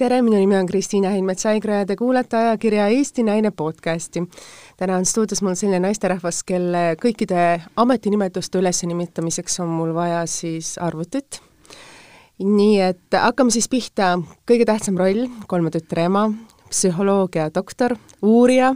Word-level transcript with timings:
tere, 0.00 0.22
minu 0.24 0.38
nimi 0.38 0.56
on 0.56 0.64
Kristiina 0.64 1.10
Heinmets-Aigre 1.12 1.82
ja 1.82 1.86
te 1.86 1.94
kuulate 1.98 2.38
ajakirja 2.38 2.86
Eesti 2.88 3.20
Naine 3.22 3.50
podcasti. 3.52 4.22
täna 4.76 4.96
on 4.96 5.04
stuudios 5.04 5.42
mul 5.44 5.58
selline 5.58 5.82
naisterahvas, 5.84 6.38
kelle 6.48 6.94
kõikide 7.02 7.60
ametinimetuste 7.76 8.62
ülesnimetamiseks 8.62 9.60
on 9.60 9.68
mul 9.68 9.92
vaja 9.94 10.22
siis 10.26 10.78
arvutit. 10.80 11.42
nii 12.38 12.80
et 12.80 13.12
hakkame 13.12 13.52
siis 13.52 13.68
pihta, 13.68 14.14
kõige 14.48 14.64
tähtsam 14.64 14.96
roll, 14.96 15.26
kolme 15.46 15.70
tütre 15.70 16.08
ema, 16.08 16.30
psühholoogia 16.70 17.50
doktor, 17.52 17.98
uurija 18.22 18.72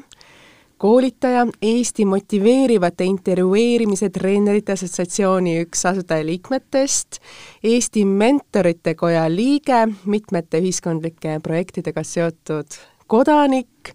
koolitaja, 0.84 1.46
Eesti 1.62 2.04
motiveerivate 2.04 3.06
intervjueerimise 3.08 4.10
treenerite 4.12 4.74
assotsiatsiooni 4.74 5.54
üks 5.62 5.86
asutajaliikmetest, 5.88 7.20
Eesti 7.64 8.02
Mentorite 8.04 8.92
Koja 8.94 9.22
liige, 9.32 9.86
mitmete 10.04 10.60
ühiskondlike 10.60 11.38
projektidega 11.46 12.04
seotud 12.04 12.76
kodanik, 13.08 13.94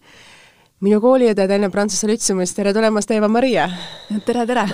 minu 0.81 0.97
kooliõde 1.03 1.45
Tallinna 1.45 1.69
Prantsuse 1.69 2.09
Lütseumis, 2.09 2.55
tere 2.57 2.73
tulemast, 2.73 3.13
Eva-Maria! 3.13 3.69
tere, 4.25 4.47
tere! 4.49 4.65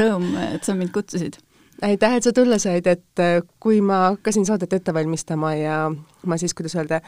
Rõõm, 0.00 0.32
et 0.56 0.66
sa 0.66 0.74
mind 0.74 0.90
kutsusid 0.96 1.38
aitäh, 1.82 2.16
et 2.16 2.26
sa 2.26 2.32
tulla 2.32 2.58
said, 2.58 2.86
et 2.86 3.22
äh, 3.22 3.38
kui 3.60 3.80
ma 3.84 4.00
hakkasin 4.12 4.46
saadet 4.48 4.72
ette 4.72 4.94
valmistama 4.94 5.54
ja 5.54 5.76
ma 6.26 6.38
siis, 6.40 6.54
kuidas 6.54 6.74
öelda, 6.78 7.00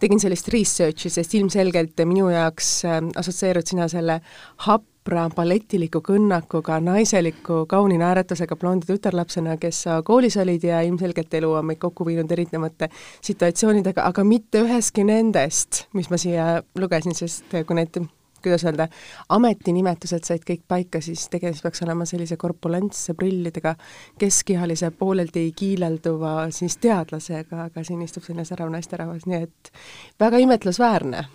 tegin 0.00 0.20
sellist 0.20 0.50
research'i, 0.52 1.10
sest 1.12 1.34
ilmselgelt 1.38 2.04
minu 2.08 2.28
jaoks 2.32 2.72
äh, 2.88 3.00
assotsieerud 3.20 3.68
sina 3.68 3.88
selle 3.88 4.20
hapra 4.66 5.28
balletiliku 5.34 6.02
kõnnakuga, 6.04 6.80
naiseliku 6.84 7.62
kauni 7.70 7.96
naeratusega 8.00 8.58
blondi 8.60 8.90
tütarlapsena, 8.90 9.56
kes 9.60 9.82
sa 9.86 10.02
koolis 10.04 10.36
olid 10.40 10.68
ja 10.68 10.82
ilmselgelt 10.84 11.34
elu 11.40 11.54
on 11.60 11.70
meid 11.70 11.80
kokku 11.82 12.06
viinud 12.08 12.32
erinevate 12.36 12.90
situatsioonidega, 13.24 14.04
aga 14.04 14.26
mitte 14.28 14.62
üheski 14.66 15.06
nendest, 15.08 15.86
mis 15.96 16.12
ma 16.12 16.20
siia 16.20 16.52
lugesin, 16.76 17.16
sest 17.16 17.60
kui 17.64 17.80
need 17.80 18.02
kuidas 18.42 18.64
öelda, 18.68 18.88
ametinimetused 19.34 20.26
said 20.28 20.46
kõik 20.46 20.62
paika, 20.68 21.00
siis 21.04 21.26
tegelikult 21.32 21.68
peaks 21.68 21.82
olema 21.86 22.06
sellise 22.08 22.38
korpulentse 22.40 23.14
prillidega 23.18 23.74
keskealise 24.18 24.90
pooleldi 24.90 25.48
kiilelduva 25.56 26.48
siis 26.54 26.78
teadlasega, 26.82 27.68
aga 27.68 27.84
siin 27.84 28.02
istub 28.06 28.26
selline 28.26 28.46
särav 28.48 28.72
naisterahvas, 28.72 29.26
nii 29.26 29.44
et 29.48 29.72
väga 30.20 30.40
imetlusväärne 30.44 31.26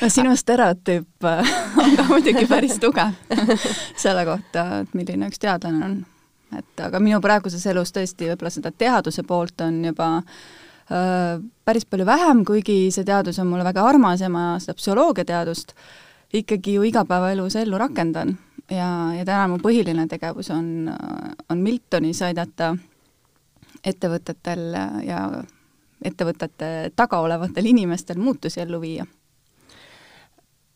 no 0.00 0.08
sinu 0.08 0.36
stereotüüp 0.36 1.24
äh, 1.24 1.56
on 1.76 1.96
ka 1.96 2.06
muidugi 2.08 2.46
päris 2.46 2.78
tugev 2.82 3.14
selle 4.04 4.24
kohta, 4.28 4.68
et 4.82 4.94
milline 4.94 5.30
üks 5.30 5.42
teadlane 5.42 5.84
on. 5.84 5.98
et 6.58 6.80
aga 6.84 7.00
minu 7.02 7.20
praeguses 7.24 7.66
elus 7.66 7.92
tõesti 7.94 8.30
võib-olla 8.30 8.52
seda 8.54 8.72
teaduse 8.72 9.24
poolt 9.26 9.66
on 9.66 9.82
juba 9.84 10.08
päris 10.88 11.84
palju 11.84 12.06
vähem, 12.08 12.44
kuigi 12.48 12.88
see 12.94 13.04
teadus 13.04 13.38
on 13.38 13.50
mulle 13.50 13.64
väga 13.66 13.84
armas 13.84 14.22
ja 14.24 14.30
ma 14.32 14.56
seda 14.62 14.76
psühholoogiateadust 14.78 15.74
ikkagi 16.38 16.78
ju 16.78 16.86
igapäevaelus 16.88 17.56
ellu 17.56 17.78
rakendan. 17.78 18.36
ja, 18.70 18.88
ja 19.16 19.24
täna 19.24 19.48
mu 19.48 19.58
põhiline 19.60 20.08
tegevus 20.08 20.50
on, 20.50 20.90
on 21.48 21.58
Miltonis 21.58 22.22
aidata 22.22 22.74
ettevõtetel 23.84 24.74
ja 25.06 25.20
ettevõtete 26.04 26.90
taga 26.96 27.20
olevatel 27.20 27.66
inimestel 27.66 28.18
muutusi 28.18 28.60
ellu 28.60 28.80
viia 28.80 29.06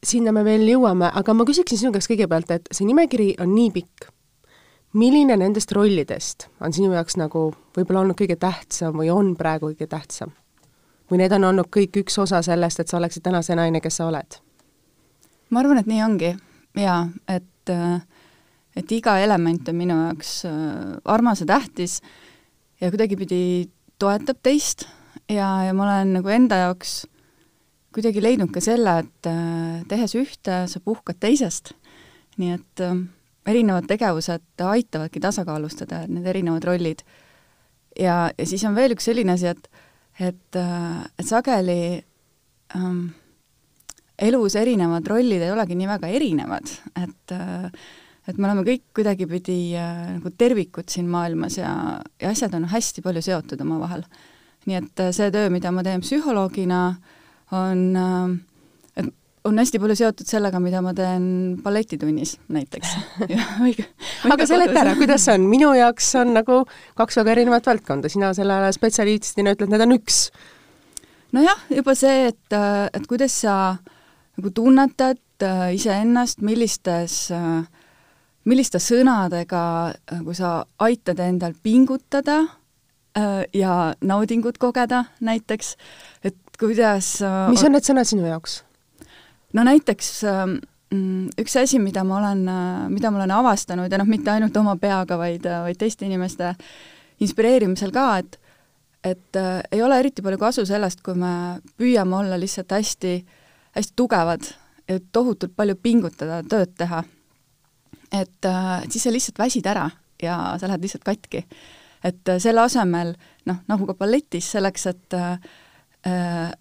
sinna 0.03 0.33
me 0.35 0.43
veel 0.45 0.67
jõuame, 0.67 1.11
aga 1.15 1.35
ma 1.35 1.47
küsiksin 1.47 1.79
sinu 1.79 1.93
käest 1.95 2.11
kõigepealt, 2.11 2.51
et 2.51 2.69
see 2.75 2.87
nimekiri 2.89 3.37
on 3.43 3.55
nii 3.55 3.71
pikk 3.75 4.09
milline 4.93 5.37
nendest 5.37 5.73
rollidest 5.73 6.49
on 6.61 6.73
sinu 6.73 6.93
jaoks 6.93 7.17
nagu 7.21 7.51
võib-olla 7.77 8.05
olnud 8.05 8.19
kõige 8.19 8.37
tähtsam 8.37 8.97
või 8.99 9.11
on 9.13 9.35
praegu 9.37 9.73
kõige 9.73 9.89
tähtsam? 9.89 10.33
või 11.11 11.21
need 11.21 11.33
on 11.37 11.45
olnud 11.45 11.69
kõik 11.73 11.97
üks 12.05 12.19
osa 12.19 12.43
sellest, 12.43 12.81
et 12.81 12.89
sa 12.89 12.97
oleksid 12.97 13.25
täna 13.25 13.43
see 13.45 13.57
naine, 13.57 13.81
kes 13.81 14.01
sa 14.01 14.09
oled? 14.09 14.41
ma 15.51 15.61
arvan, 15.61 15.83
et 15.83 15.91
nii 15.91 16.03
ongi 16.05 16.35
jaa, 16.79 17.07
et 17.29 17.73
et 18.77 18.93
iga 18.97 19.19
element 19.21 19.69
on 19.69 19.77
minu 19.77 19.97
jaoks 20.07 20.43
äh, 20.49 20.99
armas 21.05 21.43
ja 21.43 21.49
tähtis 21.53 22.01
ja 22.81 22.91
kuidagipidi 22.91 23.71
toetab 24.01 24.41
teist 24.43 24.87
ja, 25.29 25.49
ja 25.67 25.75
ma 25.77 25.87
olen 25.87 26.17
nagu 26.19 26.33
enda 26.33 26.63
jaoks 26.67 27.03
kuidagi 27.93 28.23
leidnud 28.25 28.49
ka 28.55 28.63
selle, 28.65 29.03
et 29.05 29.29
äh, 29.29 29.83
tehes 29.89 30.17
ühte, 30.17 30.63
sa 30.69 30.81
puhkad 30.81 31.21
teisest. 31.21 31.75
nii 32.41 32.55
et 32.57 32.85
äh, 32.85 32.97
erinevad 33.47 33.89
tegevused 33.91 34.65
aitavadki 34.67 35.21
tasakaalustada 35.23 36.05
need 36.09 36.27
erinevad 36.27 36.65
rollid. 36.65 37.03
ja, 37.99 38.31
ja 38.39 38.47
siis 38.47 38.65
on 38.65 38.77
veel 38.79 38.95
üks 38.97 39.09
selline 39.11 39.35
asi, 39.35 39.51
et, 39.51 39.69
et, 40.21 40.61
et 41.19 41.27
sageli 41.27 42.03
ähm, 42.77 43.03
elus 44.23 44.57
erinevad 44.57 45.07
rollid 45.11 45.43
ei 45.43 45.53
olegi 45.53 45.77
nii 45.79 45.91
väga 45.91 46.15
erinevad, 46.21 46.77
et 47.03 47.37
et 48.29 48.39
me 48.39 48.47
oleme 48.47 48.63
kõik 48.67 48.85
kuidagipidi 48.95 49.75
äh, 49.75 50.13
nagu 50.17 50.31
tervikud 50.39 50.87
siin 50.93 51.09
maailmas 51.11 51.57
ja, 51.59 51.73
ja 52.23 52.31
asjad 52.31 52.55
on 52.55 52.69
hästi 52.71 53.03
palju 53.03 53.23
seotud 53.25 53.65
omavahel. 53.65 54.05
nii 54.71 54.79
et 54.79 55.03
see 55.11 55.31
töö, 55.35 55.49
mida 55.51 55.73
ma 55.75 55.83
teen 55.83 56.05
psühholoogina, 56.05 56.83
on 57.59 57.81
äh, 57.99 58.37
on 59.45 59.59
hästi 59.59 59.81
palju 59.83 59.97
seotud 59.99 60.29
sellega, 60.29 60.61
mida 60.63 60.83
ma 60.85 60.93
teen 60.97 61.25
balletitunnis 61.63 62.37
näiteks. 62.53 62.95
Aga 64.33 64.47
seleta 64.47 64.83
ära, 64.85 64.95
kuidas 64.99 65.27
see 65.27 65.37
on, 65.39 65.49
minu 65.51 65.73
jaoks 65.77 66.13
on 66.21 66.35
nagu 66.37 66.63
kaks 66.99 67.19
väga 67.21 67.35
erinevat 67.37 67.67
valdkonda, 67.67 68.11
sina 68.13 68.33
selle 68.37 68.55
ala 68.59 68.71
spetsialistina 68.75 69.57
ütled, 69.57 69.73
need 69.73 69.87
on 69.87 69.97
üks. 69.97 70.23
nojah, 71.35 71.67
juba 71.75 71.97
see, 71.99 72.31
et, 72.31 72.59
et 72.95 73.11
kuidas 73.11 73.41
sa 73.45 73.57
nagu 74.39 74.55
tunnetad 74.55 75.45
äh, 75.45 75.69
iseennast, 75.75 76.43
millistes, 76.45 77.17
äh, 77.35 77.63
milliste 78.49 78.81
sõnadega 78.83 79.65
nagu 80.17 80.35
sa 80.37 80.61
aitad 80.83 81.21
endal 81.23 81.57
pingutada 81.63 82.43
äh, 83.19 83.43
ja 83.55 83.95
naudingut 84.01 84.59
kogeda 84.63 85.07
näiteks, 85.21 85.77
et 86.25 86.39
kuidas 86.61 87.17
mis 87.51 87.65
on 87.67 87.75
need 87.75 87.89
sõnad 87.89 88.09
sinu 88.09 88.29
jaoks? 88.29 88.63
No 89.53 89.65
näiteks 89.67 90.13
ähm, 90.29 90.57
üks 91.41 91.57
asi, 91.61 91.81
mida 91.83 92.05
ma 92.05 92.19
olen, 92.21 92.47
äh, 92.49 92.89
mida 92.93 93.11
ma 93.11 93.23
olen 93.23 93.35
avastanud 93.39 93.93
ja 93.93 94.01
noh, 94.01 94.09
mitte 94.09 94.33
ainult 94.33 94.57
oma 94.57 94.77
peaga, 94.81 95.19
vaid, 95.21 95.47
äh, 95.47 95.63
vaid 95.67 95.81
teiste 95.81 96.07
inimeste 96.09 96.55
inspireerimisel 97.23 97.93
ka, 97.95 98.07
et 98.23 98.39
et 99.03 99.37
äh, 99.37 99.63
ei 99.73 99.83
ole 99.83 99.99
eriti 99.99 100.23
palju 100.23 100.39
kasu 100.39 100.65
sellest, 100.67 101.01
kui 101.03 101.17
me 101.19 101.59
püüame 101.79 102.21
olla 102.21 102.39
lihtsalt 102.39 102.71
hästi, 102.71 103.17
hästi 103.75 103.97
tugevad 103.99 104.47
ja 104.89 104.99
tohutult 105.13 105.57
palju 105.57 105.77
pingutada, 105.83 106.43
tööd 106.47 106.77
teha. 106.79 107.03
et 108.13 108.47
äh, 108.47 108.83
siis 108.91 109.03
sa 109.03 109.13
lihtsalt 109.13 109.39
väsid 109.39 109.67
ära 109.67 109.91
ja 110.23 110.57
sa 110.61 110.69
lähed 110.69 110.83
lihtsalt 110.85 111.05
katki. 111.05 111.45
et 112.05 112.29
äh, 112.29 112.39
selle 112.39 112.61
asemel 112.61 113.15
noh, 113.47 113.59
nagu 113.69 113.87
ka 113.87 113.95
balletis, 113.95 114.51
selleks, 114.53 114.87
et 114.87 115.15
äh, 115.15 116.53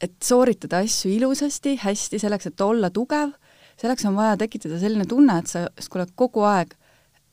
et 0.00 0.14
sooritada 0.22 0.82
asju 0.84 1.10
ilusasti, 1.10 1.76
hästi, 1.82 2.20
selleks, 2.22 2.50
et 2.50 2.60
olla 2.60 2.90
tugev, 2.94 3.32
selleks 3.80 4.06
on 4.08 4.18
vaja 4.18 4.36
tekitada 4.38 4.78
selline 4.80 5.06
tunne, 5.08 5.38
et 5.38 5.50
sa 5.50 5.66
oled 5.94 6.12
kogu 6.18 6.44
aeg 6.46 6.74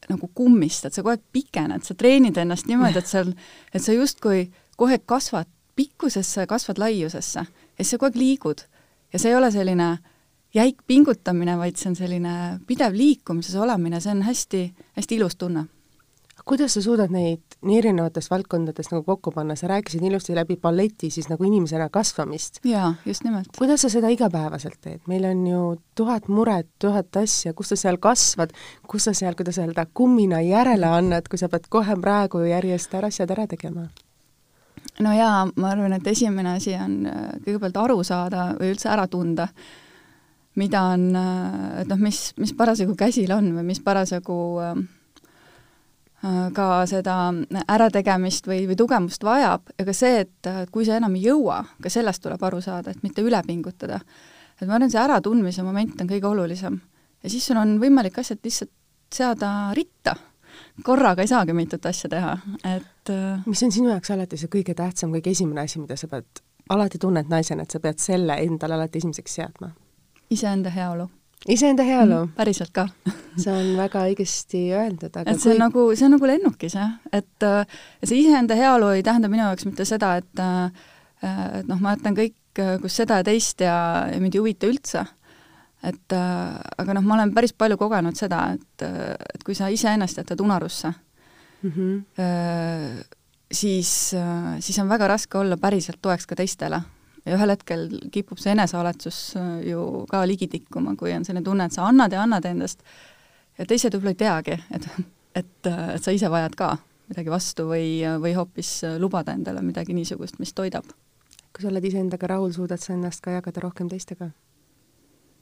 nagu 0.09 0.29
kummistad, 0.37 0.93
sa 0.93 1.01
kogu 1.01 1.15
aeg 1.15 1.25
pikened, 1.33 1.85
sa 1.85 1.97
treenid 1.97 2.37
ennast 2.37 2.69
niimoodi, 2.69 3.01
et 3.01 3.09
sa, 3.09 3.23
et 3.73 3.81
sa 3.81 3.93
justkui 3.95 4.47
aeg 4.87 5.05
kasvad 5.09 5.49
pikkusesse, 5.75 6.45
kasvad 6.47 6.79
laiusesse 6.79 7.41
ja 7.45 7.83
siis 7.83 7.95
sa 7.95 8.01
kogu 8.01 8.13
aeg 8.13 8.19
liigud. 8.19 8.65
ja 9.13 9.19
see 9.19 9.31
ei 9.31 9.37
ole 9.37 9.51
selline 9.51 9.97
jäik 10.55 10.81
pingutamine, 10.87 11.57
vaid 11.57 11.77
see 11.77 11.89
on 11.91 11.95
selline 11.95 12.35
pidev 12.67 12.95
liikumises 12.95 13.55
olemine, 13.55 13.99
see 14.01 14.11
on 14.11 14.21
hästi, 14.25 14.61
hästi 14.97 15.17
ilus 15.19 15.35
tunne 15.35 15.65
kuidas 16.45 16.75
sa 16.77 16.81
suudad 16.81 17.09
neid 17.13 17.57
nii 17.65 17.79
erinevatest 17.79 18.29
valdkondadest 18.29 18.93
nagu 18.93 19.03
kokku 19.07 19.31
panna, 19.33 19.55
sa 19.57 19.67
rääkisid 19.71 20.03
ilusti 20.05 20.35
läbi 20.37 20.57
balleti 20.61 21.09
siis 21.09 21.29
nagu 21.29 21.43
inimesena 21.43 21.89
kasvamist. 21.89 22.59
jaa, 22.63 22.93
just 23.05 23.23
nimelt. 23.23 23.49
kuidas 23.57 23.81
sa 23.81 23.89
seda 23.89 24.09
igapäevaselt 24.13 24.77
teed, 24.81 25.01
meil 25.07 25.25
on 25.25 25.45
ju 25.47 25.61
tuhat 25.95 26.27
muret, 26.27 26.69
tuhat 26.79 27.15
asja, 27.21 27.53
kus 27.53 27.73
sa 27.73 27.75
seal 27.75 27.97
kasvad, 27.97 28.53
kus 28.87 29.09
sa 29.09 29.13
seal, 29.13 29.35
kuidas 29.35 29.57
öelda, 29.57 29.87
kummina 29.93 30.41
järele 30.45 30.89
annad, 30.89 31.29
kui 31.29 31.41
sa 31.41 31.49
pead 31.49 31.65
kohe 31.69 31.97
praegu 32.01 32.43
järjest 32.45 32.93
ära 32.93 33.09
asjad 33.13 33.33
ära 33.33 33.47
tegema? 33.47 33.87
no 34.99 35.15
jaa, 35.15 35.47
ma 35.55 35.71
arvan, 35.73 35.97
et 35.97 36.07
esimene 36.07 36.55
asi 36.59 36.75
on 36.77 37.01
äh, 37.09 37.25
kõigepealt 37.47 37.81
aru 37.81 38.03
saada 38.03 38.51
või 38.59 38.75
üldse 38.75 38.91
ära 38.93 39.07
tunda, 39.11 39.47
mida 40.55 40.83
on, 40.93 41.09
äh, 41.17 41.81
et 41.81 41.89
noh, 41.89 42.05
mis, 42.05 42.29
mis 42.37 42.53
parasjagu 42.53 42.93
käsil 42.95 43.33
on 43.33 43.49
või 43.57 43.65
mis 43.73 43.81
parasjagu 43.83 44.37
Äh, 44.61 44.85
ka 46.55 46.67
seda 46.89 47.15
ärategemist 47.69 48.47
või, 48.49 48.63
või 48.69 48.77
tugevust 48.79 49.23
vajab 49.25 49.69
ja 49.77 49.85
ka 49.85 49.93
see, 49.93 50.23
et 50.25 50.49
kui 50.73 50.85
sa 50.87 50.97
enam 50.97 51.15
ei 51.17 51.27
jõua, 51.27 51.59
ka 51.81 51.91
sellest 51.91 52.23
tuleb 52.23 52.41
aru 52.43 52.61
saada, 52.65 52.93
et 52.95 53.03
mitte 53.05 53.21
üle 53.25 53.41
pingutada. 53.45 53.99
et 54.61 54.67
ma 54.67 54.77
arvan, 54.77 54.89
see 54.89 55.01
äratundmise 55.01 55.63
moment 55.63 56.01
on 56.01 56.09
kõige 56.09 56.27
olulisem. 56.27 56.79
ja 57.23 57.29
siis 57.29 57.45
sul 57.45 57.57
on 57.57 57.77
võimalik 57.81 58.17
asjad 58.19 58.39
lihtsalt 58.43 58.71
seada 59.13 59.73
ritta. 59.73 60.15
korraga 60.83 61.21
ei 61.21 61.27
saagi 61.27 61.53
mitut 61.53 61.85
asja 61.85 62.09
teha, 62.09 62.37
et 62.63 63.13
mis 63.45 63.63
on 63.63 63.71
sinu 63.71 63.89
jaoks 63.89 64.11
alati 64.11 64.37
see 64.37 64.49
kõige 64.49 64.73
tähtsam, 64.73 65.11
kõige 65.11 65.29
esimene 65.29 65.61
asi, 65.61 65.79
mida 65.79 65.95
sa 65.95 66.07
pead, 66.07 66.41
alati 66.69 66.97
tunned 66.97 67.29
naisena, 67.29 67.63
et 67.63 67.71
sa 67.71 67.79
pead 67.79 67.99
selle 67.99 68.39
endale 68.41 68.73
alati 68.73 68.97
esimeseks 68.97 69.35
seadma? 69.41 69.75
iseenda 70.29 70.69
heaolu 70.73 71.09
iseenda 71.49 71.83
heaolu 71.85 72.21
mm,? 72.25 72.31
päriselt 72.37 72.73
ka 72.75 72.87
see 73.41 73.51
on 73.51 73.73
väga 73.77 74.05
õigesti 74.09 74.63
öeldud, 74.75 75.11
aga 75.11 75.31
et 75.31 75.41
see 75.41 75.53
on 75.53 75.59
kui... 75.59 75.63
nagu, 75.65 75.85
see 75.95 76.07
on 76.07 76.15
nagu 76.17 76.29
lennukis, 76.31 76.77
jah, 76.77 76.95
et 77.13 77.49
see 78.03 78.21
iseenda 78.23 78.57
heaolu 78.57 78.93
ei 78.95 79.03
tähenda 79.05 79.31
minu 79.31 79.45
jaoks 79.45 79.67
mitte 79.69 79.87
seda, 79.87 80.15
et 80.21 80.45
et 81.25 81.67
noh, 81.69 81.79
ma 81.81 81.95
jätan 81.95 82.17
kõik 82.17 82.35
kus 82.81 82.97
seda 83.01 83.19
ja 83.19 83.27
teist 83.27 83.61
ja, 83.63 83.75
ja 84.11 84.19
mind 84.21 84.35
ei 84.35 84.41
huvita 84.43 84.67
üldse. 84.69 85.03
et 85.85 86.15
aga 86.15 86.95
noh, 86.97 87.03
ma 87.05 87.17
olen 87.19 87.33
päris 87.35 87.53
palju 87.53 87.77
kogenud 87.77 88.17
seda, 88.17 88.47
et, 88.55 88.85
et 88.85 89.43
kui 89.45 89.57
sa 89.57 89.69
iseennast 89.69 90.17
jätad 90.17 90.41
unarusse 90.41 90.89
mm, 90.89 91.71
-hmm. 91.71 93.05
siis, 93.51 94.15
siis 94.59 94.79
on 94.79 94.89
väga 94.89 95.07
raske 95.07 95.37
olla 95.37 95.57
päriselt 95.57 96.01
toeks 96.01 96.25
ka 96.25 96.35
teistele 96.35 96.81
ja 97.25 97.35
ühel 97.37 97.53
hetkel 97.55 97.87
kipub 98.13 98.39
see 98.41 98.53
enesealetsus 98.53 99.19
äh, 99.39 99.51
ju 99.71 100.05
ka 100.09 100.23
ligi 100.27 100.47
tikkuma, 100.51 100.95
kui 100.99 101.13
on 101.15 101.25
selline 101.25 101.45
tunne, 101.45 101.67
et 101.67 101.75
sa 101.75 101.87
annad 101.89 102.13
ja 102.13 102.23
annad 102.25 102.45
endast 102.45 102.83
ja 103.57 103.65
teised 103.65 103.95
võib-olla 103.95 104.13
ei 104.13 104.19
teagi, 104.19 104.59
et, 104.75 104.89
et, 105.41 105.71
et 105.95 106.03
sa 106.03 106.13
ise 106.13 106.29
vajad 106.31 106.57
ka 106.59 106.75
midagi 107.09 107.31
vastu 107.33 107.67
või, 107.69 107.87
või 108.21 108.33
hoopis 108.37 108.79
lubada 109.01 109.35
endale 109.37 109.61
midagi 109.65 109.93
niisugust, 109.93 110.39
mis 110.41 110.53
toidab. 110.53 110.87
kui 111.53 111.63
sa 111.63 111.69
oled 111.69 111.85
iseendaga 111.85 112.27
rahul, 112.27 112.51
suudad 112.51 112.81
sa 112.81 112.93
ennast 112.93 113.21
ka 113.23 113.31
jagada 113.37 113.61
rohkem 113.63 113.89
teistega? 113.89 114.31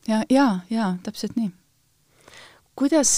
ja, 0.07 0.23
ja, 0.29 0.59
ja 0.69 0.95
täpselt 1.03 1.35
nii. 1.35 1.51
kuidas, 2.75 3.13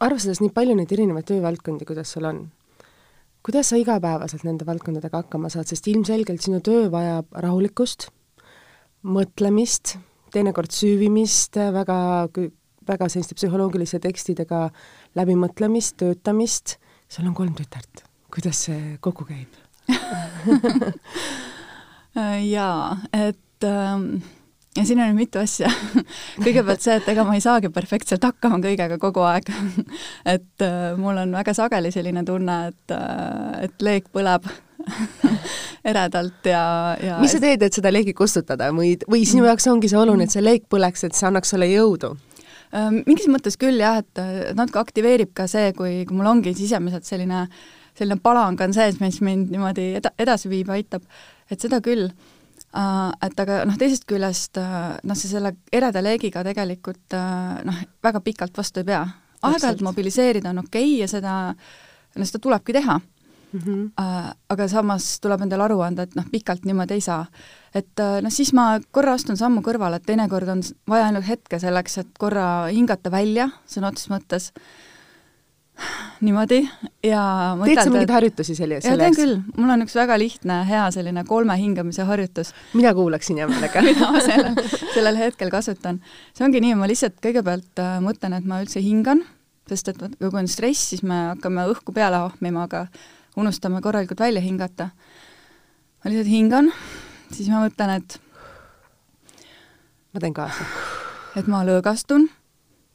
arvestades 0.00 0.40
nii 0.40 0.54
palju 0.54 0.76
neid 0.76 0.92
erinevaid 0.92 1.28
töövaldkondi, 1.28 1.88
kuidas 1.88 2.12
sul 2.12 2.28
on, 2.28 2.46
kuidas 3.42 3.72
sa 3.72 3.78
igapäevaselt 3.80 4.44
nende 4.46 4.66
valdkondadega 4.66 5.24
hakkama 5.24 5.50
saad, 5.52 5.68
sest 5.70 5.88
ilmselgelt 5.90 6.44
sinu 6.44 6.62
töö 6.64 6.88
vajab 6.92 7.32
rahulikkust, 7.44 8.08
mõtlemist, 9.02 9.96
teinekord 10.34 10.72
süüvimist, 10.74 11.58
väga, 11.74 11.98
väga 12.88 13.08
selliste 13.12 13.36
psühholoogiliste 13.38 14.00
tekstidega 14.02 14.68
läbimõtlemist, 15.18 15.98
töötamist, 16.02 16.78
sul 17.10 17.28
on 17.28 17.36
kolm 17.36 17.56
tütart, 17.58 18.04
kuidas 18.32 18.66
see 18.68 18.96
kokku 19.02 19.26
käib? 19.28 19.58
Jaa, 22.54 22.96
et 23.12 23.66
ähm 23.66 24.22
ja 24.76 24.84
siin 24.86 25.00
on 25.00 25.16
mitu 25.16 25.40
asja 25.42 25.70
kõigepealt 26.44 26.84
see, 26.84 26.96
et 27.00 27.08
ega 27.12 27.24
ma 27.28 27.36
ei 27.36 27.44
saagi 27.44 27.70
perfektselt 27.72 28.24
hakkama 28.24 28.60
kõigega 28.64 28.98
kogu 29.00 29.24
aeg 29.28 29.50
et 30.34 30.64
äh, 30.64 30.92
mul 31.00 31.20
on 31.24 31.34
väga 31.36 31.54
sageli 31.56 31.92
selline 31.94 32.24
tunne, 32.28 32.58
et 32.72 32.96
äh,, 32.96 33.66
et 33.68 33.84
leek 33.84 34.08
põleb 34.14 34.48
eredalt 35.92 36.48
ja, 36.48 36.64
ja 37.02 37.20
mis 37.22 37.36
sa 37.36 37.42
teed, 37.42 37.62
et 37.62 37.76
seda 37.76 37.92
leegi 37.92 38.16
kustutada 38.16 38.72
või, 38.74 38.96
või 39.10 39.26
sinu 39.28 39.46
jaoks 39.46 39.68
ongi 39.70 39.92
see 39.92 40.00
oluline, 40.00 40.26
et 40.26 40.34
see 40.34 40.44
leek 40.44 40.66
põleks, 40.72 41.06
et 41.06 41.18
see 41.18 41.28
annaks 41.28 41.52
sulle 41.54 41.68
jõudu? 41.70 42.14
äh,? 42.72 42.88
Mingis 43.04 43.28
mõttes 43.30 43.60
küll 43.60 43.82
jah, 43.82 44.00
et 44.02 44.56
natuke 44.56 44.80
aktiveerib 44.80 45.36
ka 45.36 45.46
see, 45.50 45.70
kui, 45.76 46.02
kui 46.08 46.16
mul 46.16 46.32
ongi 46.32 46.56
sisemiselt 46.56 47.06
selline, 47.06 47.44
selline 47.98 48.18
palang 48.24 48.60
on 48.64 48.74
sees, 48.74 48.98
mis 49.04 49.20
mind 49.20 49.52
niimoodi 49.52 49.92
eda-, 50.00 50.16
edasi 50.22 50.50
viib, 50.50 50.72
aitab, 50.72 51.04
et 51.52 51.60
seda 51.60 51.84
küll 51.84 52.08
et 52.72 53.40
aga 53.44 53.62
noh, 53.68 53.76
teisest 53.78 54.06
küljest 54.08 54.56
uh, 54.60 54.94
noh, 55.04 55.18
see 55.18 55.28
selle 55.28 55.54
ereda 55.72 56.00
leegiga 56.04 56.44
tegelikult 56.46 57.16
uh, 57.18 57.58
noh, 57.68 57.80
väga 58.04 58.22
pikalt 58.24 58.56
vastu 58.56 58.80
ei 58.80 58.88
pea. 58.88 59.02
aeg-ajalt 59.42 59.82
mobiliseerida 59.84 60.50
on 60.50 60.62
okei 60.64 60.94
okay 60.94 61.00
ja 61.02 61.08
seda, 61.10 61.34
no 62.16 62.28
seda 62.28 62.40
tulebki 62.42 62.72
teha 62.72 62.98
mm. 62.98 63.60
-hmm. 63.60 64.32
Aga 64.48 64.68
samas 64.68 65.20
tuleb 65.20 65.42
endale 65.42 65.64
aru 65.64 65.80
anda, 65.80 66.02
et 66.02 66.14
noh, 66.16 66.24
pikalt 66.32 66.64
niimoodi 66.64 66.94
ei 66.94 67.00
saa. 67.00 67.26
et 67.74 68.04
noh, 68.22 68.32
siis 68.32 68.52
ma 68.52 68.80
korra 68.90 69.12
astun 69.12 69.36
sammu 69.36 69.60
kõrvale, 69.60 69.96
et 69.96 70.06
teinekord 70.06 70.48
on 70.48 70.62
vaja 70.88 71.06
ainult 71.06 71.28
hetke 71.28 71.58
selleks, 71.58 71.98
et 71.98 72.08
korra 72.18 72.66
hingata 72.72 73.10
välja 73.10 73.50
sõna 73.66 73.88
otseses 73.88 74.10
mõttes 74.10 74.52
niimoodi 76.22 76.60
ja 77.02 77.22
teed 77.64 77.80
sa 77.80 77.90
mingeid 77.90 78.12
harjutusi 78.14 78.54
selle, 78.56 78.78
selle 78.84 79.06
jaoks? 79.06 79.16
teen 79.18 79.18
küll, 79.18 79.38
mul 79.58 79.74
on 79.74 79.84
üks 79.84 79.94
väga 79.98 80.16
lihtne, 80.20 80.58
hea 80.68 80.84
selline 80.94 81.24
kolme 81.28 81.56
hingamise 81.58 82.06
harjutus. 82.08 82.52
mina 82.78 82.94
kuulaksin 82.94 83.40
hea 83.42 83.48
meelega 83.50 83.82
mida 83.88 84.10
ma 84.14 84.22
sellel, 84.22 84.58
sellel 84.94 85.18
hetkel 85.18 85.52
kasutan. 85.52 86.00
see 86.34 86.46
ongi 86.46 86.62
nii, 86.64 86.76
ma 86.78 86.90
lihtsalt 86.90 87.18
kõigepealt 87.24 87.82
äh, 87.82 87.96
mõtlen, 88.04 88.36
et 88.38 88.46
ma 88.48 88.60
üldse 88.62 88.82
hingan, 88.84 89.24
sest 89.70 89.92
et 89.92 90.02
kui 90.18 90.30
on 90.30 90.50
stress, 90.50 90.92
siis 90.92 91.02
me 91.06 91.18
hakkame 91.32 91.66
õhku 91.74 91.94
peale 91.96 92.20
ahmima, 92.28 92.68
aga 92.70 92.86
unustame 93.36 93.82
korralikult 93.82 94.22
välja 94.22 94.42
hingata. 94.44 94.90
ma 96.02 96.12
lihtsalt 96.12 96.30
hingan, 96.30 96.70
siis 97.32 97.50
ma 97.50 97.64
mõtlen, 97.64 97.96
et 97.98 98.20
ma 100.12 100.22
teen 100.22 100.36
kaasa. 100.36 100.68
et 101.36 101.50
ma 101.50 101.64
lõõgastun 101.66 102.30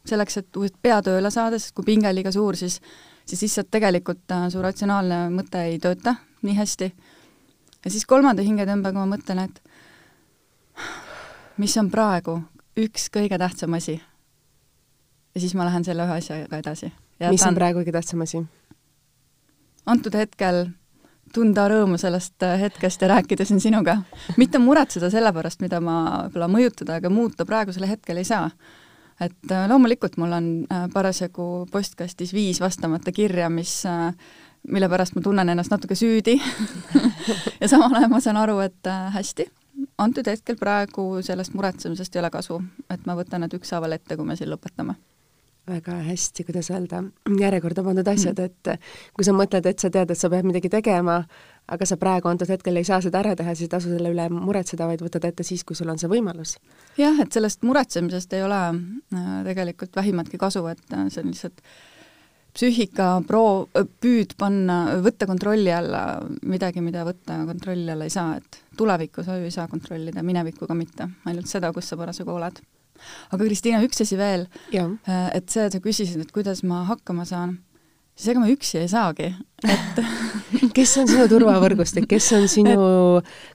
selleks, 0.09 0.41
et 0.41 0.59
uuesti 0.59 0.79
pea 0.81 1.01
tööle 1.05 1.31
saada, 1.31 1.59
sest 1.59 1.75
kui 1.75 1.85
pinge 1.85 2.11
liiga 2.13 2.31
suur, 2.31 2.55
siis 2.55 2.81
siis 3.27 3.41
lihtsalt 3.41 3.71
tegelikult 3.71 4.31
äh, 4.31 4.47
su 4.49 4.61
ratsionaalne 4.63 5.27
mõte 5.33 5.61
ei 5.67 5.79
tööta 5.83 6.15
nii 6.47 6.55
hästi. 6.55 6.91
ja 7.85 7.91
siis 7.91 8.05
kolmanda 8.05 8.43
hingetõmbega 8.43 8.99
ma 8.99 9.15
mõtlen, 9.15 9.43
et 9.43 9.61
mis 11.57 11.77
on 11.77 11.91
praegu 11.91 12.39
üks 12.77 13.09
kõige 13.13 13.37
tähtsam 13.37 13.73
asi. 13.73 14.01
ja 15.35 15.41
siis 15.41 15.55
ma 15.55 15.65
lähen 15.65 15.83
selle 15.83 16.05
ühe 16.05 16.17
asjaga 16.17 16.57
edasi. 16.57 16.91
mis 17.29 17.45
on 17.45 17.55
praegu 17.55 17.81
kõige 17.81 17.91
tähtsam 17.99 18.21
asi? 18.21 18.45
antud 19.85 20.15
hetkel 20.15 20.67
tunda 21.33 21.67
rõõmu 21.67 21.99
sellest 21.99 22.43
äh, 22.43 22.59
hetkest 22.59 23.01
ja 23.01 23.07
rääkida 23.07 23.45
siin 23.45 23.59
sinuga. 23.59 24.01
mitte 24.37 24.59
muretseda 24.59 25.09
selle 25.09 25.33
pärast, 25.33 25.61
mida 25.61 25.81
ma 25.81 26.27
võib-olla 26.27 26.47
mõjutada 26.47 27.01
ega 27.01 27.09
muuta 27.09 27.45
praegusel 27.45 27.87
hetkel 27.87 28.17
ei 28.17 28.25
saa 28.25 28.49
et 29.21 29.51
äh, 29.51 29.69
loomulikult 29.69 30.17
mul 30.17 30.31
on 30.31 30.49
äh, 30.71 30.87
parasjagu 30.93 31.67
postkastis 31.71 32.33
viis 32.33 32.61
vastamata 32.61 33.11
kirja, 33.11 33.49
mis 33.49 33.79
äh, 33.85 34.13
mille 34.67 34.89
pärast 34.89 35.15
ma 35.15 35.21
tunnen 35.21 35.49
ennast 35.49 35.73
natuke 35.73 35.95
süüdi. 35.95 36.39
Ja 37.61 37.67
samal 37.67 37.95
ajal 37.97 38.11
ma 38.11 38.19
saan 38.21 38.37
aru, 38.37 38.59
et 38.61 38.87
hästi, 39.13 39.47
antud 39.97 40.27
hetkel 40.29 40.55
praegu 40.59 41.07
sellest 41.25 41.55
muretsemisest 41.57 42.15
ei 42.15 42.21
ole 42.21 42.29
kasu, 42.31 42.61
et 42.93 43.05
ma 43.09 43.15
võtan 43.17 43.41
need 43.43 43.57
ükshaaval 43.57 43.97
ette, 43.97 44.15
kui 44.15 44.25
me 44.27 44.37
siin 44.37 44.51
lõpetame 44.53 44.93
väga 45.67 45.97
hästi, 46.07 46.45
kuidas 46.47 46.69
öelda, 46.71 47.01
järjekorda 47.39 47.83
pandud 47.83 48.07
asjad, 48.07 48.39
mm. 48.39 48.45
et 48.45 49.11
kui 49.15 49.27
sa 49.27 49.35
mõtled, 49.35 49.67
et 49.67 49.83
sa 49.83 49.91
tead, 49.93 50.11
et 50.13 50.19
sa 50.19 50.29
pead 50.31 50.47
midagi 50.47 50.71
tegema, 50.71 51.19
aga 51.67 51.89
sa 51.89 51.97
praegu 51.99 52.31
antud 52.31 52.49
hetkel 52.51 52.79
ei 52.79 52.87
saa 52.87 53.01
seda 53.03 53.19
ära 53.19 53.35
teha, 53.35 53.55
siis 53.55 53.67
ei 53.67 53.73
tasu 53.75 53.91
selle 53.91 54.13
üle 54.13 54.29
muretseda, 54.31 54.87
vaid 54.87 55.03
võtad 55.03 55.27
ette 55.27 55.45
siis, 55.47 55.65
kui 55.67 55.75
sul 55.75 55.91
on 55.91 55.99
see 55.99 56.11
võimalus. 56.11 56.55
jah, 56.99 57.19
et 57.23 57.35
sellest 57.35 57.67
muretsemisest 57.67 58.33
ei 58.37 58.45
ole 58.47 58.63
äh, 58.71 59.29
tegelikult 59.49 59.95
vähimatki 59.99 60.39
kasu, 60.41 60.63
et 60.71 60.95
äh, 60.95 61.07
see 61.11 61.25
on 61.25 61.31
lihtsalt 61.33 61.61
psüühika 62.57 63.09
proo-, 63.27 63.67
püüd 64.01 64.33
panna, 64.39 64.79
võtta 65.05 65.27
kontrolli 65.29 65.73
alla 65.73 66.21
midagi, 66.47 66.81
mida 66.81 67.03
võtta 67.05 67.43
kontrolli 67.49 67.91
alla 67.93 68.07
ei 68.07 68.13
saa, 68.13 68.39
et 68.39 68.63
tulevikku 68.79 69.25
sa 69.25 69.37
ju 69.37 69.45
ei 69.45 69.53
saa 69.53 69.67
kontrollida, 69.69 70.23
minevikku 70.25 70.69
ka 70.69 70.77
mitte, 70.77 71.11
ainult 71.29 71.51
seda, 71.51 71.73
kus 71.75 71.91
sa 71.91 71.99
parasjagu 71.99 72.33
oled. 72.33 72.63
Aga 73.31 73.43
Kristiina, 73.43 73.83
üks 73.85 74.01
asi 74.03 74.17
veel, 74.19 74.47
äh, 74.73 75.29
et 75.37 75.49
see, 75.49 75.69
sa 75.71 75.81
küsisid, 75.83 76.21
et 76.21 76.33
kuidas 76.35 76.63
ma 76.63 76.83
hakkama 76.89 77.25
saan 77.27 77.57
siis 78.17 78.31
ega 78.33 78.41
ma 78.41 78.49
üksi 78.49 78.81
ei 78.81 78.89
saagi, 78.91 79.29
et 79.63 80.01
kes 80.77 80.95
on 81.01 81.09
sinu 81.09 81.27
turvavõrgustik, 81.29 82.07
kes 82.09 82.31
on 82.37 82.47
sinu, 82.51 82.75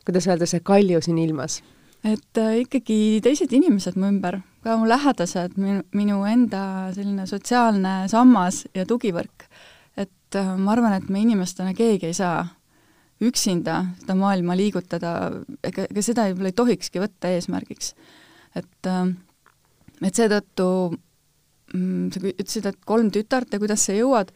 kuidas 0.07 0.29
öelda, 0.31 0.49
see 0.49 0.63
kalju 0.65 1.03
siin 1.05 1.19
ilmas? 1.23 1.61
et 2.03 2.39
äh, 2.41 2.63
ikkagi 2.65 3.21
teised 3.23 3.53
inimesed 3.55 3.95
mu 3.99 4.09
ümber, 4.11 4.41
ka 4.65 4.75
mu 4.79 4.89
lähedased, 4.91 5.55
minu, 5.61 5.85
minu 5.95 6.23
enda 6.27 6.63
selline 6.95 7.29
sotsiaalne 7.31 8.09
sammas 8.11 8.65
ja 8.75 8.87
tugivõrk. 8.89 9.47
et 9.97 10.39
äh, 10.39 10.55
ma 10.59 10.75
arvan, 10.75 10.97
et 10.99 11.07
me 11.11 11.23
inimestena 11.23 11.75
keegi 11.79 12.11
ei 12.11 12.19
saa 12.19 12.47
üksinda 13.23 13.85
seda 14.01 14.17
maailma 14.19 14.57
liigutada, 14.59 15.13
ega, 15.63 15.87
ega 15.87 16.03
seda 16.03 16.27
võib-olla 16.31 16.51
ei 16.51 16.59
tohikski 16.59 17.03
võtta 17.03 17.31
eesmärgiks. 17.37 17.95
et 18.59 18.91
äh, 18.91 19.15
et 20.07 20.19
seetõttu 20.19 20.69
mm, 21.75 22.13
sa 22.15 22.23
ütlesid, 22.23 22.69
et 22.69 22.79
kolm 22.89 23.11
tütart 23.15 23.53
ja 23.53 23.61
kuidas 23.63 23.87
sa 23.87 23.97
jõuad, 23.97 24.33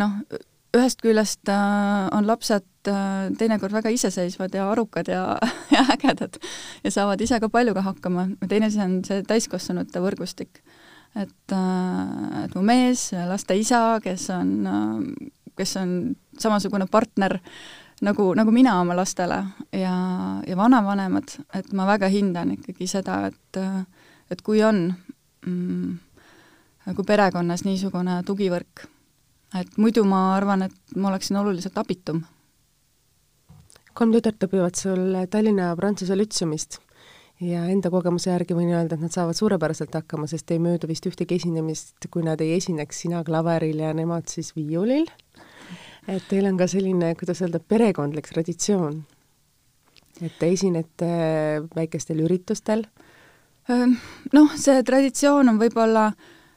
noh, 0.00 0.20
ühest 0.76 1.00
küljest 1.00 1.48
äh, 1.48 2.08
on 2.12 2.26
lapsed 2.28 2.90
äh, 2.90 3.30
teinekord 3.40 3.72
väga 3.72 3.92
iseseisvad 3.94 4.54
ja 4.54 4.68
arukad 4.72 5.08
ja, 5.08 5.22
ja 5.74 5.84
ägedad 5.94 6.36
ja 6.84 6.92
saavad 6.92 7.20
ise 7.24 7.40
ka 7.40 7.48
paljuga 7.52 7.84
hakkama, 7.86 8.28
teine 8.48 8.68
asi 8.68 8.82
on 8.84 9.00
see 9.06 9.24
täiskasvanute 9.28 10.02
võrgustik. 10.04 10.62
et, 11.16 11.52
äh, 11.52 12.44
et 12.44 12.54
mu 12.54 12.62
mees, 12.62 13.10
laste 13.28 13.56
isa, 13.56 14.00
kes 14.04 14.28
on, 14.34 15.14
kes 15.56 15.76
on 15.80 15.92
samasugune 16.38 16.86
partner 16.86 17.38
nagu, 18.04 18.32
nagu 18.36 18.52
mina 18.54 18.76
oma 18.80 18.96
lastele 18.98 19.40
ja, 19.72 19.94
ja 20.46 20.56
vanavanemad, 20.56 21.38
et 21.54 21.72
ma 21.72 21.88
väga 21.88 22.10
hindan 22.12 22.52
ikkagi 22.58 22.86
seda, 22.90 23.22
et, 23.32 23.62
et 24.30 24.42
kui 24.42 24.62
on 24.62 24.94
mm, 25.46 25.98
nagu 26.86 27.04
perekonnas 27.04 27.64
niisugune 27.64 28.22
tugivõrk 28.26 28.88
et 29.56 29.78
muidu 29.80 30.04
ma 30.08 30.34
arvan, 30.36 30.66
et 30.66 30.96
ma 30.96 31.12
oleksin 31.12 31.38
oluliselt 31.40 31.78
abitum. 31.80 32.24
kolm 33.98 34.12
tütart 34.14 34.44
õpivad 34.46 34.76
sul 34.78 35.16
Tallinna 35.30 35.72
Prantsuse 35.76 36.14
Lütseumist 36.14 36.78
ja 37.42 37.64
enda 37.66 37.90
kogemuse 37.90 38.30
järgi 38.30 38.54
võin 38.54 38.70
öelda, 38.70 38.94
et 38.94 39.02
nad 39.02 39.14
saavad 39.14 39.34
suurepäraselt 39.38 39.94
hakkama, 39.94 40.28
sest 40.30 40.50
ei 40.54 40.60
möödu 40.62 40.90
vist 40.90 41.06
ühtegi 41.06 41.38
esinemist, 41.38 41.96
kui 42.10 42.22
nad 42.26 42.40
ei 42.44 42.56
esineks, 42.58 43.04
sina 43.04 43.24
klaveril 43.26 43.80
ja 43.82 43.94
nemad 43.94 44.28
siis 44.30 44.52
viiulil. 44.56 45.08
et 46.08 46.24
teil 46.28 46.46
on 46.46 46.56
ka 46.56 46.66
selline, 46.66 47.14
kuidas 47.16 47.42
öelda, 47.42 47.60
perekondlik 47.60 48.28
traditsioon. 48.28 49.04
et 50.20 50.38
te 50.38 50.52
esinete 50.52 51.10
väikestel 51.74 52.20
üritustel. 52.20 52.84
Noh, 53.68 54.52
see 54.56 54.80
traditsioon 54.84 55.50
on 55.50 55.58
võib-olla, 55.60 56.06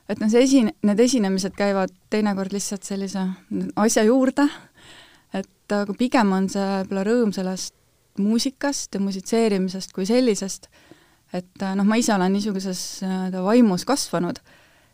et 0.07 0.21
noh, 0.21 0.29
see 0.31 0.45
esin-, 0.45 0.71
need 0.87 0.99
esinemised 1.03 1.55
käivad 1.57 1.91
teinekord 2.11 2.53
lihtsalt 2.55 2.87
sellise 2.87 3.25
asja 3.83 4.05
juurde, 4.07 4.45
et 5.35 5.75
aga 5.75 5.95
pigem 5.99 6.31
on 6.37 6.47
see 6.51 6.63
võib-olla 6.63 7.03
rõõm 7.07 7.35
sellest 7.35 7.75
muusikast 8.21 8.95
ja 8.95 9.03
musitseerimisest 9.03 9.91
kui 9.95 10.07
sellisest, 10.07 10.69
et 11.35 11.67
noh, 11.75 11.87
ma 11.87 11.99
ise 11.99 12.15
olen 12.15 12.31
niisuguses 12.35 12.81
nii-öelda 13.03 13.43
vaimus 13.43 13.85
kasvanud 13.87 14.39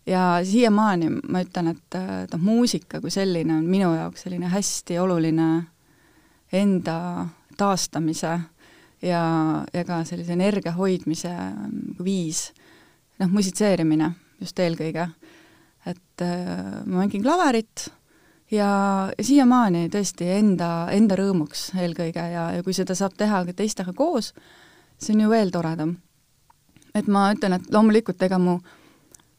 ja 0.09 0.39
siiamaani 0.45 1.09
ma 1.21 1.45
ütlen, 1.45 1.73
et 1.73 1.97
noh, 2.33 2.41
muusika 2.41 3.01
kui 3.03 3.13
selline 3.13 3.59
on 3.59 3.65
minu 3.69 3.93
jaoks 3.93 4.25
selline 4.25 4.49
hästi 4.53 4.97
oluline 5.01 5.49
enda 6.53 6.99
taastamise 7.57 8.39
ja, 9.01 9.21
ja 9.73 9.83
ka 9.87 10.01
sellise 10.07 10.33
energia 10.33 10.73
hoidmise 10.77 11.33
viis, 12.03 12.47
noh, 13.21 13.29
musitseerimine 13.31 14.11
just 14.41 14.59
eelkõige. 14.59 15.09
et 15.87 16.23
ma 16.85 17.03
mängin 17.03 17.23
klaverit 17.23 17.87
ja, 18.51 18.69
ja 19.17 19.23
siiamaani 19.23 19.87
tõesti 19.89 20.27
enda, 20.35 20.89
enda 20.91 21.15
rõõmuks 21.15 21.69
eelkõige 21.79 22.25
ja, 22.33 22.49
ja 22.57 22.63
kui 22.63 22.73
seda 22.75 22.95
saab 22.95 23.15
teha 23.17 23.45
ka 23.47 23.53
teistega 23.53 23.93
koos, 23.93 24.33
see 24.99 25.15
on 25.15 25.23
ju 25.25 25.29
veel 25.31 25.51
toredam. 25.51 25.97
et 26.93 27.07
ma 27.07 27.29
ütlen, 27.33 27.53
et 27.57 27.71
loomulikult 27.71 28.21
ega 28.25 28.39
mu 28.41 28.57
äh, 28.57 28.76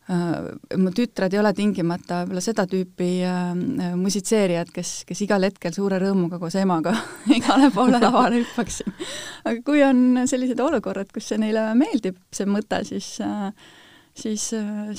mu 0.09 0.91
tütred 0.97 1.35
ei 1.35 1.41
ole 1.41 1.51
tingimata 1.53 2.23
võib-olla 2.23 2.41
seda 2.41 2.65
tüüpi 2.71 3.09
äh, 3.29 3.51
musitseerijad, 3.99 4.71
kes, 4.73 5.03
kes 5.09 5.21
igal 5.27 5.45
hetkel 5.45 5.75
suure 5.77 5.99
rõõmuga 6.01 6.39
koos 6.41 6.57
emaga 6.57 6.95
igale 7.39 7.69
poole 7.75 8.01
lavale 8.01 8.39
hüppaksid. 8.43 8.89
aga 9.45 9.61
kui 9.67 9.83
on 9.85 10.25
sellised 10.31 10.61
olukorrad, 10.65 11.13
kus 11.13 11.29
see 11.29 11.41
neile 11.43 11.67
meeldib, 11.77 12.17
see 12.33 12.49
mõte, 12.49 12.81
siis 12.89 13.19
äh, 13.25 13.51
siis, 14.17 14.49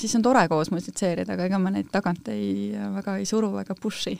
siis 0.00 0.14
on 0.16 0.22
tore 0.24 0.46
koos 0.48 0.70
musitseerida, 0.70 1.34
aga 1.34 1.48
ega 1.50 1.58
ma 1.58 1.74
neid 1.74 1.90
tagant 1.92 2.30
ei, 2.32 2.70
väga 2.94 3.18
ei 3.18 3.26
suru 3.28 3.56
ega 3.60 3.74
push'i. 3.74 4.14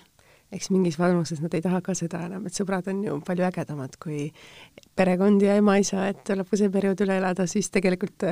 Eks 0.52 0.70
mingis 0.74 0.98
vanuses 0.98 1.40
nad 1.42 1.54
ei 1.54 1.62
taha 1.62 1.80
ka 1.84 1.94
seda 1.94 2.24
enam, 2.26 2.46
et 2.46 2.56
sõbrad 2.56 2.88
on 2.90 3.02
ju 3.04 3.16
palju 3.26 3.46
ägedamad 3.46 3.94
kui 4.02 4.30
perekond 4.98 5.42
ja 5.44 5.56
ema-isa, 5.60 6.08
et 6.10 6.24
tuleb 6.26 6.48
ka 6.50 6.58
see 6.58 6.72
periood 6.72 7.04
üle 7.06 7.20
elada, 7.20 7.46
siis 7.50 7.70
tegelikult 7.70 8.26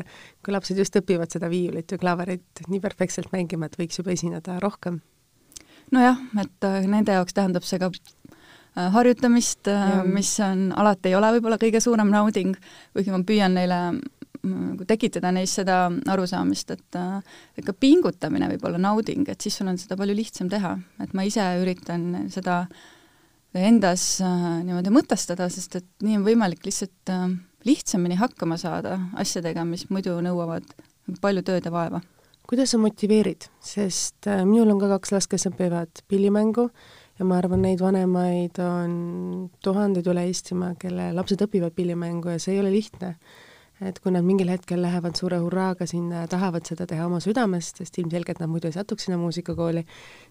kui 0.44 0.54
lapsed 0.54 0.78
just 0.78 0.98
õpivad 0.98 1.30
seda 1.34 1.50
viiulit 1.52 1.94
või 1.94 2.02
klaverit 2.02 2.64
nii 2.66 2.82
perfektselt 2.82 3.30
mängima, 3.34 3.68
et 3.68 3.78
võiks 3.78 4.00
juba 4.00 4.14
esineda 4.16 4.58
rohkem. 4.64 5.00
nojah, 5.94 6.18
et 6.42 6.64
äh, 6.68 6.82
nende 6.86 7.14
jaoks 7.16 7.32
tähendab 7.32 7.64
see 7.64 7.78
ka 7.80 7.88
äh, 7.88 8.90
harjutamist, 8.92 9.70
äh, 9.70 10.02
mis 10.04 10.34
on, 10.44 10.72
alati 10.76 11.12
ei 11.12 11.16
ole 11.16 11.30
võib-olla 11.38 11.56
kõige 11.60 11.80
suurem 11.80 12.10
nauding, 12.12 12.58
kuigi 12.92 13.14
ma 13.14 13.22
püüan 13.24 13.54
neile 13.56 13.78
nagu 14.46 14.84
tekitada 14.88 15.32
neis 15.34 15.54
seda 15.58 15.86
arusaamist, 16.06 16.70
et 16.76 16.98
ikka 17.58 17.74
pingutamine 17.80 18.50
võib 18.52 18.68
olla 18.68 18.78
nauding, 18.78 19.26
et 19.28 19.40
siis 19.40 19.58
sul 19.58 19.70
on 19.70 19.80
seda 19.80 19.96
palju 19.98 20.14
lihtsam 20.14 20.50
teha, 20.52 20.76
et 21.02 21.16
ma 21.16 21.26
ise 21.26 21.44
üritan 21.62 22.28
seda 22.32 22.62
endas 23.56 24.18
äh, 24.20 24.44
niimoodi 24.66 24.92
mõtestada, 24.92 25.48
sest 25.52 25.78
et 25.80 25.88
nii 26.04 26.18
on 26.18 26.26
võimalik 26.26 26.66
lihtsalt 26.66 27.12
äh, 27.12 27.26
lihtsamini 27.68 28.18
hakkama 28.20 28.58
saada 28.60 28.98
asjadega, 29.18 29.64
mis 29.68 29.88
muidu 29.92 30.18
nõuavad 30.24 30.66
palju 31.22 31.44
tööd 31.46 31.64
ja 31.64 31.72
vaeva. 31.72 32.02
kuidas 32.48 32.70
sa 32.72 32.78
motiveerid, 32.80 33.48
sest 33.60 34.28
äh, 34.28 34.44
minul 34.44 34.74
on 34.74 34.80
ka 34.80 34.92
kaks 34.96 35.12
last, 35.12 35.30
kes 35.30 35.48
õpivad 35.50 36.04
pillimängu 36.08 36.68
ja 37.18 37.24
ma 37.24 37.38
arvan, 37.38 37.62
neid 37.62 37.80
vanemaid 37.80 38.60
on 38.62 39.50
tuhandeid 39.64 40.06
üle 40.06 40.28
Eestimaa, 40.28 40.74
kelle 40.78 41.12
lapsed 41.16 41.42
õpivad 41.48 41.74
pillimängu 41.76 42.34
ja 42.34 42.38
see 42.42 42.56
ei 42.56 42.62
ole 42.62 42.72
lihtne 42.72 43.16
et 43.84 43.98
kui 44.02 44.10
nad 44.10 44.26
mingil 44.26 44.48
hetkel 44.50 44.80
lähevad 44.82 45.18
suure 45.18 45.38
hurraaga 45.42 45.86
sinna 45.86 46.24
ja 46.24 46.30
tahavad 46.30 46.66
seda 46.66 46.86
teha 46.90 47.06
oma 47.06 47.20
südamest, 47.22 47.78
sest 47.78 47.98
ilmselgelt 48.02 48.40
nad 48.42 48.50
muidu 48.50 48.70
ei 48.70 48.74
satuks 48.74 49.06
sinna 49.06 49.18
muusikakooli, 49.20 49.84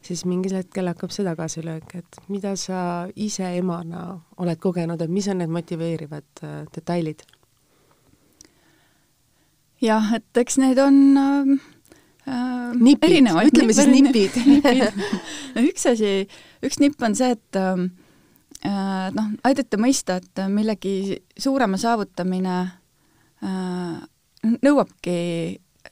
siis 0.03 0.25
mingil 0.27 0.57
hetkel 0.59 0.89
hakkab 0.91 1.13
see 1.15 1.23
tagasilöök, 1.27 1.95
et 2.01 2.19
mida 2.27 2.55
sa 2.59 2.81
ise 3.15 3.47
emana 3.59 4.03
oled 4.43 4.59
kogenud, 4.63 5.01
et 5.01 5.13
mis 5.13 5.29
on 5.31 5.39
need 5.41 5.53
motiveerivad 5.53 6.43
äh, 6.43 6.61
detailid? 6.75 7.23
jah, 9.81 10.09
et 10.17 10.41
eks 10.41 10.57
neid 10.59 10.81
on 10.81 10.97
äh, 11.21 11.53
äh 12.27 12.73
nipid, 12.81 13.29
ütleme 13.47 13.77
siis 13.77 13.87
nipid 13.93 14.35
nipid. 14.51 14.99
no 15.55 15.63
üks 15.63 15.87
asi, 15.93 16.17
üks 16.65 16.81
nipp 16.83 16.99
on 17.05 17.15
see, 17.15 17.31
et 17.37 17.61
äh, 17.61 17.85
noh, 19.15 19.31
aidata 19.47 19.79
mõista, 19.79 20.19
et 20.19 20.43
millegi 20.51 21.21
suurema 21.39 21.79
saavutamine 21.79 22.57
Äh, 22.57 22.86
nõuabki 23.41 25.17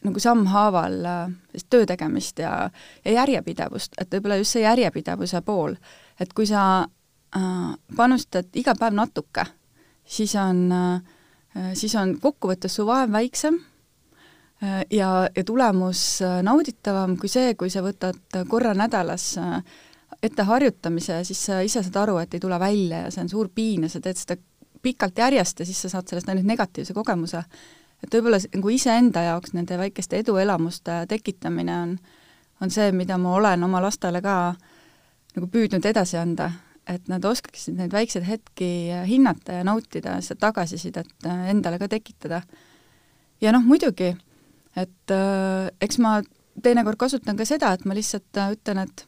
nagu 0.04 0.20
sammhaaval 0.20 1.06
äh, 1.06 1.30
töö 1.70 1.86
tegemist 1.86 2.40
ja, 2.40 2.70
ja 3.06 3.12
järjepidevust, 3.12 3.96
et 4.02 4.12
võib-olla 4.14 4.40
just 4.42 4.56
see 4.56 4.66
järjepidevuse 4.66 5.42
pool, 5.46 5.76
et 6.20 6.34
kui 6.34 6.48
sa 6.50 6.66
äh, 6.84 7.70
panustad 7.96 8.52
iga 8.60 8.76
päev 8.80 8.98
natuke, 8.98 9.46
siis 10.06 10.36
on 10.40 10.68
äh,, 10.76 11.16
siis 11.74 11.96
on 11.96 12.18
kokkuvõttes 12.22 12.76
su 12.76 12.86
vaev 12.88 13.14
väiksem 13.16 13.58
äh, 14.64 14.84
ja, 14.92 15.28
ja 15.36 15.44
tulemus 15.48 16.22
äh, 16.22 16.42
nauditavam 16.44 17.18
kui 17.20 17.32
see, 17.32 17.56
kui 17.56 17.72
sa 17.72 17.84
võtad 17.86 18.42
korra 18.52 18.76
nädalas 18.78 19.36
äh, 19.42 19.62
ette 20.24 20.44
harjutamise, 20.48 21.24
siis 21.28 21.46
sa 21.48 21.62
ise 21.66 21.84
saad 21.84 22.02
aru, 22.04 22.18
et 22.22 22.34
ei 22.34 22.44
tule 22.44 22.60
välja 22.60 23.06
ja 23.06 23.14
see 23.14 23.24
on 23.26 23.32
suur 23.32 23.50
piin 23.54 23.86
ja 23.86 23.92
sa 23.92 24.02
teed 24.04 24.20
seda 24.20 24.38
pikalt 24.86 25.18
järjest 25.18 25.60
ja 25.60 25.66
siis 25.66 25.82
sa 25.82 25.92
saad 25.96 26.10
sellest 26.10 26.30
ainult 26.30 26.48
negatiivse 26.48 26.94
kogemuse. 26.94 27.44
et 28.04 28.14
võib-olla 28.14 28.38
nagu 28.54 28.70
iseenda 28.70 29.24
jaoks 29.32 29.56
nende 29.58 29.78
väikeste 29.80 30.20
eduelamuste 30.22 31.06
tekitamine 31.10 31.78
on, 31.82 31.98
on 32.62 32.72
see, 32.72 32.92
mida 32.92 33.18
ma 33.18 33.34
olen 33.40 33.64
oma 33.64 33.82
lastele 33.82 34.22
ka 34.22 34.36
nagu 35.36 35.48
püüdnud 35.52 35.86
edasi 35.86 36.18
anda, 36.18 36.52
et 36.88 37.10
nad 37.12 37.24
oskaksid 37.26 37.80
neid 37.80 37.94
väikseid 37.94 38.26
hetki 38.28 38.70
hinnata 39.10 39.60
ja 39.60 39.66
nautida, 39.68 40.20
seda 40.22 40.48
tagasisidet 40.48 41.28
endale 41.50 41.80
ka 41.82 41.90
tekitada. 41.92 42.42
ja 43.42 43.52
noh, 43.52 43.66
muidugi, 43.66 44.14
et 44.76 45.12
äh, 45.12 45.72
eks 45.82 46.00
ma 46.00 46.20
teinekord 46.64 47.00
kasutan 47.00 47.38
ka 47.38 47.48
seda, 47.48 47.74
et 47.74 47.86
ma 47.86 47.98
lihtsalt 47.98 48.40
äh, 48.40 48.54
ütlen, 48.56 48.86
et 48.86 49.06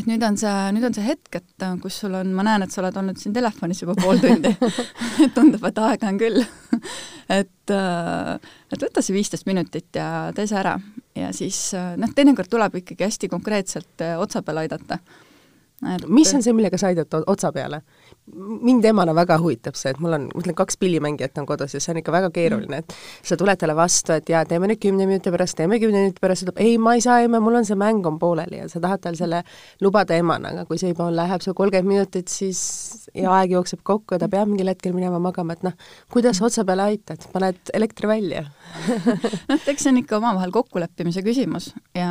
et 0.00 0.08
nüüd 0.08 0.22
on 0.26 0.36
see, 0.40 0.52
nüüd 0.74 0.86
on 0.88 0.94
see 0.96 1.04
hetk, 1.06 1.38
et 1.38 1.66
kus 1.82 2.00
sul 2.02 2.14
on, 2.18 2.32
ma 2.36 2.44
näen, 2.46 2.64
et 2.64 2.74
sa 2.74 2.82
oled 2.82 2.96
olnud 3.00 3.20
siin 3.20 3.34
telefonis 3.36 3.82
juba 3.82 3.96
pool 3.98 4.20
tundi. 4.22 4.54
Tundub, 5.36 5.64
et 5.68 5.82
aega 5.86 6.10
on 6.10 6.20
küll. 6.20 6.44
Et, 7.24 7.70
äh, 7.72 8.34
et 8.68 8.82
võta 8.84 9.00
see 9.00 9.14
viisteist 9.14 9.46
minutit 9.48 9.96
ja 9.96 10.28
tee 10.36 10.44
see 10.44 10.58
ära. 10.60 10.74
Ja 11.16 11.30
siis 11.32 11.56
äh, 11.72 11.94
noh, 11.96 12.10
teinekord 12.12 12.50
tuleb 12.52 12.76
ikkagi 12.82 13.06
hästi 13.06 13.30
konkreetselt 13.32 14.04
äh, 14.04 14.18
otsa 14.20 14.42
peale 14.44 14.66
aidata. 14.66 14.98
Et 15.94 16.04
mis 16.12 16.28
on 16.36 16.44
see, 16.44 16.52
millega 16.52 16.76
sa 16.76 16.90
aidad 16.92 17.16
otsa 17.24 17.48
peale? 17.56 17.80
Mind 18.32 18.84
emana 18.88 19.12
väga 19.16 19.36
huvitab 19.40 19.76
see, 19.76 19.92
et 19.92 19.98
mul 20.00 20.16
on, 20.16 20.22
ma 20.32 20.40
ütlen, 20.40 20.56
kaks 20.56 20.78
pillimängijat 20.80 21.36
on 21.42 21.46
kodus 21.48 21.74
ja 21.76 21.80
see 21.82 21.92
on 21.92 22.00
ikka 22.00 22.12
väga 22.14 22.30
keeruline, 22.32 22.80
et 22.80 22.94
sa 23.26 23.36
tuled 23.40 23.60
talle 23.60 23.76
vastu, 23.76 24.14
et 24.16 24.32
jaa, 24.32 24.44
teeme 24.48 24.70
nüüd 24.70 24.80
kümne 24.80 25.04
minuti 25.08 25.32
pärast, 25.34 25.58
teeme 25.58 25.76
kümne 25.82 26.06
minuti 26.06 26.22
pärast, 26.24 26.46
ütleb 26.46 26.62
ei, 26.64 26.78
ma 26.80 26.94
ei 26.96 27.04
saa, 27.04 27.18
emme, 27.26 27.40
mul 27.44 27.60
on 27.60 27.68
see 27.68 27.76
mäng 27.78 28.06
on 28.08 28.16
pooleli 28.22 28.62
ja 28.62 28.70
sa 28.72 28.80
tahad 28.80 29.04
tal 29.04 29.18
selle 29.18 29.42
lubada 29.84 30.16
emana, 30.16 30.54
aga 30.54 30.64
kui 30.70 30.80
see 30.80 30.94
juba 30.94 31.10
läheb 31.12 31.44
sul 31.44 31.56
kolmkümmend 31.58 31.90
minutit, 31.90 32.32
siis 32.32 33.08
ja 33.12 33.34
aeg 33.36 33.52
jookseb 33.58 33.84
kokku 33.84 34.16
ja 34.16 34.24
ta 34.24 34.30
peab 34.32 34.48
mingil 34.48 34.72
hetkel 34.72 34.96
minema 34.96 35.20
magama, 35.22 35.58
et 35.58 35.68
noh, 35.68 35.76
kuidas 36.12 36.40
otsa 36.44 36.64
peale 36.64 36.88
aitad, 36.94 37.28
paned 37.34 37.74
elektri 37.76 38.08
välja. 38.08 38.46
Noh, 39.50 39.60
eks 39.68 39.84
see 39.84 39.92
on 39.92 40.00
ikka 40.00 40.16
omavahel 40.16 40.52
kokkuleppimise 40.54 41.22
küsimus 41.26 41.74
ja 41.96 42.08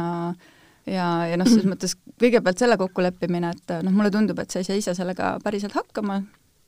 ja, 0.89 1.07
ja 1.29 1.39
noh, 1.39 1.49
selles 1.49 1.67
mõttes 1.69 1.97
kõigepealt 2.21 2.61
selle 2.61 2.77
kokkuleppimine, 2.79 3.51
et 3.55 3.75
noh, 3.85 3.93
mulle 3.95 4.11
tundub, 4.13 4.39
et 4.41 4.53
sa 4.53 4.61
ei 4.61 4.67
saa 4.67 4.79
ise 4.79 4.95
sellega 4.97 5.35
päriselt 5.43 5.75
hakkama, 5.77 6.21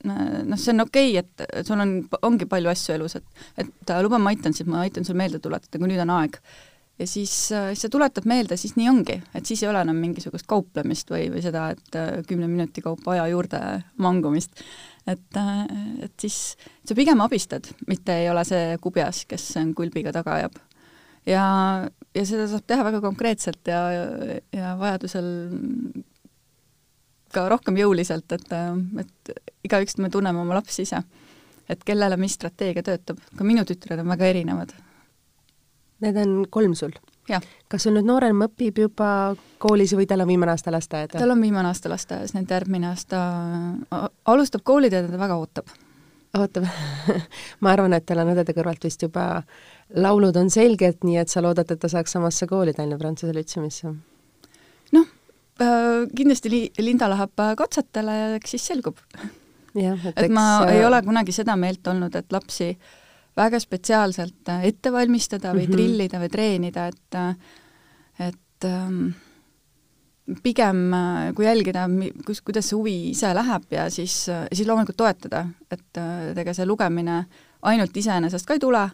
noh, 0.05 0.59
see 0.59 0.73
on 0.75 0.85
okei 0.85 1.17
okay,, 1.19 1.49
et 1.49 1.67
sul 1.67 1.81
on, 1.81 1.97
ongi 2.27 2.47
palju 2.49 2.71
asju 2.71 2.95
elus, 2.97 3.17
et 3.19 3.65
et 3.65 3.97
luba, 4.05 4.19
ma 4.21 4.33
aitan 4.33 4.55
sind, 4.55 4.69
ma 4.71 4.83
aitan 4.85 5.07
sul 5.07 5.17
meelde 5.19 5.41
tuletada, 5.43 5.79
kui 5.79 5.89
nüüd 5.91 6.01
on 6.03 6.13
aeg. 6.17 6.39
ja 6.99 7.07
siis, 7.07 7.33
siis 7.51 7.81
sa 7.83 7.91
tuletad 7.91 8.27
meelde, 8.29 8.57
siis 8.57 8.75
nii 8.79 8.89
ongi, 8.89 9.17
et 9.35 9.45
siis 9.45 9.63
ei 9.63 9.69
ole 9.69 9.81
enam 9.83 9.97
mingisugust 9.99 10.47
kauplemist 10.47 11.11
või, 11.11 11.27
või 11.33 11.43
seda, 11.43 11.67
et 11.75 11.97
kümne 12.29 12.47
minuti 12.47 12.83
kaupa 12.85 13.15
aja 13.15 13.27
juurde 13.33 13.61
mangumist. 13.99 14.63
et, 15.07 15.41
et 16.05 16.15
siis 16.21 16.55
sa 16.85 16.95
pigem 16.95 17.21
abistad, 17.25 17.67
mitte 17.87 18.21
ei 18.21 18.31
ole 18.31 18.45
see 18.47 18.77
kubjas, 18.81 19.25
kes 19.27 19.51
kulbiga 19.75 20.15
taga 20.15 20.39
ajab. 20.39 20.59
ja 21.27 21.45
ja 22.15 22.25
seda 22.27 22.47
saab 22.51 22.65
teha 22.67 22.85
väga 22.87 23.01
konkreetselt 23.03 23.71
ja, 23.71 23.81
ja 24.55 24.75
vajadusel 24.79 25.29
ka 27.35 27.47
rohkem 27.51 27.77
jõuliselt, 27.79 28.31
et, 28.31 28.53
et 29.03 29.33
igaüks 29.67 29.97
me 29.99 30.11
tunneme 30.13 30.39
oma 30.41 30.57
lapsi 30.59 30.85
ise. 30.85 31.03
et 31.69 31.81
kellele 31.83 32.17
mis 32.21 32.35
strateegia 32.37 32.83
töötab, 32.85 33.19
ka 33.35 33.43
minu 33.43 33.65
tütred 33.65 33.99
on 33.99 34.11
väga 34.13 34.27
erinevad. 34.29 34.75
Need 36.05 36.17
on 36.21 36.45
kolm 36.49 36.75
sul? 36.77 36.93
kas 37.25 37.81
sul 37.81 37.95
nüüd 37.95 38.05
noorem 38.05 38.43
õpib 38.45 38.83
juba 38.83 39.07
koolis 39.57 39.95
või 39.97 40.05
tal 40.05 40.21
on 40.21 40.29
viimane 40.29 40.53
aasta 40.53 40.69
lasteaeda? 40.73 41.17
tal 41.17 41.33
on 41.33 41.41
viimane 41.41 41.71
aasta 41.71 41.89
lasteaias, 41.89 42.35
nüüd 42.35 42.51
järgmine 42.51 42.91
aasta 42.91 43.21
alustab 44.29 44.61
kooli, 44.63 44.91
teda 44.93 45.17
väga 45.17 45.39
ootab. 45.41 45.73
ootab 46.37 46.67
ma 47.65 47.73
arvan, 47.73 47.97
et 47.97 48.05
tal 48.05 48.21
on 48.21 48.35
õdede 48.35 48.53
kõrvalt 48.53 48.85
vist 48.85 49.01
juba 49.01 49.41
laulud 49.93 50.35
on 50.35 50.49
selged, 50.49 51.03
nii 51.03 51.17
et 51.17 51.29
sa 51.29 51.41
loodad, 51.41 51.71
et 51.71 51.79
ta 51.79 51.87
saaks 51.87 52.11
samasse 52.17 52.47
kooli 52.47 52.73
Tallinna 52.73 52.97
Prantsuse 52.97 53.33
Lütseumisse? 53.33 53.93
noh, 54.91 55.05
Äh, 55.55 56.03
kindlasti 56.11 56.49
li-, 56.51 56.71
Linda 56.83 57.07
läheb 57.07 57.39
äh, 57.39 57.53
katsetele 57.55 58.13
ja 58.15 58.23
eks 58.35 58.57
siis 58.57 58.65
selgub. 58.73 58.97
et, 59.75 60.09
et 60.11 60.31
ma 60.33 60.65
eks... 60.65 60.71
ei 60.73 60.81
ole 60.83 60.99
kunagi 61.05 61.31
seda 61.35 61.55
meelt 61.55 61.87
olnud, 61.87 62.15
et 62.19 62.35
lapsi 62.35 62.73
väga 63.39 63.61
spetsiaalselt 63.63 64.51
äh, 64.51 64.65
ette 64.67 64.91
valmistada 64.91 65.53
või 65.53 65.63
mm 65.63 65.69
-hmm. 65.69 65.77
trillida 65.77 66.19
või 66.19 66.33
treenida, 66.33 66.87
et 66.91 67.19
et 68.19 68.67
ähm, 68.67 69.07
pigem 70.43 70.91
kui 71.35 71.45
jälgida, 71.45 71.87
kus, 72.25 72.41
kuidas 72.41 72.67
see 72.67 72.75
huvi 72.75 72.95
ise 73.13 73.31
läheb 73.33 73.71
ja 73.71 73.89
siis, 73.89 74.27
siis 74.51 74.67
loomulikult 74.67 74.97
toetada, 74.97 75.45
et 75.71 75.99
ega 76.35 76.53
see 76.53 76.65
lugemine 76.65 77.25
ainult 77.61 77.97
iseenesest 77.97 78.45
ka 78.45 78.53
ei 78.53 78.59
tule 78.59 78.89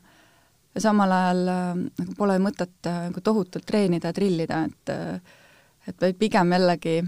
ja 0.76 0.82
samal 0.82 1.12
ajal 1.12 1.46
nagu 1.48 2.16
pole 2.18 2.38
mõtet 2.40 2.88
nagu 2.88 3.22
tohutult 3.22 3.66
treenida 3.66 4.12
ja 4.12 4.16
trillida, 4.16 4.66
et 4.70 4.94
äh, 4.94 5.40
et 5.88 6.02
vaid 6.02 6.18
pigem 6.20 6.52
jällegi 6.54 7.02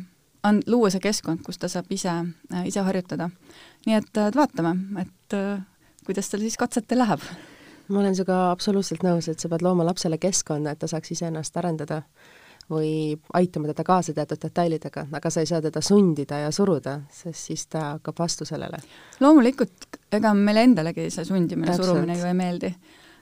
on, 0.43 0.61
luua 0.67 0.91
see 0.91 1.03
keskkond, 1.03 1.43
kus 1.45 1.59
ta 1.61 1.69
saab 1.71 1.91
ise, 1.93 2.13
äh, 2.53 2.67
ise 2.67 2.83
harjutada. 2.83 3.29
nii 3.85 3.97
et, 3.99 4.11
et 4.27 4.35
vaatame, 4.35 4.75
et 5.01 5.35
äh, 5.37 5.63
kuidas 6.05 6.29
tal 6.29 6.43
siis 6.43 6.57
katsetel 6.59 7.03
läheb. 7.03 7.23
ma 7.87 7.99
olen 7.99 8.15
sinuga 8.15 8.51
absoluutselt 8.51 9.03
nõus, 9.03 9.27
et 9.29 9.39
sa 9.39 9.49
pead 9.51 9.61
looma 9.61 9.85
lapsele 9.85 10.17
keskkonna, 10.17 10.71
et 10.71 10.79
ta 10.79 10.87
saaks 10.87 11.11
iseennast 11.15 11.57
arendada 11.57 12.01
või 12.71 13.19
aitama 13.35 13.67
teda 13.67 13.83
kaasa 13.83 14.13
teatud 14.15 14.39
detailidega, 14.39 15.05
aga 15.11 15.29
sa 15.29 15.41
ei 15.43 15.49
saa 15.49 15.61
teda 15.61 15.81
sundida 15.83 16.39
ja 16.45 16.51
suruda, 16.51 17.01
sest 17.11 17.49
siis 17.51 17.67
ta 17.67 17.81
hakkab 17.97 18.19
vastu 18.19 18.47
sellele. 18.47 18.79
loomulikult, 19.19 19.87
ega 20.11 20.33
meile 20.33 20.63
endalegi 20.63 21.09
see 21.11 21.25
sundimine, 21.27 21.75
surumine 21.75 22.17
ju 22.17 22.29
ei 22.29 22.37
meeldi. 22.39 22.73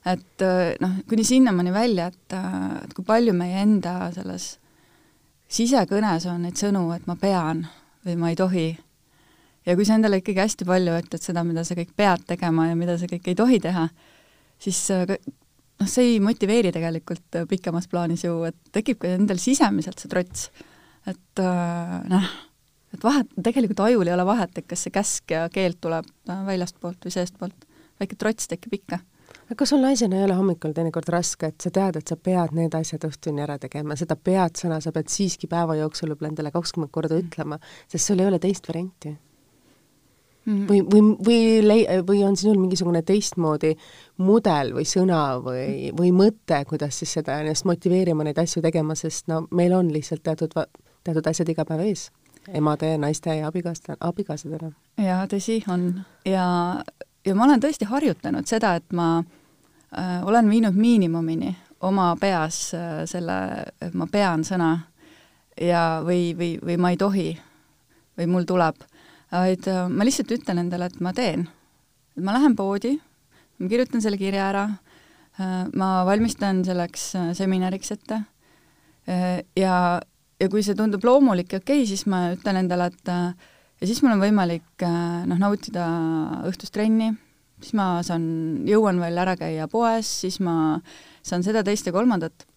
Et 0.05 0.45
äh, 0.45 0.73
noh, 0.81 0.95
kuni 1.09 1.23
sinnamaani 1.27 1.73
välja, 1.73 2.07
et, 2.09 2.37
et 2.85 2.93
kui 2.97 3.05
palju 3.05 3.33
meie 3.37 3.61
enda 3.61 4.09
selles 4.15 4.55
sisekõnes 5.51 6.25
on 6.31 6.45
neid 6.45 6.57
sõnu, 6.59 6.87
et 6.95 7.05
ma 7.09 7.17
pean 7.19 7.65
või 8.05 8.15
ma 8.17 8.31
ei 8.31 8.39
tohi. 8.39 8.69
ja 9.65 9.75
kui 9.77 9.85
sa 9.85 9.97
endale 9.99 10.21
ikkagi 10.21 10.41
hästi 10.41 10.65
palju 10.65 10.95
ütled 11.03 11.21
seda, 11.21 11.43
mida 11.45 11.63
sa 11.67 11.77
kõik 11.77 11.93
pead 11.95 12.25
tegema 12.27 12.69
ja 12.69 12.77
mida 12.79 12.97
sa 12.97 13.09
kõik 13.09 13.27
ei 13.29 13.37
tohi 13.37 13.59
teha, 13.61 13.87
siis 14.61 14.79
äh, 14.95 15.05
noh, 15.11 15.89
see 15.89 16.15
ei 16.15 16.21
motiveeri 16.23 16.71
tegelikult 16.73 17.37
äh, 17.37 17.45
pikemas 17.49 17.89
plaanis 17.91 18.25
ju, 18.25 18.39
et 18.49 18.57
tekib 18.73 19.03
ka 19.03 19.13
endal 19.19 19.41
sisemiselt 19.41 20.01
see 20.01 20.09
trots. 20.09 20.49
et 21.05 21.43
äh, 21.43 21.97
noh, 22.09 22.31
et 22.95 23.03
vahet, 23.03 23.29
tegelikult 23.37 23.85
ajul 23.85 24.07
ei 24.07 24.15
ole 24.17 24.25
vahet, 24.25 24.57
et 24.57 24.67
kas 24.67 24.87
see 24.87 24.93
käsk 24.93 25.35
ja 25.35 25.45
keeld 25.53 25.77
tuleb 25.83 26.09
väljastpoolt 26.27 27.05
või 27.05 27.13
seestpoolt, 27.13 27.69
väike 28.01 28.17
trots 28.17 28.49
tekib 28.49 28.81
ikka 28.81 29.03
aga 29.51 29.65
sul 29.65 29.81
naisena 29.83 30.19
ei 30.19 30.23
ole 30.23 30.35
hommikul 30.37 30.73
teinekord 30.75 31.09
raske, 31.11 31.49
et 31.51 31.63
sa 31.63 31.71
tead, 31.73 31.97
et 31.99 32.07
sa 32.07 32.15
pead 32.15 32.53
need 32.55 32.75
asjad 32.77 33.03
õhtuni 33.07 33.43
ära 33.43 33.57
tegema, 33.59 33.97
seda 33.99 34.15
pead 34.15 34.59
sõna 34.59 34.79
sa 34.83 34.93
pead 34.95 35.11
siiski 35.11 35.49
päeva 35.51 35.75
jooksul 35.79 36.13
võib-olla 36.13 36.31
endale 36.31 36.53
kakskümmend 36.53 36.93
korda 36.93 37.17
mm. 37.17 37.25
ütlema, 37.25 37.59
sest 37.91 38.07
sul 38.07 38.23
ei 38.23 38.29
ole 38.29 38.39
teist 38.39 38.69
varianti 38.69 39.11
mm. 39.11 39.17
-hmm. 40.45 40.69
või, 40.69 40.79
või, 40.93 41.01
või 41.27 41.41
lei-, 41.67 41.99
või 42.07 42.23
on 42.27 42.37
sinul 42.39 42.61
mingisugune 42.61 43.01
teistmoodi 43.07 43.73
mudel 44.23 44.71
või 44.77 44.87
sõna 44.87 45.19
või, 45.43 45.91
või 45.97 46.13
mõte, 46.15 46.63
kuidas 46.69 47.01
siis 47.01 47.17
seda 47.19 47.41
ennast 47.43 47.67
motiveerima 47.67 48.23
neid 48.23 48.39
asju 48.39 48.63
tegema, 48.63 48.95
sest 48.95 49.27
no 49.27 49.43
meil 49.51 49.75
on 49.75 49.91
lihtsalt 49.91 50.23
teatud, 50.23 50.55
teatud 51.03 51.27
asjad 51.27 51.49
iga 51.49 51.67
päev 51.67 51.83
ees 51.89 52.09
emade, 52.47 52.95
naiste 52.97 53.35
ja 53.35 53.51
abikaasta, 53.51 53.99
abikaasadena. 53.99 54.71
jaa, 54.97 55.27
tõsi, 55.29 55.59
on. 55.69 56.01
ja, 56.25 56.45
ja 57.25 57.35
ma 57.35 57.45
olen 57.45 57.61
tõesti 57.61 57.85
harjutanud 57.85 58.47
seda, 58.49 58.73
et 58.79 58.95
ma 58.97 59.19
äh, 59.19 59.37
olen 59.91 60.49
viinud 60.49 60.75
miinimumini 60.75 61.55
oma 61.81 62.15
peas 62.19 62.73
äh, 62.77 63.03
selle, 63.09 63.37
et 63.81 63.95
ma 63.97 64.07
pean 64.11 64.45
sõna 64.45 64.71
ja, 65.57 66.01
või, 66.05 66.31
või, 66.37 66.55
või 66.61 66.77
ma 66.81 66.91
ei 66.93 66.99
tohi 66.99 67.29
või 68.19 68.27
mul 68.29 68.45
tuleb, 68.49 68.83
vaid 69.31 69.67
äh, 69.71 69.87
ma 69.89 70.05
lihtsalt 70.05 70.33
ütlen 70.37 70.61
endale, 70.61 70.91
et 70.91 71.01
ma 71.01 71.13
teen. 71.17 71.47
et 72.17 72.23
ma 72.23 72.35
lähen 72.37 72.55
poodi, 72.55 72.97
ma 73.57 73.71
kirjutan 73.71 74.03
selle 74.03 74.19
kirja 74.21 74.49
ära 74.51 74.67
äh,, 74.69 75.65
ma 75.73 76.03
valmistan 76.07 76.63
selleks 76.67 77.07
äh, 77.17 77.31
seminariks 77.37 77.95
ette 77.97 78.21
äh, 79.09 79.41
ja, 79.57 79.75
ja 80.39 80.51
kui 80.51 80.63
see 80.65 80.77
tundub 80.77 81.03
loomulik 81.07 81.53
ja 81.53 81.63
okei 81.63 81.81
okay,, 81.81 81.89
siis 81.89 82.05
ma 82.05 82.27
ütlen 82.35 82.61
endale, 82.61 82.91
et 82.93 83.09
äh, 83.11 83.33
ja 83.81 83.89
siis 83.89 84.03
mul 84.05 84.13
on 84.13 84.23
võimalik 84.23 84.85
äh, 84.85 85.25
noh, 85.25 85.41
nautida 85.41 85.87
õhtust 86.45 86.75
trenni 86.77 87.15
siis 87.61 87.75
ma 87.77 87.87
saan, 88.05 88.23
jõuan 88.67 88.99
veel 89.01 89.19
ära 89.21 89.35
käia 89.39 89.67
poes, 89.71 90.09
siis 90.23 90.39
ma 90.43 90.55
saan 91.21 91.45
seda, 91.45 91.63
teist 91.65 91.87
ja 91.87 91.93
kolmandat. 91.95 92.47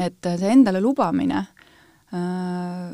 et 0.00 0.24
see 0.24 0.48
endale 0.48 0.80
lubamine 0.80 1.42
äh, 2.16 2.90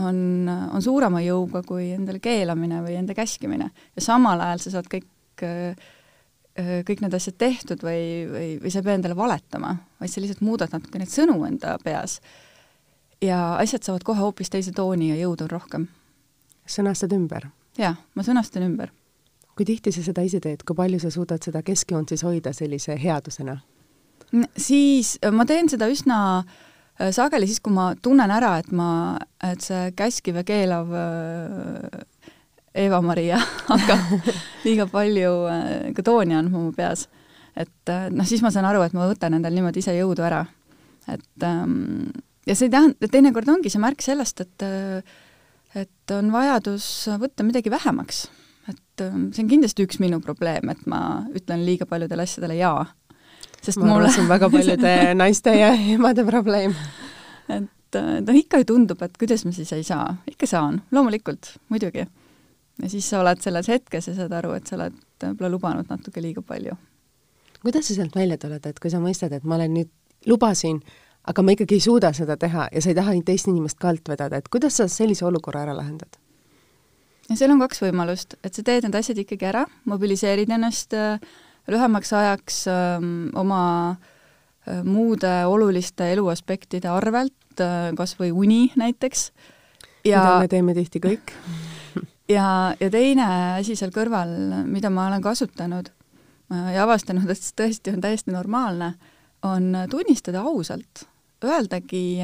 on, 0.00 0.48
on 0.48 0.82
suurema 0.82 1.20
jõuga 1.20 1.60
kui 1.66 1.90
endale 1.92 2.22
keelamine 2.24 2.80
või 2.84 2.96
enda 2.96 3.14
käskimine 3.16 3.68
ja 3.68 4.04
samal 4.04 4.40
ajal 4.40 4.64
sa 4.64 4.74
saad 4.78 4.88
kõik 4.88 5.44
äh, 5.44 5.76
kõik 6.58 7.04
need 7.04 7.14
asjad 7.14 7.36
tehtud 7.38 7.84
või, 7.86 8.26
või, 8.26 8.48
või 8.62 8.72
sa 8.72 8.80
ei 8.80 8.86
pea 8.88 8.96
endale 8.98 9.14
valetama, 9.14 9.76
vaid 10.00 10.10
sa 10.10 10.22
lihtsalt 10.24 10.42
muudad 10.42 10.72
natuke 10.74 10.98
neid 10.98 11.12
sõnu 11.12 11.36
enda 11.46 11.76
peas. 11.84 12.18
ja 13.22 13.54
asjad 13.60 13.84
saavad 13.84 14.02
kohe 14.06 14.18
hoopis 14.18 14.50
teise 14.50 14.72
tooni 14.72 15.12
ja 15.12 15.20
jõudu 15.20 15.46
on 15.46 15.50
rohkem. 15.54 15.88
sõnastad 16.66 17.12
ümber? 17.14 17.50
jaa, 17.78 17.94
ma 18.14 18.26
sõnastan 18.26 18.66
ümber 18.66 18.90
kui 19.58 19.66
tihti 19.66 19.90
sa 19.90 20.04
seda 20.06 20.22
ise 20.22 20.38
teed, 20.42 20.62
kui 20.66 20.76
palju 20.78 21.00
sa 21.02 21.10
suudad 21.10 21.42
seda 21.42 21.64
keskjoont 21.66 22.12
siis 22.12 22.22
hoida 22.26 22.54
sellise 22.54 22.94
headusena? 23.02 23.58
siis 24.60 25.16
äh, 25.24 25.32
ma 25.32 25.46
teen 25.48 25.70
seda 25.72 25.88
üsna 25.88 26.18
äh, 26.38 27.08
sageli 27.16 27.48
siis, 27.48 27.62
kui 27.64 27.72
ma 27.74 27.90
tunnen 28.02 28.30
ära, 28.30 28.58
et 28.60 28.68
ma, 28.76 29.16
et 29.42 29.64
see 29.64 29.88
käskiv 29.96 30.38
ja 30.42 30.44
keelav 30.46 30.92
äh, 30.92 32.26
Eva-Maria 32.84 33.40
hakkab 33.70 34.28
liiga 34.66 34.86
palju 34.92 35.32
ka 35.96 36.04
tooni 36.06 36.36
andma 36.38 36.66
mu 36.68 36.74
peas. 36.76 37.08
et 37.58 37.94
noh, 38.14 38.28
siis 38.28 38.44
ma 38.44 38.52
saan 38.54 38.68
aru, 38.68 38.84
et 38.84 38.94
ma 38.94 39.08
võtan 39.10 39.34
endal 39.34 39.56
niimoodi 39.56 39.82
ise 39.82 39.96
jõudu 39.96 40.22
ära. 40.28 40.44
et 41.08 41.46
ähm, 41.48 42.12
ja 42.46 42.54
see 42.54 42.68
ei 42.68 42.76
tähenda, 42.76 43.10
teinekord 43.10 43.48
ongi 43.48 43.72
see 43.72 43.82
märk 43.82 44.04
sellest, 44.04 44.44
et 44.44 44.68
et 45.78 46.12
on 46.14 46.30
vajadus 46.32 46.84
võtta 47.20 47.44
midagi 47.48 47.72
vähemaks 47.72 48.28
et 48.68 49.00
ähm, 49.04 49.28
see 49.32 49.44
on 49.44 49.50
kindlasti 49.50 49.86
üks 49.86 49.98
minu 50.02 50.20
probleem, 50.24 50.70
et 50.72 50.84
ma 50.90 51.00
ütlen 51.36 51.64
liiga 51.66 51.86
paljudele 51.88 52.24
asjadele 52.26 52.58
jaa. 52.58 52.86
sest 53.62 53.80
ma 53.80 53.94
mulle 53.94 54.10
see 54.12 54.22
on 54.22 54.30
väga 54.30 54.50
paljude 54.52 54.94
naiste 55.22 55.54
ja 55.56 55.72
emade 55.94 56.24
probleem. 56.28 56.76
et 57.48 57.98
äh, 57.98 58.14
noh, 58.20 58.36
ikka 58.36 58.62
ju 58.62 58.70
tundub, 58.74 59.02
et 59.02 59.16
kuidas 59.18 59.44
ma 59.48 59.52
siis 59.56 59.72
ei 59.76 59.84
saa, 59.86 60.14
ikka 60.30 60.46
saan, 60.46 60.82
loomulikult, 60.92 61.54
muidugi. 61.72 62.06
ja 62.82 62.92
siis 62.92 63.08
sa 63.10 63.22
oled 63.24 63.42
selles 63.44 63.68
hetkes 63.72 64.12
ja 64.12 64.16
saad 64.20 64.36
aru, 64.42 64.54
et 64.58 64.66
sa 64.66 64.76
oled 64.78 64.96
võib-olla 65.24 65.52
lubanud 65.56 65.90
natuke 65.90 66.22
liiga 66.22 66.42
palju. 66.42 66.76
kuidas 67.62 67.88
sa 67.88 67.98
sealt 67.98 68.16
välja 68.16 68.38
tuled, 68.38 68.66
et 68.66 68.80
kui 68.80 68.90
sa 68.90 69.00
mõistad, 69.02 69.32
et 69.32 69.44
ma 69.44 69.56
olen 69.58 69.74
nüüd, 69.80 69.92
lubasin, 70.26 70.82
aga 71.28 71.42
ma 71.42 71.54
ikkagi 71.54 71.78
ei 71.78 71.84
suuda 71.84 72.12
seda 72.12 72.36
teha 72.36 72.68
ja 72.72 72.80
sa 72.82 72.90
ei 72.90 72.96
taha 72.98 73.14
teist 73.24 73.48
inimest 73.48 73.78
ka 73.78 73.92
alt 73.92 74.08
vedada, 74.08 74.38
et 74.38 74.48
kuidas 74.48 74.76
sa 74.76 74.88
sellise 74.88 75.24
olukorra 75.26 75.64
ära 75.66 75.76
lahendad? 75.76 76.20
Ja 77.28 77.36
seal 77.36 77.52
on 77.52 77.62
kaks 77.62 77.82
võimalust, 77.82 78.36
et 78.44 78.56
sa 78.56 78.64
teed 78.64 78.86
need 78.86 78.96
asjad 78.98 79.20
ikkagi 79.22 79.48
ära, 79.50 79.64
mobiliseerid 79.88 80.50
ennast 80.54 80.96
äh, 80.96 81.20
lühemaks 81.68 82.12
ajaks 82.16 82.62
ähm, 82.72 83.10
oma 83.38 83.62
äh, 83.92 84.80
muude 84.86 85.32
oluliste 85.48 86.10
eluaspektide 86.14 86.90
arvelt, 86.92 87.60
äh, 87.60 87.90
kas 87.98 88.16
või 88.20 88.32
uni 88.32 88.62
näiteks. 88.80 89.30
ja 90.08 90.22
mida 90.24 90.40
me 90.40 90.48
teeme 90.48 90.76
tihti 90.78 91.02
kõik 91.04 91.34
ja, 92.36 92.48
ja 92.80 92.90
teine 92.90 93.28
asi 93.58 93.76
seal 93.76 93.92
kõrval, 93.94 94.64
mida 94.66 94.90
ma 94.90 95.08
olen 95.10 95.24
kasutanud 95.24 95.92
ja 96.48 96.86
avastanud, 96.86 97.28
et 97.28 97.36
see 97.36 97.56
tõesti 97.60 97.92
on 97.92 98.00
täiesti 98.00 98.32
normaalne, 98.32 98.94
on 99.44 99.74
tunnistada 99.92 100.40
ausalt, 100.48 101.02
öeldagi 101.44 102.22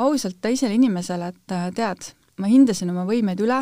ausalt 0.00 0.38
teisele 0.40 0.78
inimesele, 0.78 1.28
et 1.28 1.52
tead, 1.76 2.08
ma 2.40 2.48
hindasin 2.48 2.88
oma 2.94 3.04
võimeid 3.04 3.42
üle 3.44 3.58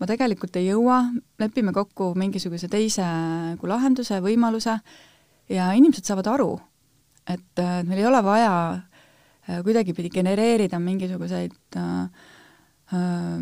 ma 0.00 0.08
tegelikult 0.08 0.56
ei 0.60 0.68
jõua, 0.68 1.00
lepime 1.40 1.72
kokku 1.76 2.12
mingisuguse 2.18 2.68
teise 2.72 3.04
nagu 3.04 3.70
lahenduse, 3.70 4.20
võimaluse 4.24 4.76
ja 5.52 5.70
inimesed 5.78 6.08
saavad 6.08 6.28
aru, 6.34 6.50
et 7.26 7.62
äh, 7.62 7.80
meil 7.86 8.02
ei 8.02 8.08
ole 8.08 8.22
vaja 8.24 8.52
äh, 8.74 9.62
kuidagipidi 9.64 10.10
genereerida 10.12 10.80
mingisuguseid 10.82 11.80
äh, 11.80 12.28
äh, 12.92 13.40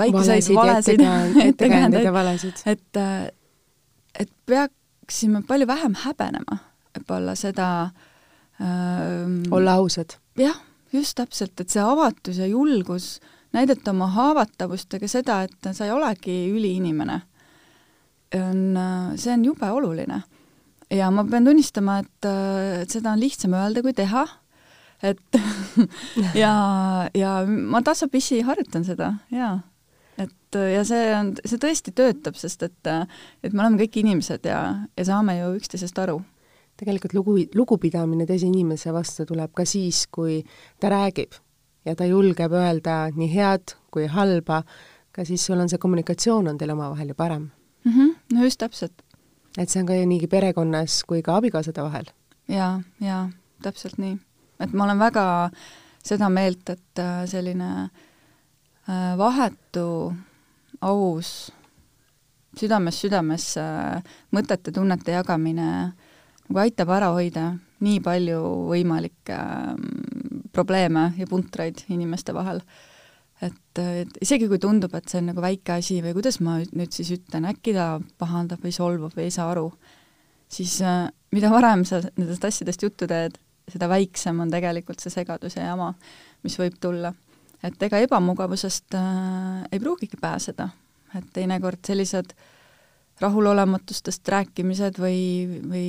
väikeseid 0.00 0.54
valesid 0.56 1.04
ettekäändeid 1.48 2.04
ja 2.04 2.12
valesid. 2.12 2.62
et, 2.66 2.96
äh, 2.96 3.28
et 4.18 4.32
peaksime 4.46 5.42
palju 5.48 5.66
vähem 5.66 5.96
häbenema 6.04 6.60
võib-olla 6.94 7.36
seda 7.38 7.68
äh, 8.60 9.26
olla 9.50 9.76
ausad. 9.80 10.16
jah, 10.38 10.56
just 10.92 11.16
täpselt, 11.18 11.60
et 11.60 11.70
see 11.70 11.82
avatus 11.82 12.40
ja 12.40 12.48
julgus 12.50 13.18
näidata 13.56 13.94
oma 13.94 14.10
haavatavust, 14.14 14.94
aga 14.94 15.08
seda, 15.10 15.40
et 15.46 15.70
sa 15.74 15.86
ei 15.86 15.94
olegi 15.94 16.36
üliinimene, 16.52 17.20
on, 18.38 18.60
see 19.18 19.32
on 19.34 19.44
jube 19.44 19.70
oluline. 19.70 20.22
ja 20.90 21.10
ma 21.14 21.24
pean 21.24 21.46
tunnistama, 21.46 22.00
et, 22.02 22.28
et 22.82 22.90
seda 22.90 23.14
on 23.14 23.20
lihtsam 23.20 23.54
öelda 23.54 23.82
kui 23.82 23.94
teha, 23.94 24.26
et 25.02 25.40
ja, 26.42 26.54
ja 27.14 27.34
ma 27.46 27.82
tasapisi 27.82 28.42
harjutan 28.46 28.86
seda, 28.86 29.14
jaa 29.34 29.58
et 30.20 30.58
ja 30.74 30.82
see 30.84 31.04
on, 31.16 31.30
see 31.46 31.60
tõesti 31.60 31.94
töötab, 31.96 32.36
sest 32.36 32.64
et, 32.66 32.90
et 33.44 33.54
me 33.54 33.62
oleme 33.62 33.80
kõik 33.80 34.00
inimesed 34.02 34.44
ja, 34.48 34.60
ja 34.98 35.06
saame 35.06 35.38
ju 35.38 35.54
üksteisest 35.56 35.98
aru. 36.02 36.20
tegelikult 36.80 37.14
lugu, 37.14 37.36
lugupidamine 37.54 38.26
teise 38.26 38.48
inimese 38.48 38.92
vastu 38.92 39.26
tuleb 39.28 39.52
ka 39.56 39.64
siis, 39.68 40.06
kui 40.12 40.42
ta 40.80 40.90
räägib 40.92 41.36
ja 41.84 41.94
ta 41.96 42.06
julgeb 42.06 42.52
öelda 42.52 43.10
nii 43.16 43.30
head 43.34 43.74
kui 43.90 44.06
halba, 44.06 44.62
ka 45.12 45.24
siis 45.24 45.44
sul 45.46 45.60
on 45.60 45.68
see 45.68 45.78
kommunikatsioon 45.78 46.48
on 46.48 46.58
teil 46.58 46.74
omavahel 46.74 47.08
ju 47.08 47.14
parem 47.14 47.50
mm. 47.84 47.92
-hmm. 47.92 48.16
no 48.34 48.44
just 48.44 48.58
täpselt. 48.58 49.02
et 49.58 49.68
see 49.68 49.80
on 49.80 49.86
ka 49.86 49.92
nii 49.92 50.26
perekonnas 50.26 51.04
kui 51.04 51.22
ka 51.22 51.36
abikaasade 51.36 51.82
vahel. 51.82 52.06
jaa, 52.48 52.82
jaa, 53.00 53.30
täpselt 53.62 53.98
nii. 53.98 54.18
et 54.60 54.72
ma 54.72 54.84
olen 54.84 54.98
väga 54.98 55.50
seda 56.04 56.28
meelt, 56.28 56.68
et 56.70 56.98
äh, 56.98 57.26
selline 57.26 57.90
äh, 58.88 59.18
vahetu, 59.18 60.14
aus, 60.80 61.52
südamest 62.58 63.04
südamesse 63.04 63.60
äh, 63.60 64.02
mõtete, 64.32 64.72
tunnete 64.72 65.12
jagamine 65.12 65.92
nagu 66.50 66.58
aitab 66.58 66.90
ära 66.90 67.12
hoida 67.14 67.52
nii 67.84 68.00
palju 68.04 68.40
võimalikke 68.70 69.36
ähm, 69.36 70.19
probleeme 70.52 71.12
ja 71.18 71.26
puntraid 71.30 71.84
inimeste 71.88 72.34
vahel. 72.34 72.60
et, 73.42 73.78
et 73.78 74.18
isegi 74.20 74.48
kui 74.50 74.58
tundub, 74.60 74.92
et 74.94 75.08
see 75.08 75.20
on 75.22 75.30
nagu 75.30 75.40
väike 75.40 75.78
asi 75.78 76.00
või 76.04 76.12
kuidas 76.18 76.40
ma 76.44 76.58
nüüd 76.60 76.92
siis 76.92 77.08
ütlen, 77.14 77.46
äkki 77.48 77.72
ta 77.72 77.94
pahandab 78.20 78.60
või 78.64 78.74
solvab 78.76 79.16
või 79.16 79.30
ei 79.30 79.32
saa 79.32 79.48
aru, 79.54 79.70
siis 80.52 80.76
äh, 80.84 81.06
mida 81.32 81.50
varem 81.52 81.86
sa 81.88 82.02
nendest 82.18 82.44
asjadest 82.44 82.84
juttu 82.84 83.08
teed, 83.08 83.38
seda 83.70 83.88
väiksem 83.88 84.42
on 84.42 84.52
tegelikult 84.52 85.00
see 85.00 85.14
segadus 85.14 85.56
ja 85.56 85.70
jama, 85.70 85.94
mis 86.44 86.58
võib 86.60 86.76
tulla. 86.82 87.14
et 87.62 87.82
ega 87.82 87.98
ebamugavusest 88.04 88.94
äh, 88.96 89.64
ei 89.72 89.80
pruugigi 89.80 90.20
pääseda, 90.20 90.68
et 91.16 91.32
teinekord 91.32 91.80
sellised 91.86 92.36
rahulolematustest 93.20 94.28
rääkimised 94.28 95.00
või, 95.00 95.20
või, 95.68 95.88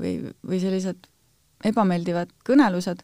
või, 0.00 0.12
või 0.44 0.60
sellised 0.60 1.08
ebameeldivad 1.64 2.32
kõnelused 2.46 3.02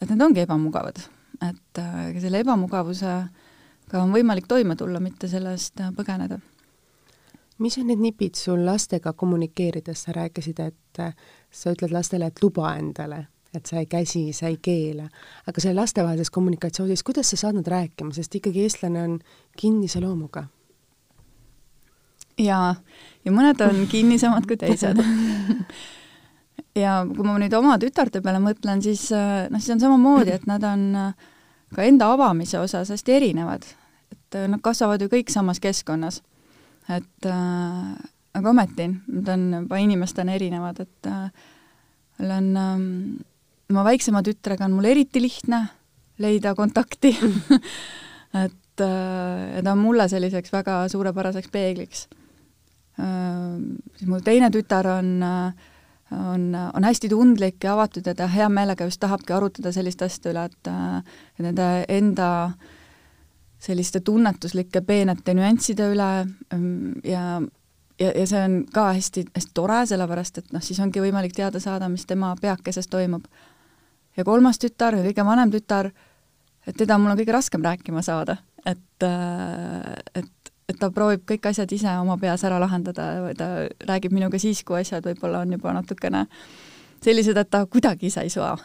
et 0.00 0.10
need 0.10 0.22
ongi 0.22 0.44
ebamugavad. 0.44 1.00
et 1.42 1.78
äh, 1.78 2.18
selle 2.18 2.40
ebamugavusega 2.42 4.00
on 4.02 4.12
võimalik 4.14 4.48
toime 4.50 4.76
tulla, 4.76 5.00
mitte 5.00 5.28
selle 5.30 5.54
eest 5.54 5.80
äh, 5.80 5.92
põgeneda. 5.94 6.38
mis 7.58 7.78
on 7.78 7.88
need 7.90 8.02
nipid 8.02 8.38
sul 8.38 8.64
lastega 8.66 9.12
kommunikeerides, 9.12 10.04
sa 10.04 10.14
rääkisid, 10.14 10.60
et 10.60 11.02
äh, 11.02 11.14
sa 11.50 11.74
ütled 11.74 11.94
lastele, 11.94 12.26
et 12.26 12.42
luba 12.42 12.74
endale, 12.78 13.26
et 13.54 13.66
sa 13.66 13.78
ei 13.78 13.86
käsi, 13.86 14.32
sa 14.32 14.50
ei 14.50 14.58
keela, 14.62 15.08
aga 15.46 15.60
selle 15.60 15.80
lastevahelises 15.80 16.30
kommunikatsioonis, 16.30 17.02
kuidas 17.02 17.30
sa 17.30 17.36
saad 17.36 17.58
nad 17.58 17.66
rääkima, 17.66 18.14
sest 18.14 18.34
ikkagi 18.34 18.66
eestlane 18.66 19.02
on 19.02 19.18
kinnise 19.56 20.00
loomuga. 20.04 20.46
Jaa, 22.38 22.74
ja 23.24 23.32
mõned 23.34 23.62
on 23.66 23.86
kinnisemad 23.90 24.46
kui 24.46 24.56
teised 24.56 25.00
ja 26.78 27.00
kui 27.08 27.26
ma 27.26 27.38
nüüd 27.40 27.54
oma 27.58 27.76
tütarde 27.80 28.22
peale 28.24 28.40
mõtlen, 28.42 28.82
siis 28.84 29.08
äh, 29.14 29.46
noh, 29.52 29.62
siis 29.62 29.74
on 29.76 29.82
samamoodi, 29.82 30.34
et 30.38 30.46
nad 30.50 30.64
on 30.66 30.84
äh, 30.98 31.28
ka 31.74 31.84
enda 31.86 32.10
avamise 32.14 32.60
osas 32.60 32.90
hästi 32.94 33.16
erinevad. 33.18 33.66
et 34.12 34.34
äh, 34.34 34.48
nad 34.48 34.62
kasvavad 34.64 35.02
ju 35.02 35.08
kõik 35.12 35.32
samas 35.32 35.60
keskkonnas. 35.60 36.22
et 36.88 37.26
äh, 37.26 37.96
aga 38.34 38.50
ometi, 38.50 38.88
nad 39.06 39.28
on 39.34 39.48
juba 39.62 39.80
inimestena 39.82 40.34
erinevad, 40.34 40.80
et 40.80 41.06
äh, 41.10 41.30
mul 42.18 42.36
on 42.36 42.56
äh,, 42.56 42.78
oma 43.70 43.84
väiksema 43.84 44.22
tütrega 44.24 44.64
on 44.64 44.78
mul 44.78 44.88
eriti 44.88 45.20
lihtne 45.22 45.66
leida 46.18 46.54
kontakti 46.58 47.12
et 48.44 48.84
äh, 48.84 49.58
ta 49.62 49.72
on 49.72 49.82
mulle 49.82 50.08
selliseks 50.08 50.52
väga 50.52 50.80
suurepäraseks 50.88 51.50
peegliks 51.52 52.06
äh,. 52.98 53.58
siis 53.96 54.08
mu 54.08 54.20
teine 54.24 54.50
tütar 54.54 54.88
on 54.98 55.18
äh, 55.22 55.67
on, 56.12 56.48
on 56.54 56.84
hästi 56.84 57.08
tundlik 57.12 57.64
ja 57.64 57.74
avatud 57.74 58.06
ja 58.06 58.14
ta 58.14 58.26
hea 58.30 58.48
meelega 58.48 58.84
just 58.88 59.00
tahabki 59.00 59.32
arutada 59.32 59.72
selliste 59.72 60.08
asjade 60.08 60.32
üle, 60.32 60.44
et 60.48 61.44
nende 61.44 61.68
enda 61.88 62.28
selliste 63.58 64.00
tunnetuslike 64.00 64.80
peenete 64.86 65.34
nüansside 65.34 65.90
üle 65.92 66.10
ja 67.04 67.24
ja, 67.98 68.12
ja 68.12 68.26
see 68.26 68.42
on 68.44 68.58
ka 68.72 68.88
hästi, 68.96 69.26
hästi 69.34 69.54
tore, 69.56 69.80
sellepärast 69.90 70.42
et 70.42 70.52
noh, 70.54 70.62
siis 70.64 70.78
ongi 70.82 71.02
võimalik 71.02 71.34
teada 71.36 71.60
saada, 71.62 71.88
mis 71.92 72.06
tema 72.06 72.34
peakeses 72.40 72.88
toimub. 72.90 73.26
ja 74.16 74.24
kolmas 74.24 74.58
tütar, 74.58 74.96
kõige 75.02 75.24
vanem 75.26 75.50
tütar, 75.50 75.90
et 76.66 76.76
teda 76.76 76.98
mul 76.98 77.14
on 77.14 77.18
kõige 77.18 77.34
raskem 77.34 77.64
rääkima 77.64 78.02
saada, 78.02 78.38
et, 78.66 79.06
et 80.14 80.30
et 80.68 80.76
ta 80.76 80.90
proovib 80.92 81.24
kõik 81.28 81.48
asjad 81.48 81.72
ise 81.72 81.92
oma 82.00 82.18
peas 82.20 82.44
ära 82.44 82.58
lahendada, 82.60 83.08
ta 83.38 83.48
räägib 83.88 84.12
minuga 84.12 84.40
siis, 84.40 84.60
kui 84.66 84.80
asjad 84.82 85.06
võib-olla 85.06 85.42
on 85.44 85.54
juba 85.56 85.72
natukene 85.76 86.26
sellised, 87.04 87.38
et 87.38 87.50
ta 87.50 87.62
kuidagi 87.70 88.10
ise 88.10 88.24
ei 88.26 88.32
saa. 88.32 88.56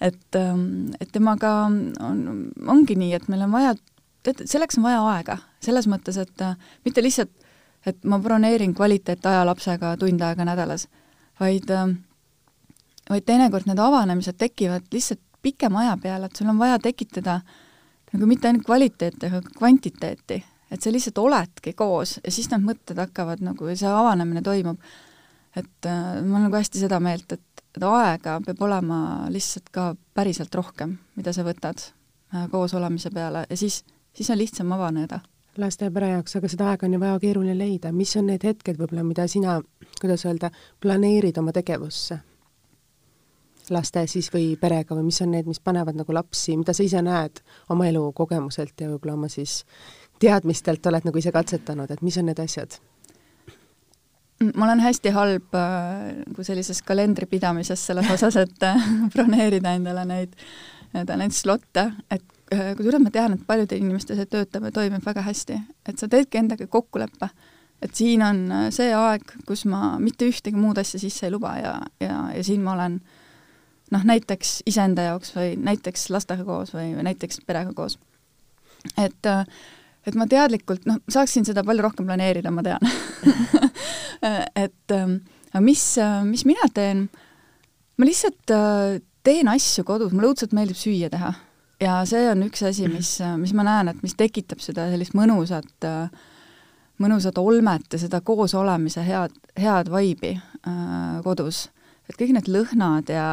et, 0.00 0.36
ähm, 0.36 0.94
et 1.00 1.12
temaga 1.12 1.52
on, 1.68 2.50
ongi 2.66 2.96
nii, 2.98 3.12
et 3.14 3.28
meil 3.28 3.44
on 3.46 3.52
vaja, 3.52 3.74
tead, 4.26 4.44
selleks 4.50 4.80
on 4.80 4.88
vaja 4.88 5.02
aega, 5.14 5.38
selles 5.62 5.86
mõttes, 5.90 6.18
et 6.18 6.42
äh, 6.42 6.56
mitte 6.84 7.04
lihtsalt, 7.04 7.30
et 7.86 8.00
ma 8.08 8.18
broneerin 8.18 8.74
kvaliteetaja 8.74 9.44
lapsega 9.46 9.94
tund 10.00 10.22
aega 10.24 10.46
nädalas, 10.48 10.88
vaid, 11.40 11.70
ähm, 11.70 11.98
vaid 13.10 13.28
teinekord 13.28 13.68
need 13.68 13.78
avanemised 13.78 14.40
tekivad 14.40 14.88
lihtsalt 14.92 15.22
pikema 15.44 15.84
aja 15.84 15.98
peale, 16.02 16.26
et 16.26 16.40
sul 16.40 16.48
on 16.48 16.58
vaja 16.58 16.80
tekitada 16.80 17.42
nagu 18.14 18.26
mitte 18.26 18.48
ainult 18.48 18.64
kvaliteeti, 18.64 19.28
aga 19.28 19.42
kvantiteeti 19.58 20.40
et 20.74 20.82
sa 20.82 20.92
lihtsalt 20.92 21.18
oledki 21.22 21.72
koos 21.78 22.18
ja 22.20 22.32
siis 22.34 22.50
need 22.52 22.64
mõtted 22.66 22.98
hakkavad 23.00 23.42
nagu, 23.44 23.70
see 23.74 23.90
avanemine 23.90 24.42
toimub. 24.42 24.80
et 25.56 25.86
äh, 25.86 26.00
ma 26.22 26.38
olen 26.38 26.48
nagu 26.48 26.58
hästi 26.58 26.82
seda 26.82 27.00
meelt, 27.00 27.32
et, 27.32 27.64
et 27.76 27.86
aega 27.86 28.40
peab 28.46 28.62
olema 28.66 28.98
lihtsalt 29.30 29.70
ka 29.74 29.92
päriselt 30.14 30.54
rohkem, 30.54 30.98
mida 31.16 31.32
sa 31.32 31.46
võtad 31.46 31.86
äh, 32.34 32.48
koos 32.50 32.74
olemise 32.74 33.14
peale 33.14 33.46
ja 33.48 33.56
siis, 33.56 33.84
siis 34.12 34.30
on 34.30 34.38
lihtsam 34.38 34.72
avaneda 34.74 35.20
laste 35.58 35.86
ja 35.86 35.94
pere 35.94 36.10
jaoks, 36.10 36.36
aga 36.36 36.50
seda 36.50 36.68
aega 36.72 36.86
on 36.86 36.96
ju 36.96 37.00
väga 37.00 37.18
keeruline 37.22 37.54
leida, 37.54 37.92
mis 37.94 38.14
on 38.18 38.26
need 38.30 38.44
hetked 38.44 38.78
võib-olla, 38.80 39.04
mida 39.06 39.26
sina, 39.30 39.60
kuidas 40.00 40.24
öelda, 40.26 40.50
planeerid 40.82 41.38
oma 41.38 41.54
tegevusse? 41.54 42.20
laste 43.72 44.02
siis 44.10 44.26
või 44.28 44.58
perega 44.60 44.92
või 44.92 45.06
mis 45.06 45.22
on 45.24 45.30
need, 45.32 45.46
mis 45.48 45.60
panevad 45.64 45.96
nagu 45.96 46.12
lapsi, 46.12 46.52
mida 46.60 46.74
sa 46.76 46.84
ise 46.84 47.00
näed 47.00 47.40
oma 47.72 47.86
elukogemuselt 47.88 48.80
ja 48.80 48.90
võib-olla 48.90 49.14
oma 49.16 49.30
siis 49.32 49.62
teadmistelt 50.22 50.86
oled 50.86 51.06
nagu 51.06 51.18
ise 51.18 51.32
katsetanud, 51.34 51.90
et 51.90 52.02
mis 52.02 52.18
on 52.18 52.30
need 52.30 52.42
asjad? 52.42 52.78
ma 54.54 54.66
olen 54.66 54.82
hästi 54.82 55.12
halb 55.14 55.54
äh, 55.56 56.20
nagu 56.26 56.44
sellises 56.44 56.82
kalendri 56.82 57.26
pidamises 57.30 57.86
selles 57.86 58.10
osas, 58.16 58.36
et 58.36 58.66
äh, 58.66 58.86
broneerida 59.14 59.74
endale 59.78 60.04
neid, 60.08 60.34
neid 60.92 61.34
slotte, 61.34 61.86
et 62.10 62.24
äh, 62.52 62.72
kusjuures 62.76 63.02
ma 63.02 63.12
tean, 63.14 63.36
et 63.36 63.46
paljudel 63.46 63.82
inimestel 63.82 64.18
see 64.18 64.30
töötab 64.30 64.68
ja 64.68 64.74
toimib 64.74 65.06
väga 65.06 65.24
hästi, 65.24 65.58
et 65.88 66.00
sa 66.02 66.10
teedki 66.10 66.42
endaga 66.42 66.66
kokkuleppe, 66.70 67.30
et 67.84 67.94
siin 67.94 68.24
on 68.26 68.42
see 68.74 68.90
aeg, 68.96 69.36
kus 69.48 69.64
ma 69.70 69.94
mitte 70.02 70.28
ühtegi 70.28 70.58
muud 70.58 70.78
asja 70.82 71.00
sisse 71.00 71.28
ei 71.28 71.34
luba 71.34 71.54
ja, 71.60 71.76
ja, 72.02 72.18
ja 72.34 72.44
siin 72.44 72.64
ma 72.64 72.74
olen 72.74 72.98
noh, 73.94 74.04
näiteks 74.10 74.62
iseenda 74.70 75.08
jaoks 75.10 75.34
või 75.36 75.54
näiteks 75.60 76.08
lastega 76.14 76.46
koos 76.48 76.74
või, 76.74 76.92
või 76.96 77.06
näiteks 77.10 77.42
perega 77.46 77.74
koos. 77.76 77.98
et 78.98 79.30
äh, 79.30 79.46
et 80.06 80.18
ma 80.18 80.26
teadlikult, 80.28 80.84
noh, 80.88 81.00
saaksin 81.10 81.46
seda 81.48 81.64
palju 81.66 81.84
rohkem 81.86 82.08
planeerida, 82.08 82.52
ma 82.54 82.64
tean 82.66 82.84
et 84.64 84.94
ähm, 84.94 85.18
aga 85.52 85.62
mis, 85.64 85.86
äh, 86.02 86.20
mis 86.28 86.44
mina 86.48 86.68
teen, 86.74 87.06
ma 87.96 88.08
lihtsalt 88.08 88.54
äh, 88.54 89.00
teen 89.24 89.50
asju 89.52 89.86
kodus, 89.88 90.12
mulle 90.12 90.32
õudselt 90.32 90.54
meeldib 90.56 90.78
süüa 90.78 91.10
teha. 91.12 91.32
ja 91.82 91.98
see 92.08 92.28
on 92.30 92.46
üks 92.48 92.64
asi, 92.66 92.88
mis, 92.92 93.16
äh, 93.24 93.36
mis 93.40 93.54
ma 93.56 93.66
näen, 93.66 93.92
et 93.92 94.02
mis 94.04 94.16
tekitab 94.18 94.62
seda 94.64 94.88
sellist 94.92 95.16
mõnusat, 95.16 95.88
mõnusat 97.02 97.38
olmet 97.42 97.96
ja 97.96 98.00
seda 98.00 98.20
koosolemise 98.24 99.02
head, 99.06 99.34
head 99.60 99.90
vaibi 99.92 100.34
äh, 100.36 101.20
kodus. 101.24 101.68
et 102.08 102.18
kõik 102.20 102.34
need 102.36 102.50
lõhnad 102.52 103.10
ja 103.10 103.28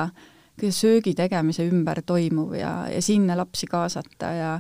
kõige 0.60 0.76
söögi 0.76 1.14
tegemise 1.18 1.66
ümber 1.68 2.02
toimuv 2.06 2.56
ja, 2.58 2.86
ja 2.92 3.02
sinna 3.02 3.36
lapsi 3.38 3.68
kaasata 3.68 4.32
ja 4.38 4.52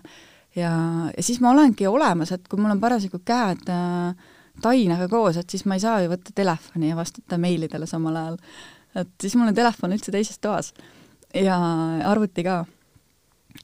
ja, 0.56 0.72
ja 1.18 1.24
siis 1.24 1.40
ma 1.44 1.52
olengi 1.54 1.88
olemas, 1.88 2.34
et 2.36 2.48
kui 2.50 2.60
mul 2.60 2.74
on 2.74 2.82
parasjagu 2.82 3.22
käed 3.26 3.72
äh, 3.72 4.36
tainega 4.62 5.08
koos, 5.12 5.40
et 5.40 5.50
siis 5.50 5.64
ma 5.70 5.78
ei 5.78 5.84
saa 5.84 6.02
ju 6.04 6.12
võtta 6.12 6.36
telefoni 6.36 6.92
ja 6.92 6.98
vastata 7.00 7.40
meilidele 7.42 7.88
samal 7.90 8.20
ajal. 8.20 8.38
et 9.02 9.16
siis 9.22 9.38
mul 9.40 9.52
on 9.52 9.58
telefon 9.58 9.96
üldse 9.96 10.14
teises 10.14 10.40
toas 10.44 10.74
ja 11.36 11.58
arvuti 12.10 12.44
ka. 12.44 12.66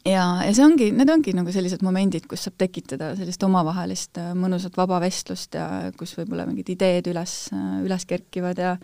ja, 0.06 0.24
ja 0.46 0.54
see 0.54 0.66
ongi, 0.66 0.90
need 0.96 1.12
ongi 1.12 1.36
nagu 1.36 1.52
sellised 1.52 1.84
momendid, 1.86 2.28
kus 2.30 2.48
saab 2.48 2.58
tekitada 2.64 3.14
sellist 3.20 3.44
omavahelist 3.44 4.22
äh, 4.24 4.34
mõnusat 4.38 4.80
vaba 4.80 5.02
vestlust 5.04 5.60
ja 5.60 5.92
kus 6.00 6.16
võib-olla 6.20 6.48
mingid 6.48 6.72
ideed 6.78 7.12
üles, 7.12 7.38
äh, 7.56 7.80
üles 7.86 8.08
kerkivad 8.08 8.64
ja 8.64 8.78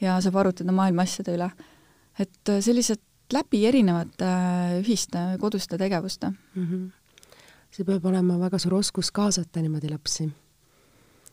ja 0.00 0.16
saab 0.24 0.38
arutada 0.40 0.72
maailma 0.72 1.04
asjade 1.04 1.34
üle. 1.36 1.50
et 2.20 2.52
sellised 2.64 3.00
läbi 3.32 3.66
erinevate 3.68 4.30
ühiste 4.80 5.20
koduste 5.40 5.78
tegevuste 5.78 6.30
mm. 6.30 6.64
-hmm 6.64 6.88
see 7.70 7.86
peab 7.86 8.06
olema 8.10 8.38
väga 8.40 8.58
suur 8.58 8.80
oskus 8.80 9.10
kaasata 9.14 9.62
niimoodi 9.62 9.90
lapsi. 9.90 10.28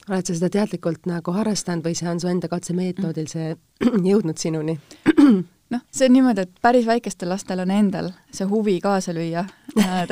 oled 0.09 0.25
sa 0.25 0.33
seda 0.37 0.49
teadlikult 0.53 1.09
nagu 1.09 1.33
harrastanud 1.35 1.85
või 1.85 1.97
see 1.97 2.09
on 2.09 2.19
su 2.23 2.29
enda 2.31 2.47
katsemeetodil 2.51 3.27
see 3.31 3.55
jõudnud 4.11 4.37
sinuni? 4.39 4.77
noh, 5.73 5.81
see 5.91 6.07
on 6.07 6.13
niimoodi, 6.15 6.45
et 6.45 6.61
päris 6.63 6.85
väikestel 6.87 7.29
lastel 7.33 7.59
on 7.59 7.71
endal 7.73 8.11
see 8.31 8.47
huvi 8.47 8.77
kaasa 8.83 9.11
lüüa 9.17 9.43
äh, 9.81 10.05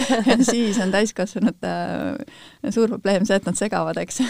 siis 0.52 0.78
on 0.80 0.94
täiskasvanute 0.94 1.74
äh, 1.74 2.70
suur 2.70 2.94
probleem 2.94 3.26
see, 3.28 3.36
et 3.36 3.50
nad 3.50 3.58
segavad, 3.58 4.00
eks 4.00 4.22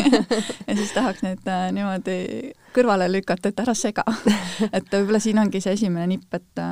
ja 0.68 0.76
siis 0.78 0.94
tahaks 0.96 1.26
neid 1.26 1.50
äh, 1.50 1.68
niimoodi 1.76 2.18
kõrvale 2.74 3.10
lükata, 3.10 3.50
et 3.50 3.60
ära 3.60 3.74
sega. 3.74 4.04
et 4.70 4.86
võib-olla 4.92 5.18
siin 5.18 5.40
ongi 5.42 5.60
see 5.60 5.74
esimene 5.74 6.06
nipp, 6.14 6.38
et, 6.38 6.62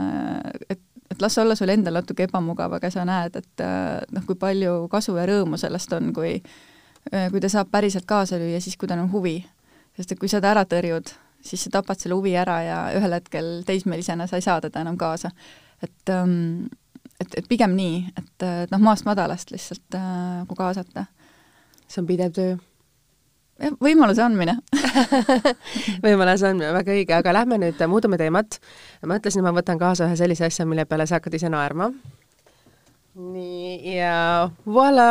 et 0.71 0.83
et 1.11 1.23
las 1.23 1.39
olla 1.39 1.57
sul 1.57 1.73
endal 1.73 1.99
natuke 1.99 2.27
ebamugav, 2.29 2.75
aga 2.77 2.91
sa 2.93 3.05
näed, 3.09 3.39
et 3.41 3.63
äh, 3.65 4.01
noh, 4.13 4.25
kui 4.27 4.37
palju 4.39 4.89
kasu 4.93 5.17
ja 5.17 5.27
rõõmu 5.29 5.61
sellest 5.61 5.93
on, 5.97 6.13
kui 6.17 6.35
äh, 7.13 7.31
kui 7.33 7.41
ta 7.41 7.51
saab 7.53 7.71
päriselt 7.73 8.09
kaasa 8.09 8.41
lüüa, 8.41 8.61
siis 8.61 8.77
kui 8.77 8.89
tal 8.89 9.03
on 9.05 9.13
huvi. 9.13 9.39
sest 9.97 10.13
et 10.13 10.19
kui 10.21 10.29
sa 10.29 10.41
ta 10.41 10.53
ära 10.53 10.65
tõrjud, 10.69 11.11
siis 11.43 11.65
sa 11.65 11.73
tapad 11.79 11.99
selle 11.99 12.15
huvi 12.19 12.37
ära 12.37 12.61
ja 12.63 12.79
ühel 12.99 13.17
hetkel 13.17 13.63
teismelisena 13.67 14.27
sa 14.27 14.37
ei 14.37 14.45
saa 14.45 14.61
teda 14.61 14.81
enam 14.85 14.99
kaasa. 14.99 15.31
et 15.83 16.13
ähm, 16.13 16.69
et, 17.21 17.35
et 17.35 17.49
pigem 17.49 17.75
nii, 17.75 18.03
et 18.19 18.47
noh, 18.71 18.83
maast 18.83 19.07
madalast 19.09 19.51
lihtsalt 19.51 19.97
nagu 19.97 20.55
äh, 20.55 20.59
kaasata. 20.59 21.07
see 21.89 22.03
on 22.03 22.07
pidev 22.07 22.33
töö 22.37 22.57
jah, 23.59 23.75
võimaluse 23.83 24.23
andmine 24.25 24.57
võimaluse 26.05 26.51
andmine, 26.51 26.71
väga 26.77 26.95
õige, 26.95 27.17
aga 27.19 27.35
lähme 27.41 27.59
nüüd, 27.63 27.83
muudame 27.91 28.21
teemat. 28.21 28.61
ma 29.03 29.17
mõtlesin, 29.17 29.45
ma 29.45 29.55
võtan 29.57 29.81
kaasa 29.81 30.09
ühe 30.09 30.17
sellise 30.19 30.49
asja, 30.49 30.67
mille 30.69 30.87
peale 30.89 31.09
sa 31.09 31.19
hakkad 31.19 31.39
ise 31.39 31.51
naerma. 31.53 31.91
nii, 33.19 33.97
ja 33.97 34.51
voilà 34.67 35.11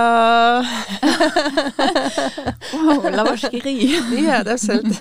wow, 2.74 3.10
la 3.12 3.24
vache 3.28 3.52
qui 3.52 3.60
rit. 3.64 4.14
jaa, 4.24 4.44
täpselt 4.48 4.90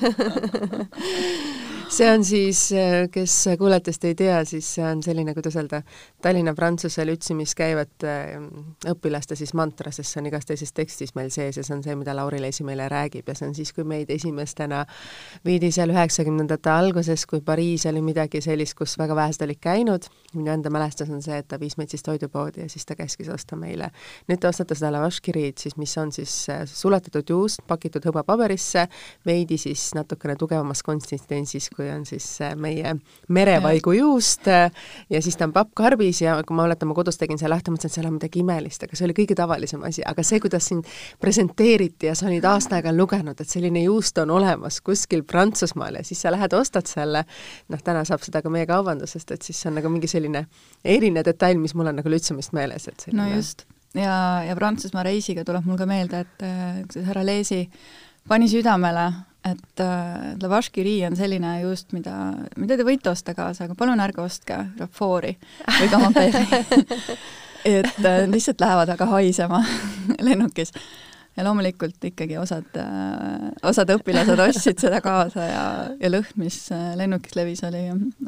see 1.88 2.08
on 2.10 2.24
siis, 2.24 2.60
kes 3.12 3.34
kuulajatest 3.58 4.04
ei 4.08 4.14
tea, 4.18 4.38
siis 4.44 4.68
see 4.74 4.84
on 4.84 5.02
selline, 5.04 5.34
kuidas 5.34 5.54
öelda, 5.56 5.80
Tallinna 6.22 6.54
Prantsuse 6.54 7.04
lütsemis 7.06 7.54
käivate 7.54 8.12
mm, 8.38 8.64
õpilaste 8.90 9.36
siis 9.38 9.52
mantra, 9.54 9.92
sest 9.94 10.10
see 10.10 10.20
on 10.22 10.28
igas 10.30 10.48
teises 10.48 10.74
tekstis 10.74 11.14
meil 11.14 11.30
sees 11.30 11.60
ja 11.60 11.64
see 11.64 11.76
on 11.76 11.84
see, 11.84 11.94
mida 11.98 12.14
Lauri 12.16 12.40
Leesi 12.42 12.66
meile 12.66 12.88
räägib 12.90 13.28
ja 13.30 13.36
see 13.38 13.46
on 13.48 13.54
siis, 13.54 13.70
kui 13.76 13.86
meid 13.86 14.10
esimestena 14.10 14.82
viidi 15.46 15.70
seal 15.74 15.92
üheksakümnendate 15.94 16.72
alguses, 16.72 17.26
kui 17.30 17.40
Pariis 17.46 17.86
oli 17.90 18.02
midagi 18.04 18.42
sellist, 18.44 18.74
kus 18.78 18.96
väga 18.98 19.16
vähesed 19.18 19.46
olid 19.46 19.62
käinud, 19.62 20.10
minu 20.34 20.52
enda 20.56 20.72
mälestus 20.74 21.12
on 21.14 21.22
see, 21.22 21.38
et 21.38 21.48
ta 21.48 21.60
viis 21.62 21.78
meid 21.78 21.94
siis 21.94 22.02
toidupoodi 22.06 22.66
ja 22.66 22.72
siis 22.72 22.86
ta 22.86 22.98
käskis 22.98 23.30
osta 23.32 23.56
meile. 23.56 23.92
nüüd 24.26 24.42
te 24.42 24.50
ostate 24.50 24.74
seda 24.74 24.90
lavaškiriid 24.96 25.62
siis, 25.62 25.78
mis 25.78 25.94
on 26.02 26.12
siis 26.12 26.34
äh, 26.50 26.66
sulatatud 26.66 27.30
juust, 27.30 27.62
pakitud 27.66 28.04
hõbepaberisse, 28.10 28.88
veidi 29.26 29.58
siis 29.60 29.92
natukene 29.94 30.36
tugevamas 30.36 30.82
konsistentsis 30.82 31.70
kui 31.76 31.88
on 31.92 32.04
siis 32.08 32.24
äh, 32.44 32.54
meie 32.58 32.94
merevaigu 33.28 33.92
juust 33.96 34.48
äh, 34.48 34.70
ja 35.10 35.20
siis 35.22 35.36
ta 35.36 35.46
on 35.46 35.52
pappkarbis 35.54 36.22
ja 36.22 36.36
kui 36.46 36.56
ma 36.56 36.64
mäletan, 36.64 36.90
ma 36.90 36.96
kodus 36.96 37.20
tegin 37.20 37.38
selle 37.38 37.54
lahti, 37.54 37.72
mõtlesin, 37.74 37.92
et 37.92 37.98
seal 37.98 38.08
on 38.08 38.16
midagi 38.16 38.42
imelist, 38.42 38.86
aga 38.86 38.98
see 38.98 39.06
oli 39.08 39.16
kõige 39.20 39.36
tavalisem 39.38 39.84
asi, 39.86 40.04
aga 40.06 40.24
see, 40.26 40.40
kuidas 40.42 40.68
sind 40.72 40.88
presenteeriti 41.22 42.10
ja 42.10 42.16
sa 42.18 42.28
olid 42.30 42.46
aasta 42.48 42.80
aega 42.80 42.94
lugenud, 42.96 43.40
et 43.40 43.52
selline 43.52 43.84
juust 43.86 44.18
on 44.22 44.32
olemas 44.38 44.80
kuskil 44.86 45.24
Prantsusmaal 45.28 46.00
ja 46.00 46.04
siis 46.06 46.24
sa 46.24 46.32
lähed, 46.34 46.56
ostad 46.56 46.88
selle, 46.90 47.26
noh, 47.72 47.84
täna 47.84 48.04
saab 48.08 48.24
seda 48.26 48.42
ka 48.42 48.52
meie 48.52 48.68
kaubandusest, 48.68 49.36
et 49.36 49.46
siis 49.46 49.60
see 49.60 49.70
on 49.70 49.80
nagu 49.80 49.92
mingi 49.92 50.10
selline 50.10 50.46
eriline 50.84 51.24
detail, 51.26 51.60
mis 51.60 51.76
mul 51.76 51.92
on 51.92 52.00
nagu 52.00 52.12
lütsemist 52.12 52.56
meeles, 52.56 52.88
et 52.88 53.08
selline... 53.08 53.22
no 53.22 53.36
just. 53.36 53.66
Ja, 53.96 54.42
ja 54.44 54.56
Prantsusmaa 54.58 55.06
reisiga 55.06 55.44
tuleb 55.46 55.64
mul 55.64 55.78
ka 55.80 55.86
meelde, 55.88 56.26
et 56.26 56.44
äh, 56.44 57.06
härra 57.06 57.22
Leesi 57.24 57.62
pani 58.28 58.48
südamele 58.50 59.06
et 59.46 59.82
äh, 59.82 60.34
lavaškiri 60.42 60.98
on 61.06 61.16
selline 61.18 61.60
just, 61.62 61.92
mida, 61.96 62.34
mida 62.56 62.78
te 62.78 62.86
võite 62.86 63.12
osta 63.12 63.34
kaasa, 63.36 63.66
aga 63.66 63.76
palun 63.78 64.02
ärge 64.02 64.22
ostke 64.24 64.58
Rafoori 64.80 65.36
või 65.66 65.90
Camembert 65.92 66.38
et 67.66 68.04
äh, 68.04 68.28
lihtsalt 68.30 68.60
lähevad 68.60 68.88
väga 68.88 69.06
haisema 69.06 69.64
lennukis. 70.28 70.72
ja 71.36 71.44
loomulikult 71.44 72.04
ikkagi 72.04 72.38
osad 72.40 72.78
äh,, 72.80 73.50
osad 73.62 73.90
õpilased 73.92 74.40
ostsid 74.40 74.80
seda 74.80 75.02
kaasa 75.04 75.44
ja, 75.44 75.64
ja 76.00 76.10
lõhn, 76.10 76.30
mis 76.40 76.56
äh, 76.72 76.94
lennukis 76.96 77.36
levis, 77.36 77.64
oli, 77.68 77.82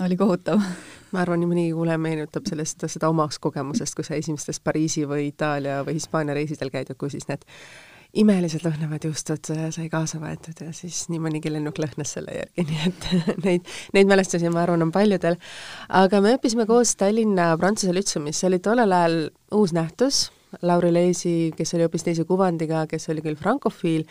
oli 0.04 0.16
kohutav. 0.16 0.61
ma 1.12 1.22
arvan, 1.22 1.40
nii 1.40 1.50
mõnigi 1.50 1.76
kuulaja 1.76 2.00
meenutab 2.02 2.48
sellest, 2.50 2.85
seda 2.87 3.09
omast 3.09 3.40
kogemusest, 3.40 3.96
kui 3.96 4.04
sa 4.04 4.18
esimestes 4.18 4.61
Pariisi 4.61 5.07
või 5.09 5.31
Itaalia 5.31 5.81
või 5.87 5.96
Hispaania 5.96 6.37
reisidel 6.37 6.74
käid 6.74 6.92
ja 6.92 6.98
kui 6.98 7.11
siis 7.14 7.31
need 7.31 7.46
imelised 8.18 8.64
lõhnavad 8.66 9.04
juustud 9.09 9.50
sai 9.74 9.88
kaasa 9.92 10.20
võetud 10.22 10.62
ja 10.64 10.72
siis 10.76 11.04
nii 11.12 11.20
mõnigi 11.22 11.52
lennuk 11.52 11.78
lõhnas 11.81 12.16
selle 12.16 12.35
järgi, 12.35 12.64
nii 12.70 12.81
et 12.88 13.44
neid, 13.44 13.70
neid 13.96 14.11
mälestusi, 14.11 14.50
ma 14.52 14.64
arvan, 14.64 14.87
on 14.87 14.94
paljudel. 14.94 15.38
aga 16.00 16.22
me 16.24 16.35
õppisime 16.38 16.66
koos 16.68 16.96
Tallinna 16.98 17.52
Prantsuse 17.61 17.94
Lütseumis, 17.94 18.40
see 18.40 18.50
oli 18.50 18.61
tollel 18.64 18.94
ajal 18.94 19.16
uus 19.59 19.74
nähtus, 19.76 20.28
Lauri 20.64 20.90
Leesi, 20.94 21.52
kes 21.57 21.74
oli 21.76 21.85
hoopis 21.85 22.07
teise 22.07 22.24
kuvandiga, 22.28 22.87
kes 22.88 23.11
oli 23.12 23.22
küll 23.24 23.37
frankofiil, 23.37 24.07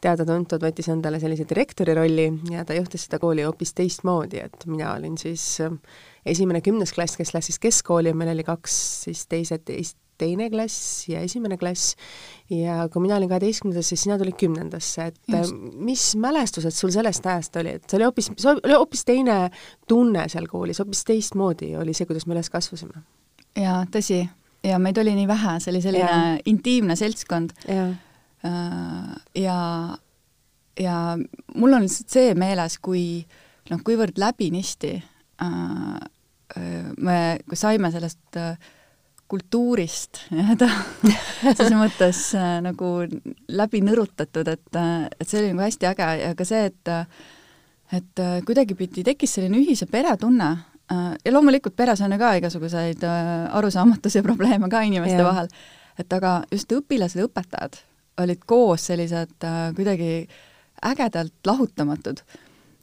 teada-tuntud, 0.00 0.62
võttis 0.62 0.88
endale 0.92 1.18
sellise 1.20 1.44
direktori 1.50 1.96
rolli 1.98 2.28
ja 2.52 2.62
ta 2.64 2.76
juhtis 2.76 3.08
seda 3.08 3.18
kooli 3.20 3.44
hoopis 3.44 3.74
teistmoodi, 3.76 4.44
et 4.46 4.68
mina 4.70 4.94
olin 4.94 5.18
siis 5.20 5.58
esimene 6.24 6.62
kümnes 6.64 6.94
klass, 6.96 7.18
kes 7.18 7.34
läks 7.34 7.50
siis 7.50 7.60
keskkooli 7.60 8.14
ja 8.14 8.16
meil 8.16 8.32
oli 8.32 8.46
kaks 8.46 8.78
siis 9.08 9.26
teised, 9.28 9.66
teist 9.66 9.98
teine 10.20 10.50
klass 10.52 11.08
ja 11.08 11.22
esimene 11.24 11.56
klass 11.60 11.96
ja 12.50 12.88
kui 12.90 13.04
mina 13.04 13.16
olin 13.16 13.30
kaheteistkümnendas, 13.30 13.88
siis 13.92 14.04
sina 14.04 14.18
tulid 14.18 14.34
kümnendasse, 14.38 15.06
et 15.10 15.18
Just. 15.30 15.54
mis 15.78 16.04
mälestused 16.18 16.74
sul 16.74 16.90
sellest 16.94 17.26
ajast 17.26 17.56
oli, 17.60 17.76
et 17.78 17.86
see 17.86 18.00
oli 18.00 18.08
hoopis, 18.08 18.30
see 18.36 18.52
oli 18.52 18.76
hoopis 18.76 19.04
teine 19.06 19.38
tunne 19.88 20.26
seal 20.32 20.48
koolis, 20.50 20.82
hoopis 20.82 21.04
teistmoodi 21.08 21.72
oli 21.78 21.94
see, 21.96 22.08
kuidas 22.10 22.26
me 22.26 22.36
üles 22.36 22.50
kasvasime? 22.50 23.04
jaa, 23.58 23.84
tõsi. 23.92 24.24
ja 24.66 24.78
meid 24.82 24.98
oli 25.02 25.14
nii 25.18 25.28
vähe, 25.30 25.56
see 25.62 25.72
oli 25.74 25.82
selline 25.84 26.10
ja. 26.10 26.38
intiimne 26.50 26.96
seltskond. 26.98 27.54
ja, 27.68 27.86
äh, 28.46 29.14
ja, 29.38 29.60
ja 30.80 30.96
mul 31.54 31.78
on 31.78 31.86
lihtsalt 31.86 32.18
see 32.18 32.34
meeles, 32.38 32.80
kui 32.82 33.04
noh, 33.70 33.84
kuivõrd 33.86 34.18
läbinisti 34.18 34.96
äh, 34.98 35.48
äh 36.58 36.92
me, 36.98 37.20
kui 37.46 37.58
saime 37.58 37.92
sellest 37.94 38.42
äh, 38.42 38.58
kultuurist 39.30 40.24
nii-öelda 40.34 40.68
ses 41.54 41.70
mõttes 41.74 42.22
äh, 42.38 42.56
nagu 42.64 42.94
läbi 43.48 43.82
nõrutatud, 43.86 44.48
et, 44.50 44.66
äh, 44.78 45.06
et 45.14 45.28
see 45.28 45.42
oli 45.42 45.52
nagu 45.52 45.66
hästi 45.66 45.90
äge 45.92 46.08
ja 46.22 46.32
ka 46.38 46.46
see, 46.48 46.66
et 46.70 46.90
et 47.90 48.22
äh, 48.22 48.36
kuidagipidi 48.46 49.04
tekkis 49.06 49.36
selline 49.38 49.58
ühise 49.58 49.88
pere 49.90 50.16
tunne 50.20 50.50
äh, 50.50 51.06
ja 51.24 51.34
loomulikult 51.34 51.76
peres 51.78 52.02
on 52.06 52.14
ju 52.14 52.20
ka 52.20 52.34
igasuguseid 52.38 53.06
arusaamatusi 53.06 54.20
ja 54.20 54.26
probleeme 54.26 54.70
ka 54.70 54.82
inimeste 54.86 55.18
ja. 55.18 55.26
vahel, 55.26 55.50
et 55.98 56.18
aga 56.18 56.40
just 56.52 56.72
õpilased 56.74 57.22
ja 57.22 57.26
õpetajad 57.30 57.80
olid 58.20 58.44
koos 58.46 58.90
sellised 58.90 59.46
kuidagi 59.76 60.26
ägedalt 60.84 61.46
lahutamatud. 61.46 62.20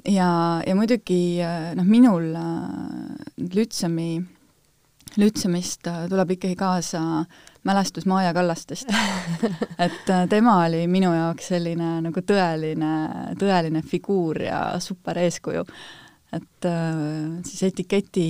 ja, 0.07 0.29
ja 0.65 0.75
muidugi 0.75 1.43
noh, 1.77 1.85
minul 1.85 2.31
Lütsemi 3.53 4.09
Lütsemist 5.17 5.87
äh, 5.87 6.05
tuleb 6.09 6.31
ikkagi 6.35 6.55
kaasa 6.55 7.01
mälestus 7.65 8.05
Maarja 8.05 8.33
Kallastest 8.33 8.89
et 9.85 10.09
äh, 10.09 10.27
tema 10.29 10.59
oli 10.65 10.85
minu 10.87 11.13
jaoks 11.13 11.49
selline 11.53 11.97
nagu 12.05 12.21
tõeline, 12.21 12.91
tõeline 13.39 13.81
figuur 13.85 14.41
ja 14.45 14.61
super 14.83 15.17
eeskuju. 15.17 15.65
et 16.37 16.69
äh, 16.69 16.91
siis 17.45 17.63
etiketi 17.71 18.27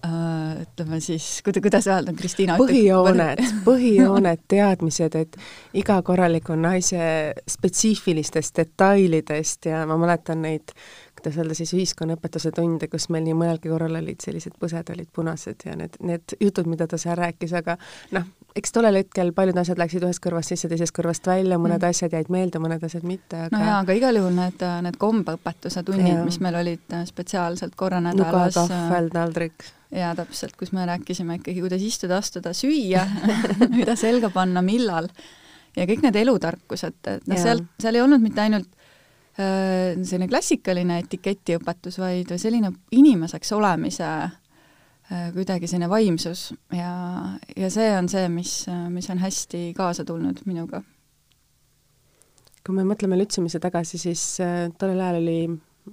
ütleme 0.00 0.96
siis, 1.04 1.24
kuida-, 1.44 1.60
kuidas 1.60 1.84
öelda, 1.90 2.14
Kristiina 2.16 2.56
põhijooned, 2.56 3.42
põhijooned, 3.68 4.46
teadmised, 4.48 5.16
et 5.20 5.36
iga 5.76 5.98
korraliku 6.02 6.56
naise 6.56 7.34
spetsiifilistest 7.44 8.56
detailidest 8.56 9.68
ja 9.68 9.84
ma 9.84 9.98
mäletan 10.00 10.40
neid 10.46 10.72
kuidas 11.20 11.38
öelda 11.40 11.54
siis, 11.54 11.72
ühiskonnaõpetuse 11.76 12.52
tunde, 12.56 12.88
kus 12.90 13.08
meil 13.12 13.24
nii 13.26 13.36
mõnelgi 13.36 13.70
korral 13.70 13.98
olid 14.00 14.20
sellised 14.24 14.56
põsed 14.60 14.92
olid 14.94 15.08
punased 15.14 15.66
ja 15.66 15.76
need, 15.76 15.96
need 16.04 16.36
jutud, 16.40 16.68
mida 16.70 16.86
ta 16.90 16.98
seal 17.00 17.18
rääkis, 17.18 17.52
aga 17.58 17.76
noh, 18.16 18.26
eks 18.56 18.72
tollel 18.74 19.00
hetkel 19.00 19.32
paljud 19.36 19.58
asjad 19.60 19.80
läksid 19.80 20.06
ühest 20.06 20.22
kõrvast 20.24 20.54
sisse, 20.54 20.70
teisest 20.70 20.94
kõrvast 20.96 21.26
välja, 21.28 21.58
mõned 21.60 21.80
mm. 21.80 21.92
asjad 21.92 22.16
jäid 22.16 22.30
meelde, 22.32 22.62
mõned 22.62 22.86
asjad 22.86 23.04
mitte, 23.06 23.44
aga 23.46 23.56
no 23.56 23.66
jaa, 23.66 23.82
aga 23.84 23.98
igal 23.98 24.20
juhul 24.20 24.38
need, 24.38 24.64
need 24.86 24.98
kombeõpetuse 25.00 25.84
tunnid, 25.86 26.22
mis 26.26 26.40
meil 26.44 26.58
olid 26.62 26.96
äh, 26.96 27.04
spetsiaalselt 27.08 27.76
korra 27.78 28.00
nädalas 28.04 28.56
nuga, 28.56 28.66
tahvel, 28.72 29.12
taldrik. 29.14 29.68
jaa, 29.94 30.14
täpselt, 30.18 30.56
kus 30.60 30.72
me 30.76 30.88
rääkisime 30.88 31.40
ikkagi, 31.40 31.60
kuidas 31.60 31.84
istuda, 31.84 32.20
astuda, 32.24 32.54
süüa 32.56 33.04
mida 33.78 33.96
selga 33.98 34.32
panna, 34.34 34.64
millal. 34.64 35.10
ja 35.76 35.86
kõik 35.86 36.04
need 36.06 36.20
elutarkused, 36.24 37.00
et 37.06 37.30
noh, 37.30 37.40
seal, 37.40 37.66
seal 37.82 38.00
ei 38.00 38.06
olnud 38.08 38.22
mitte 38.24 38.48
ainult 38.48 38.70
Äh, 38.70 38.79
selline 39.38 40.28
klassikaline 40.28 41.00
etiketiõpetus, 41.04 41.98
vaid 42.00 42.32
selline 42.40 42.72
inimeseks 42.96 43.52
olemise 43.54 44.06
äh, 44.06 45.28
kuidagi 45.34 45.68
selline 45.70 45.90
vaimsus 45.90 46.50
ja, 46.74 46.92
ja 47.56 47.70
see 47.72 47.90
on 47.96 48.10
see, 48.10 48.26
mis, 48.32 48.54
mis 48.90 49.10
on 49.12 49.22
hästi 49.22 49.70
kaasa 49.76 50.04
tulnud 50.04 50.42
minuga. 50.46 50.82
kui 52.66 52.76
me 52.76 52.84
mõtleme 52.84 53.16
lütsemise 53.16 53.60
tagasi, 53.62 53.98
siis 53.98 54.24
äh, 54.44 54.68
tollel 54.78 55.00
ajal 55.00 55.20
oli 55.22 55.38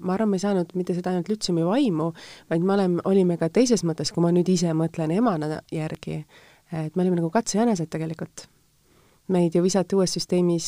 ma 0.04 0.18
arvan, 0.18 0.30
me 0.30 0.38
ei 0.38 0.44
saanud 0.44 0.74
mitte 0.76 0.94
seda 0.98 1.14
ainult 1.14 1.30
lütsemi 1.32 1.64
vaimu, 1.66 2.12
vaid 2.52 2.66
me 2.66 2.74
oleme, 2.74 3.02
olime 3.08 3.38
ka 3.40 3.50
teises 3.54 3.86
mõttes, 3.88 4.12
kui 4.14 4.26
ma 4.26 4.34
nüüd 4.36 4.50
ise 4.52 4.74
mõtlen 4.76 5.14
emana 5.16 5.62
järgi, 5.74 6.20
et 6.74 6.98
me 6.98 7.06
olime 7.06 7.22
nagu 7.22 7.32
katsejänesed 7.34 7.90
tegelikult. 7.94 8.48
meid 9.28 9.56
ju 9.56 9.60
visati 9.60 9.96
uues 9.96 10.14
süsteemis 10.16 10.68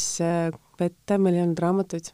vette, 0.79 1.17
meil 1.17 1.37
ei 1.37 1.43
olnud 1.45 1.59
raamatuid 1.63 2.09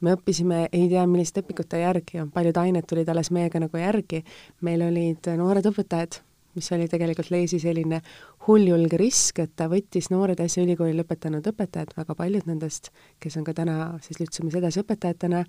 me 0.00 0.14
õppisime 0.16 0.64
ei 0.72 0.86
tea 0.90 1.04
milliste 1.10 1.42
õpikute 1.42 1.82
järgi, 1.82 2.22
paljud 2.34 2.62
ained 2.62 2.86
tulid 2.88 3.08
alles 3.08 3.32
meiega 3.34 3.62
nagu 3.62 3.80
järgi, 3.80 4.22
meil 4.66 4.84
olid 4.86 5.30
noored 5.38 5.66
õpetajad, 5.72 6.20
mis 6.58 6.72
oli 6.74 6.88
tegelikult 6.90 7.30
Leesi 7.30 7.60
selline 7.62 8.00
hulljulge 8.46 8.98
risk, 8.98 9.42
et 9.42 9.52
ta 9.58 9.68
võttis 9.70 10.08
noored 10.10 10.40
äsja 10.42 10.64
ülikooli 10.64 10.96
lõpetanud 10.96 11.46
õpetajad, 11.50 11.92
väga 11.98 12.16
paljud 12.18 12.48
nendest, 12.48 12.90
kes 13.22 13.36
on 13.38 13.46
ka 13.46 13.54
täna 13.54 13.76
siis 14.04 14.20
Lütsemis 14.22 14.56
edasi 14.58 14.82
õpetajatena, 14.82 15.44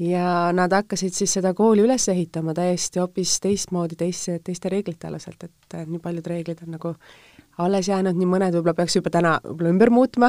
ja 0.00 0.28
nad 0.56 0.76
hakkasid 0.76 1.16
siis 1.16 1.36
seda 1.38 1.52
kooli 1.56 1.84
üles 1.84 2.08
ehitama 2.12 2.54
täiesti 2.56 3.02
hoopis 3.02 3.38
teistmoodi, 3.44 3.98
teiste, 4.00 4.38
teiste 4.44 4.72
reeglite 4.72 5.10
aluselt, 5.10 5.48
et 5.48 5.80
nii 5.82 6.02
paljud 6.04 6.32
reeglid 6.32 6.62
on 6.66 6.76
nagu 6.78 6.94
alles 7.62 7.88
jäänud, 7.88 8.16
nii 8.18 8.28
mõned 8.28 8.56
võib-olla 8.56 8.76
peaks 8.76 8.98
juba 8.98 9.12
täna 9.12 9.36
võib-olla 9.44 9.72
ümber 9.72 9.92
muutma 9.94 10.28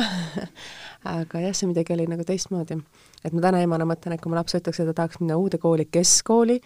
aga 1.07 1.41
jah, 1.41 1.55
see 1.55 1.67
midagi 1.69 1.93
oli 1.93 2.07
nagu 2.09 2.23
teistmoodi. 2.27 2.77
et 3.25 3.35
ma 3.35 3.43
täna 3.43 3.61
emana 3.63 3.85
mõtlen, 3.87 4.15
et 4.15 4.23
kui 4.23 4.31
mu 4.31 4.37
laps 4.37 4.55
ütleks, 4.57 4.79
et 4.81 4.89
ta 4.89 4.95
tahaks 5.01 5.19
minna 5.21 5.37
uude 5.39 5.59
kooli, 5.61 5.87
keskkooli, 5.91 6.57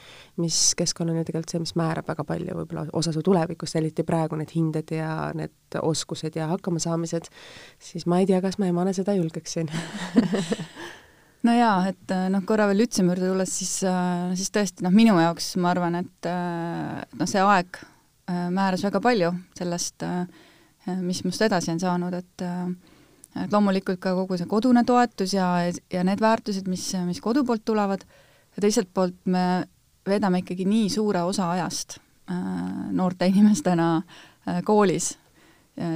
mis 0.42 0.60
keskkond 0.78 1.14
on 1.14 1.20
ju 1.22 1.26
tegelikult 1.28 1.54
see, 1.54 1.64
mis 1.64 1.76
määrab 1.80 2.08
väga 2.12 2.26
palju 2.28 2.58
võib-olla 2.62 2.86
osa 2.98 3.14
su 3.16 3.24
tulevikust, 3.26 3.78
eriti 3.80 4.06
praegu 4.08 4.40
need 4.40 4.54
hinded 4.56 4.94
ja 4.96 5.32
need 5.38 5.80
oskused 5.82 6.38
ja 6.38 6.50
hakkamasaamised, 6.54 7.30
siis 7.82 8.08
ma 8.10 8.22
ei 8.22 8.30
tea, 8.30 8.42
kas 8.44 8.60
ma 8.62 8.70
emana 8.72 8.94
seda 8.98 9.16
julgeksin 9.18 9.72
no 11.48 11.56
jaa, 11.58 11.78
et 11.92 12.16
noh, 12.34 12.46
korra 12.48 12.70
veel 12.70 12.84
Lütsemi 12.84 13.14
juurde 13.14 13.32
tulles, 13.32 13.58
siis, 13.62 13.80
siis 14.38 14.54
tõesti 14.54 14.86
noh, 14.86 14.94
minu 14.94 15.18
jaoks 15.22 15.56
ma 15.62 15.74
arvan, 15.74 16.02
et 16.04 16.32
noh, 16.32 17.28
see 17.30 17.42
aeg 17.42 17.82
määras 18.54 18.86
väga 18.86 19.02
palju 19.04 19.34
sellest, 19.58 20.06
mis 21.02 21.24
must 21.24 21.42
edasi 21.46 21.72
on 21.74 21.80
saanud, 21.80 22.14
et 22.18 22.48
et 23.32 23.54
loomulikult 23.54 24.00
ka 24.04 24.12
kogu 24.16 24.36
see 24.36 24.50
kodune 24.50 24.84
toetus 24.84 25.34
ja, 25.38 25.48
ja 25.94 26.04
need 26.04 26.20
väärtused, 26.20 26.68
mis, 26.68 26.90
mis 27.08 27.22
kodu 27.24 27.46
poolt 27.48 27.64
tulevad, 27.66 28.04
ja 28.56 28.64
teiselt 28.66 28.90
poolt 28.94 29.16
me 29.32 29.64
veedame 30.08 30.42
ikkagi 30.42 30.66
nii 30.68 30.90
suure 30.92 31.22
osa 31.24 31.52
ajast 31.54 32.00
äh, 32.32 32.36
noorte 32.92 33.30
inimestena 33.32 33.94
äh, 34.02 34.60
koolis, 34.68 35.14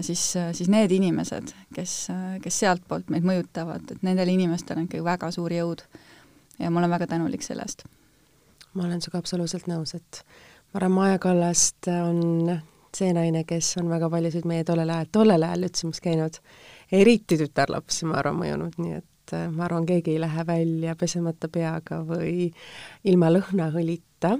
siis, 0.01 0.21
siis 0.55 0.69
need 0.71 0.91
inimesed, 0.95 1.51
kes, 1.75 1.93
kes 2.41 2.59
sealtpoolt 2.63 3.09
meid 3.11 3.25
mõjutavad, 3.27 3.91
et 3.91 4.05
nendel 4.07 4.31
inimestel 4.31 4.79
on 4.79 4.87
ikkagi 4.87 5.03
väga 5.03 5.29
suur 5.35 5.51
jõud. 5.51 5.83
ja 6.59 6.71
ma 6.71 6.79
olen 6.79 6.93
väga 6.95 7.07
tänulik 7.11 7.43
selle 7.43 7.65
eest. 7.67 7.83
ma 8.73 8.85
olen 8.85 9.01
sinuga 9.01 9.19
absoluutselt 9.19 9.67
nõus, 9.67 9.93
et 9.93 10.21
ma 10.71 10.79
arvan, 10.79 10.95
Maja 10.95 11.19
Kallast 11.19 11.91
on 11.91 12.55
see 12.95 13.13
naine, 13.15 13.43
kes 13.47 13.75
on 13.81 13.89
väga 13.91 14.09
paljusid 14.11 14.47
meie 14.49 14.65
tollel 14.67 14.91
ajal, 14.93 15.11
tollel 15.11 15.45
ajal 15.47 15.67
ütlesin, 15.69 15.93
käinud. 16.03 16.39
Eriti 16.93 17.37
tütarlapsi, 17.39 18.07
ma 18.09 18.19
arvan, 18.21 18.39
mõjunud, 18.41 18.75
nii 18.81 18.97
et 18.99 19.35
äh, 19.35 19.47
ma 19.51 19.67
arvan, 19.67 19.87
keegi 19.89 20.15
ei 20.15 20.21
lähe 20.23 20.45
välja 20.47 20.95
pesemata 20.99 21.49
peaga 21.51 22.01
või 22.07 22.51
ilma 23.09 23.31
lõhnaõlita, 23.33 24.35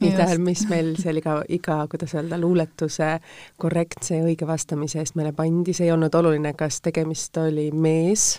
mida, 0.00 0.28
mis 0.42 0.64
meil 0.70 0.94
seal 1.00 1.20
iga, 1.20 1.38
iga, 1.52 1.78
kuidas 1.92 2.16
öelda, 2.16 2.38
luuletuse 2.40 3.16
korrektse 3.60 4.20
ja 4.20 4.26
õige 4.26 4.48
vastamise 4.48 5.00
eest 5.02 5.16
meile 5.18 5.32
pandi, 5.36 5.76
see 5.76 5.88
ei 5.88 5.94
olnud 5.94 6.14
oluline, 6.14 6.52
kas 6.58 6.80
tegemist 6.84 7.36
oli 7.40 7.70
mees 7.72 8.36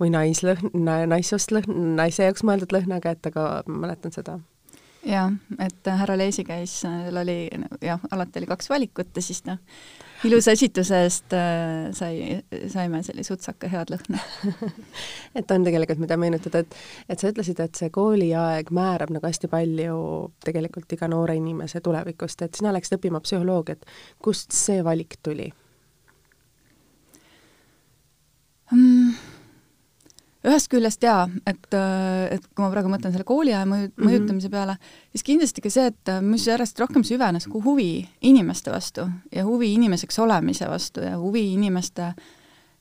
või 0.00 0.10
naislõhn, 0.14 0.74
naissoost 1.10 1.54
lõhn, 1.54 1.94
naise 1.98 2.26
jaoks 2.26 2.42
mõeldud 2.46 2.74
lõhnaga, 2.74 3.14
et 3.14 3.30
aga 3.30 3.62
ma 3.66 3.86
mäletan 3.86 4.14
seda 4.14 4.40
jah, 5.04 5.32
et 5.60 5.90
härra 6.00 6.16
Leesi 6.18 6.44
käis, 6.46 6.80
tal 6.84 7.20
oli 7.22 7.48
jah, 7.84 8.00
alati 8.10 8.40
oli 8.40 8.48
kaks 8.50 8.70
valikut 8.70 9.16
ja 9.16 9.22
siis 9.22 9.42
noh, 9.48 9.58
ilusa 10.24 10.54
esituse 10.56 11.00
eest 11.04 11.34
äh, 11.36 11.90
sai, 11.96 12.38
saime 12.72 13.02
sellise 13.06 13.32
sutsaka 13.32 13.68
head 13.72 13.92
lõhna 13.92 14.20
et 15.38 15.50
on 15.54 15.66
tegelikult, 15.66 16.00
mida 16.02 16.18
meenutada, 16.20 16.64
et 16.64 16.78
et 17.08 17.20
sa 17.20 17.32
ütlesid, 17.32 17.60
et 17.60 17.80
see 17.80 17.92
kooliaeg 17.94 18.72
määrab 18.74 19.12
nagu 19.14 19.28
hästi 19.28 19.50
palju 19.52 19.98
tegelikult 20.44 20.96
iga 20.96 21.10
noore 21.12 21.36
inimese 21.40 21.82
tulevikust, 21.84 22.46
et 22.46 22.56
sina 22.60 22.72
läksid 22.74 22.98
õppima 22.98 23.22
psühholoogiat, 23.24 23.84
kust 24.24 24.56
see 24.56 24.80
valik 24.84 25.18
tuli 25.22 25.50
mm.? 28.72 29.23
Ühest 30.44 30.68
küljest 30.72 31.04
jaa, 31.04 31.24
et, 31.48 31.66
äh, 31.76 32.36
et 32.36 32.44
kui 32.52 32.64
ma 32.64 32.70
praegu 32.72 32.90
mõtlen 32.92 33.14
selle 33.14 33.26
kooliaja 33.28 33.64
mõju, 33.68 33.88
mhm. 33.90 34.06
mõjutamise 34.08 34.50
peale, 34.52 34.76
siis 35.14 35.26
kindlasti 35.26 35.64
ka 35.64 35.72
see, 35.72 35.88
et 35.92 36.12
äh, 36.12 36.22
mis 36.24 36.46
järjest 36.48 36.80
rohkem 36.82 37.04
süvenes 37.06 37.48
nagu 37.48 37.62
huvi 37.64 38.04
inimeste 38.28 38.72
vastu 38.74 39.06
ja 39.32 39.46
huvi 39.46 39.72
inimeseks 39.78 40.20
olemise 40.24 40.68
vastu 40.70 41.04
ja 41.04 41.16
huvi 41.20 41.46
inimeste 41.54 42.12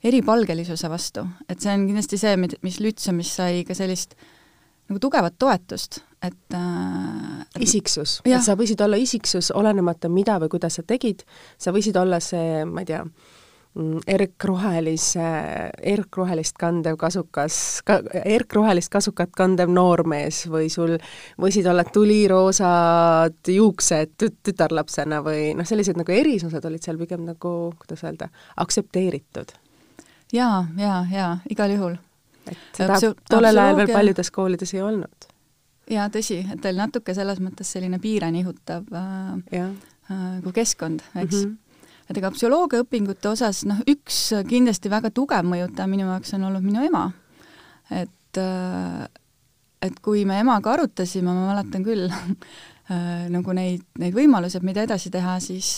eripalgelisuse 0.04 0.90
vastu, 0.92 1.24
et 1.48 1.64
see 1.64 1.72
on 1.72 1.86
kindlasti 1.88 2.20
see, 2.20 2.36
mis 2.38 2.80
Lütsemis 2.84 3.30
sai 3.40 3.62
ka 3.68 3.76
sellist 3.78 4.18
nagu 4.92 5.00
tugevat 5.00 5.38
toetust, 5.40 6.02
et 6.24 6.58
äh, 6.58 7.46
isiksus, 7.64 8.18
et 8.28 8.44
sa 8.44 8.58
võisid 8.60 8.84
olla 8.84 9.00
isiksus, 9.00 9.54
olenemata 9.56 10.12
mida 10.12 10.36
või 10.44 10.52
kuidas 10.52 10.76
sa 10.80 10.84
tegid, 10.84 11.24
sa 11.58 11.72
võisid 11.72 11.96
olla 12.00 12.20
see, 12.24 12.66
ma 12.68 12.84
ei 12.84 12.92
tea, 12.92 13.06
Mm, 13.08 13.43
erkrohelise, 14.08 15.30
erkrohelist 15.82 16.58
kandev 16.62 16.98
kasukas 17.02 17.56
ka,, 17.86 17.98
erkrohelist 18.22 18.92
kasukat 18.94 19.32
kandev 19.34 19.72
noormees 19.74 20.44
või 20.52 20.68
sul 20.70 20.94
võisid 21.42 21.66
olla 21.70 21.86
tuliroosad 21.88 23.50
juuksed 23.50 24.14
tüt-, 24.22 24.38
tütarlapsena 24.46 25.24
või 25.26 25.56
noh, 25.58 25.66
sellised 25.66 25.98
nagu 25.98 26.14
erisused 26.14 26.66
olid 26.70 26.86
seal 26.86 27.02
pigem 27.02 27.26
nagu, 27.26 27.74
kuidas 27.82 28.06
öelda, 28.06 28.30
aktsepteeritud. 28.62 29.56
jaa, 30.34 30.68
jaa, 30.78 31.02
jaa, 31.10 31.34
igal 31.50 31.74
juhul. 31.74 31.98
et 32.46 32.78
seda 32.78 33.02
tollel 33.30 33.58
ajal 33.58 33.82
veel 33.82 33.94
paljudes 33.96 34.32
koolides 34.32 34.76
ei 34.78 34.86
olnud. 34.86 35.30
jaa, 35.90 36.06
tõsi, 36.14 36.44
et 36.46 36.62
ta 36.62 36.70
oli 36.70 36.84
natuke 36.84 37.18
selles 37.18 37.42
mõttes 37.42 37.74
selline 37.74 37.98
piire 37.98 38.30
nihutav 38.32 38.86
äh, 38.94 39.34
äh, 39.58 40.24
kui 40.46 40.54
keskkond, 40.62 41.02
eks 41.16 41.42
mm. 41.42 41.42
-hmm 41.42 41.63
et 42.10 42.20
ega 42.20 42.32
psühholoogiaõpingute 42.34 43.32
osas 43.32 43.64
noh, 43.70 43.80
üks 43.90 44.20
kindlasti 44.50 44.92
väga 44.92 45.12
tugev 45.16 45.48
mõjutaja 45.48 45.90
minu 45.90 46.08
jaoks 46.10 46.36
on 46.38 46.48
olnud 46.50 46.66
minu 46.66 46.84
ema. 46.86 47.06
et, 47.92 48.40
et 49.88 50.00
kui 50.04 50.26
me 50.30 50.40
emaga 50.44 50.76
arutasime, 50.76 51.32
ma 51.32 51.52
mäletan 51.54 51.86
küll 51.86 52.08
nagu 53.36 53.56
neid, 53.56 53.86
neid 54.00 54.16
võimalusi, 54.16 54.60
et 54.60 54.68
mida 54.68 54.84
edasi 54.84 55.12
teha, 55.14 55.38
siis 55.44 55.78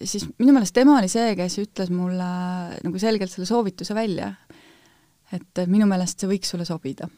siis 0.00 0.24
minu 0.40 0.54
meelest 0.56 0.72
tema 0.72 0.96
oli 0.96 1.10
see, 1.12 1.34
kes 1.36 1.58
ütles 1.60 1.90
mulle 1.92 2.28
nagu 2.80 3.00
selgelt 3.00 3.28
selle 3.30 3.44
soovituse 3.44 3.94
välja. 3.94 4.32
et 5.32 5.66
minu 5.68 5.84
meelest 5.90 6.20
see 6.20 6.30
võiks 6.30 6.48
sulle 6.54 6.64
sobida 6.64 7.08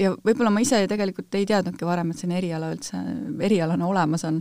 ja 0.00 0.12
võib-olla 0.24 0.52
ma 0.52 0.62
ise 0.64 0.78
tegelikult 0.88 1.34
ei 1.36 1.46
teadnudki 1.48 1.86
varem, 1.88 2.10
et 2.10 2.20
selline 2.20 2.38
eriala 2.40 2.70
üldse, 2.72 3.00
erialana 3.48 3.88
olemas 3.88 4.24
on 4.28 4.40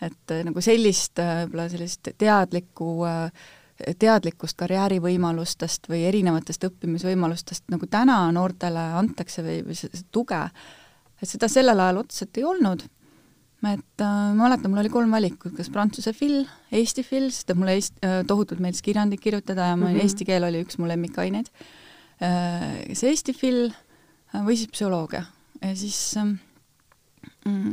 et 0.00 0.34
äh, 0.34 0.44
nagu 0.44 0.60
sellist 0.60 1.18
äh, 1.18 1.44
võib-olla 1.44 1.68
sellist 1.68 2.12
teadlikku 2.18 2.92
äh, 3.08 3.48
teadlikkust 4.00 4.58
karjäärivõimalustest 4.60 5.88
või 5.90 6.04
erinevatest 6.08 6.64
õppimisvõimalustest 6.68 7.68
nagu 7.72 7.88
täna 7.90 8.22
noortele 8.34 8.82
antakse 9.00 9.44
või, 9.44 9.60
või 9.66 9.76
seda 9.78 10.00
tuge, 10.12 10.40
et 11.20 11.28
seda 11.28 11.48
sellel 11.50 11.80
ajal 11.80 12.02
otseselt 12.02 12.40
ei 12.40 12.46
olnud. 12.48 12.84
et 13.68 14.04
äh, 14.04 14.06
ma 14.34 14.46
mäletan, 14.46 14.70
mul 14.70 14.82
oli 14.82 14.92
kolm 14.92 15.10
valikut, 15.12 15.54
kas 15.56 15.70
prantsuse 15.72 16.12
fil, 16.16 16.46
eesti 16.72 17.04
fil, 17.04 17.30
sest 17.30 17.50
et 17.50 17.60
mulle 17.60 17.76
eest- 17.76 18.00
äh,, 18.04 18.22
tohutult 18.26 18.60
meeldis 18.60 18.82
kirjandit 18.82 19.20
kirjutada 19.20 19.72
ja 19.72 19.76
ma 19.76 19.88
mm 19.88 19.94
-hmm. 19.94 20.02
eesti 20.02 20.24
keel 20.24 20.44
oli 20.44 20.64
üks 20.64 20.78
mu 20.78 20.88
lemmikaineid 20.88 21.50
äh,, 22.22 22.86
kas 22.88 23.04
eesti 23.04 23.32
fil 23.32 23.66
äh, 24.34 24.40
või 24.44 24.56
siis 24.56 24.68
psühholoogia 24.68 25.24
ja 25.62 25.76
siis 25.76 26.16
äh, 26.16 26.34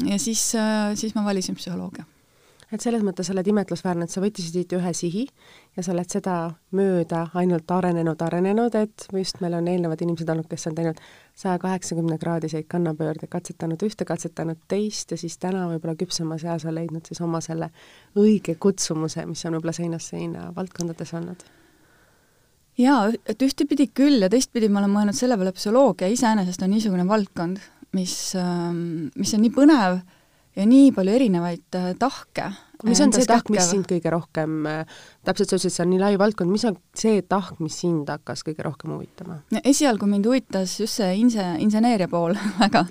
ja 0.10 0.20
siis 0.20 0.56
äh,, 0.56 0.96
siis 0.96 1.16
ma 1.16 1.24
valisin 1.24 1.56
psühholoogia 1.56 2.06
et 2.72 2.84
selles 2.84 3.04
mõttes 3.06 3.30
sa 3.30 3.34
oled 3.34 3.48
imetlusväärne, 3.48 4.06
et 4.08 4.14
sa 4.14 4.22
võttisid 4.22 4.58
siit 4.58 4.74
ühe 4.76 4.92
sihi 4.96 5.24
ja 5.78 5.84
sa 5.86 5.94
oled 5.94 6.12
seda 6.12 6.36
mööda 6.76 7.24
ainult 7.40 7.72
arenenud, 7.72 8.22
arenenud, 8.24 8.76
et 8.76 9.06
just 9.16 9.40
meil 9.44 9.56
on 9.56 9.70
eelnevad 9.72 10.04
inimesed 10.04 10.30
olnud, 10.34 10.50
kes 10.52 10.68
on 10.68 10.76
teinud 10.76 11.00
saja 11.38 11.56
kaheksakümne 11.64 12.18
kraadiseid 12.20 12.68
kannapöörde, 12.72 13.30
katsetanud 13.32 13.86
ühte, 13.88 14.08
katsetanud 14.08 14.60
teist 14.68 15.14
ja 15.16 15.20
siis 15.20 15.38
täna 15.40 15.68
võib-olla 15.72 15.96
küpsemas 16.00 16.44
eas 16.48 16.68
on 16.68 16.76
leidnud 16.76 17.08
siis 17.08 17.24
oma 17.24 17.42
selle 17.46 17.72
õige 18.20 18.58
kutsumuse, 18.60 19.24
mis 19.30 19.46
on 19.48 19.56
võib-olla 19.56 19.76
seinast 19.78 20.12
seina 20.12 20.52
valdkondades 20.56 21.16
olnud. 21.16 21.48
jaa, 22.78 23.08
et 23.26 23.42
ühtepidi 23.42 23.88
küll 23.96 24.20
ja 24.22 24.30
teistpidi 24.30 24.68
ma 24.70 24.84
olen 24.84 24.92
mõelnud 24.92 25.16
selle 25.16 25.40
peale, 25.40 25.56
psühholoogia 25.56 26.12
iseenesest 26.12 26.62
on 26.68 26.76
niisugune 26.76 27.08
valdkond, 27.08 27.64
mis, 27.96 28.36
mis 29.16 29.34
on 29.34 29.46
nii 29.46 29.56
põnev 29.56 30.02
ja 30.58 30.66
nii 30.68 30.92
palju 30.96 31.14
erinevaid 31.14 31.78
äh, 31.78 31.92
tahke. 32.00 32.50
mis 32.86 33.00
on 33.02 33.14
see 33.14 33.26
tahk, 33.30 33.50
mis 33.54 33.66
sind 33.72 33.88
kõige 33.90 34.12
rohkem, 34.14 34.60
äh, 34.70 35.00
täpselt 35.26 35.50
sa 35.50 35.58
ütlesid, 35.58 35.74
see 35.74 35.84
on 35.86 35.92
nii 35.94 36.02
lai 36.02 36.12
valdkond, 36.22 36.52
mis 36.54 36.66
on 36.70 36.78
see 36.98 37.24
tahk, 37.26 37.58
mis 37.64 37.78
sind 37.82 38.10
hakkas 38.12 38.44
kõige 38.46 38.66
rohkem 38.66 38.94
huvitama? 38.94 39.40
esialgu 39.64 40.10
mind 40.10 40.30
huvitas 40.30 40.78
just 40.82 41.02
see 41.02 41.10
inse-, 41.22 41.50
inseneeria 41.64 42.10
pool 42.12 42.38
väga, 42.64 42.86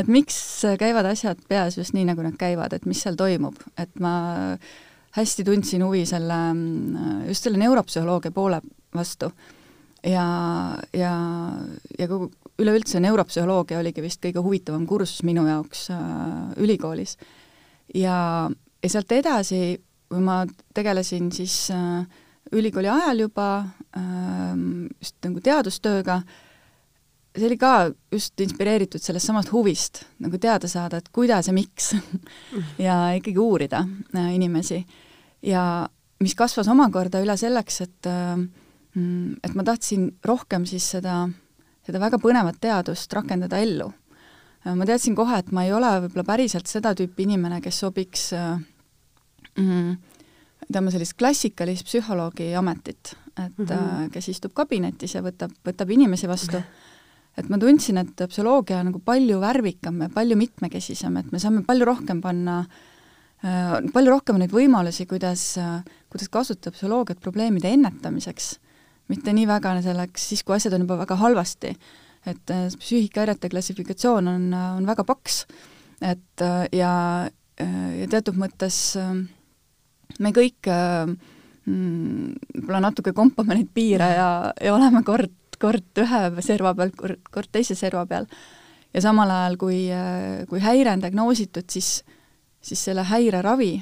et 0.00 0.10
miks 0.10 0.38
käivad 0.80 1.08
asjad 1.10 1.42
peas 1.50 1.78
just 1.80 1.96
nii, 1.96 2.06
nagu 2.10 2.26
nad 2.26 2.38
käivad, 2.40 2.76
et 2.76 2.86
mis 2.90 3.02
seal 3.02 3.18
toimub, 3.18 3.58
et 3.78 3.92
ma 4.02 4.14
hästi 5.14 5.46
tundsin 5.46 5.84
huvi 5.86 6.02
selle, 6.10 6.38
just 7.28 7.46
selle 7.46 7.60
neuropsühholoogia 7.62 8.34
poole 8.34 8.58
vastu. 8.94 9.30
ja, 10.02 10.24
ja, 10.92 11.12
ja 11.98 12.08
kogu 12.10 12.32
üleüldse 12.58 13.00
neuropsühholoogia 13.02 13.80
oligi 13.80 14.02
vist 14.04 14.22
kõige 14.22 14.42
huvitavam 14.44 14.86
kursus 14.86 15.24
minu 15.26 15.46
jaoks 15.48 15.88
äh, 15.94 16.52
ülikoolis. 16.62 17.16
ja, 17.94 18.50
ja 18.82 18.90
sealt 18.90 19.12
edasi, 19.12 19.78
kui 20.08 20.22
ma 20.22 20.44
tegelesin 20.74 21.32
siis 21.34 21.68
äh, 21.74 22.04
ülikooli 22.52 22.90
ajal 22.92 23.24
juba 23.26 23.48
äh, 23.96 24.54
just 25.00 25.18
nagu 25.26 25.42
teadustööga, 25.42 26.20
see 27.34 27.48
oli 27.48 27.58
ka 27.58 27.74
just 28.14 28.40
inspireeritud 28.40 29.02
sellest 29.02 29.26
samast 29.26 29.50
huvist, 29.52 30.04
nagu 30.22 30.38
teada 30.38 30.70
saada, 30.70 31.02
et 31.02 31.10
kuidas 31.14 31.50
ja 31.50 31.56
miks 31.56 31.94
ja 32.86 33.00
ikkagi 33.18 33.40
uurida 33.42 33.82
äh, 34.14 34.34
inimesi. 34.36 34.84
ja 35.42 35.88
mis 36.22 36.34
kasvas 36.38 36.70
omakorda 36.70 37.20
üle 37.24 37.34
selleks, 37.36 37.80
et 37.80 38.06
äh, 38.10 38.36
et 39.42 39.56
ma 39.58 39.64
tahtsin 39.66 40.12
rohkem 40.22 40.62
siis 40.70 40.86
seda 40.94 41.24
äh, 41.24 41.40
seda 41.84 42.00
väga 42.00 42.18
põnevat 42.22 42.58
teadust 42.60 43.12
rakendada 43.12 43.60
ellu. 43.62 43.90
ma 44.64 44.86
teadsin 44.88 45.14
kohe, 45.16 45.38
et 45.38 45.50
ma 45.52 45.66
ei 45.66 45.72
ole 45.76 45.90
võib-olla 46.06 46.24
päriselt 46.24 46.70
seda 46.70 46.94
tüüpi 46.96 47.26
inimene, 47.26 47.60
kes 47.60 47.82
sobiks 47.84 48.30
mm, 49.58 49.90
ütleme, 50.64 50.94
sellist 50.94 51.18
klassikalist 51.20 51.84
psühholoogi 51.84 52.54
ametit, 52.56 53.12
et 53.36 53.58
mm 53.58 53.66
-hmm. 53.66 54.10
kes 54.14 54.28
istub 54.28 54.54
kabinetis 54.54 55.14
ja 55.14 55.22
võtab, 55.22 55.52
võtab 55.64 55.90
inimesi 55.90 56.28
vastu. 56.28 56.62
et 57.36 57.48
ma 57.48 57.58
tundsin, 57.58 57.98
et 57.98 58.16
psühholoogia 58.28 58.78
on 58.80 58.86
nagu 58.86 58.98
palju 58.98 59.40
värvikam 59.40 60.00
ja 60.00 60.08
palju 60.08 60.36
mitmekesisem, 60.36 61.16
et 61.16 61.32
me 61.32 61.38
saame 61.38 61.62
palju 61.62 61.84
rohkem 61.84 62.20
panna 62.20 62.60
äh, 62.60 62.64
palju 63.92 64.10
rohkem 64.10 64.38
neid 64.38 64.52
võimalusi, 64.52 65.06
kuidas, 65.06 65.58
kuidas 66.08 66.28
kasutada 66.28 66.72
psühholoogiat 66.72 67.20
probleemide 67.20 67.68
ennetamiseks 67.68 68.58
mitte 69.12 69.34
nii 69.36 69.46
väga 69.48 69.76
selleks 69.84 70.30
siis, 70.30 70.42
kui 70.44 70.56
asjad 70.56 70.76
on 70.76 70.86
juba 70.86 70.98
väga 71.02 71.18
halvasti. 71.20 71.74
et 72.24 72.50
äh, 72.50 72.72
psüühikahäirete 72.72 73.50
klassifikatsioon 73.52 74.28
on, 74.28 74.44
äh, 74.56 74.76
on 74.78 74.86
väga 74.86 75.04
paks, 75.04 75.42
et 76.00 76.40
äh, 76.40 76.64
ja, 76.72 77.28
ja 77.60 78.06
teatud 78.08 78.38
mõttes 78.40 78.96
me 80.18 80.32
kõik 80.32 80.66
mm, 80.66 82.32
võib-olla 82.56 82.80
natuke 82.80 83.12
kompame 83.12 83.58
neid 83.58 83.68
piire 83.76 84.08
ja, 84.16 84.30
ja 84.56 84.72
oleme 84.74 85.04
kord, 85.04 85.36
kord 85.60 86.00
ühe 86.00 86.22
serva 86.42 86.72
peal, 86.74 86.90
kord, 86.96 87.20
kord 87.30 87.52
teise 87.52 87.76
serva 87.76 88.06
peal. 88.08 88.26
ja 88.94 89.04
samal 89.04 89.30
ajal, 89.30 89.60
kui, 89.60 89.78
kui 90.48 90.64
häire 90.64 90.96
on 90.96 91.04
diagnoositud, 91.04 91.68
siis, 91.70 92.00
siis 92.64 92.88
selle 92.88 93.04
häire 93.06 93.44
ravi 93.44 93.76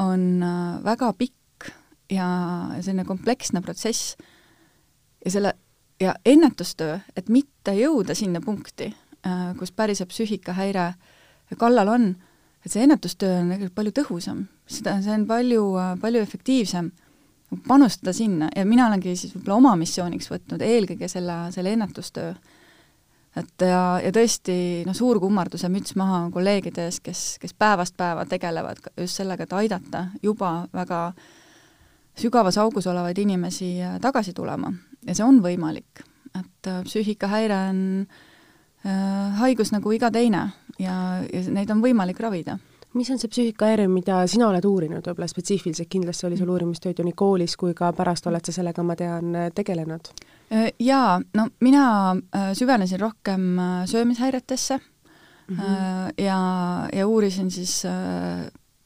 on 0.00 0.42
väga 0.82 1.12
pikk 1.12 1.70
ja 2.10 2.26
selline 2.80 3.04
kompleksne 3.04 3.62
protsess 3.62 4.16
ja 5.24 5.30
selle, 5.30 5.54
ja 6.00 6.14
ennetustöö, 6.26 6.98
et 7.16 7.28
mitte 7.28 7.74
jõuda 7.76 8.14
sinna 8.14 8.40
punkti, 8.40 8.92
äh, 9.26 9.52
kus 9.58 9.72
päriselt 9.72 10.10
psüühikahäire 10.10 10.92
kallal 11.58 11.88
on, 11.88 12.08
et 12.64 12.72
see 12.72 12.82
ennetustöö 12.84 13.40
on 13.40 13.52
tegelikult 13.52 13.76
palju 13.76 13.94
tõhusam, 14.00 14.44
seda, 14.66 14.98
see 15.02 15.14
on 15.14 15.26
palju, 15.28 15.64
palju 16.00 16.22
efektiivsem 16.22 16.90
panustada 17.68 18.14
sinna. 18.16 18.48
Ja 18.56 18.64
mina 18.64 18.86
olengi 18.88 19.16
siis 19.16 19.34
võib-olla 19.34 19.58
oma 19.58 19.74
missiooniks 19.76 20.30
võtnud 20.30 20.62
eelkõige 20.64 21.08
selle, 21.08 21.36
selle 21.52 21.74
ennetustöö. 21.76 22.34
et 23.36 23.64
ja, 23.64 24.00
ja 24.04 24.12
tõesti 24.12 24.54
noh, 24.86 24.96
suur 24.96 25.20
kummarduse 25.20 25.68
müts 25.72 25.96
maha 25.96 26.26
kolleegide 26.32 26.86
ees, 26.88 27.00
kes, 27.00 27.22
kes 27.40 27.54
päevast 27.54 27.96
päeva 27.96 28.24
tegelevad 28.28 28.80
just 29.00 29.16
sellega, 29.20 29.44
et 29.44 29.52
aidata 29.52 30.06
juba 30.22 30.68
väga 30.72 31.12
sügavas 32.16 32.58
augus 32.58 32.86
olevaid 32.86 33.18
inimesi 33.18 33.78
tagasi 34.00 34.32
tulema 34.32 34.72
ja 35.06 35.14
see 35.16 35.24
on 35.26 35.40
võimalik, 35.44 36.04
et 36.38 36.68
äh, 36.70 36.82
psüühikahäire 36.86 37.56
on 37.70 37.80
äh, 38.86 39.40
haigus 39.40 39.72
nagu 39.74 39.92
iga 39.94 40.10
teine 40.14 40.48
ja, 40.78 40.96
ja 41.26 41.42
neid 41.52 41.70
on 41.74 41.82
võimalik 41.84 42.20
ravida. 42.22 42.58
Mis 42.92 43.08
on 43.08 43.16
see 43.16 43.30
psüühikahäire, 43.32 43.86
mida 43.88 44.18
sina 44.28 44.50
oled 44.50 44.66
uurinud, 44.68 45.06
võib-olla 45.06 45.28
spetsiifiliselt, 45.30 45.88
kindlasti 45.88 46.26
oli 46.28 46.36
sul 46.36 46.50
uurimistööd 46.52 46.98
ju 47.00 47.06
nii 47.06 47.16
koolis 47.16 47.54
kui 47.56 47.72
ka 47.76 47.88
pärast 47.96 48.26
oled 48.28 48.44
sa 48.44 48.52
sellega, 48.52 48.84
ma 48.84 48.96
tean, 49.00 49.32
tegelenud? 49.56 50.10
Äh, 50.52 50.68
jaa, 50.82 51.16
no 51.38 51.46
mina 51.64 51.84
süvenesin 52.58 53.00
rohkem 53.00 53.46
söömishäiretesse 53.88 54.76
mm 54.76 55.56
-hmm. 55.56 56.12
ja, 56.24 56.40
ja 56.92 57.06
uurisin 57.06 57.50
siis 57.50 57.82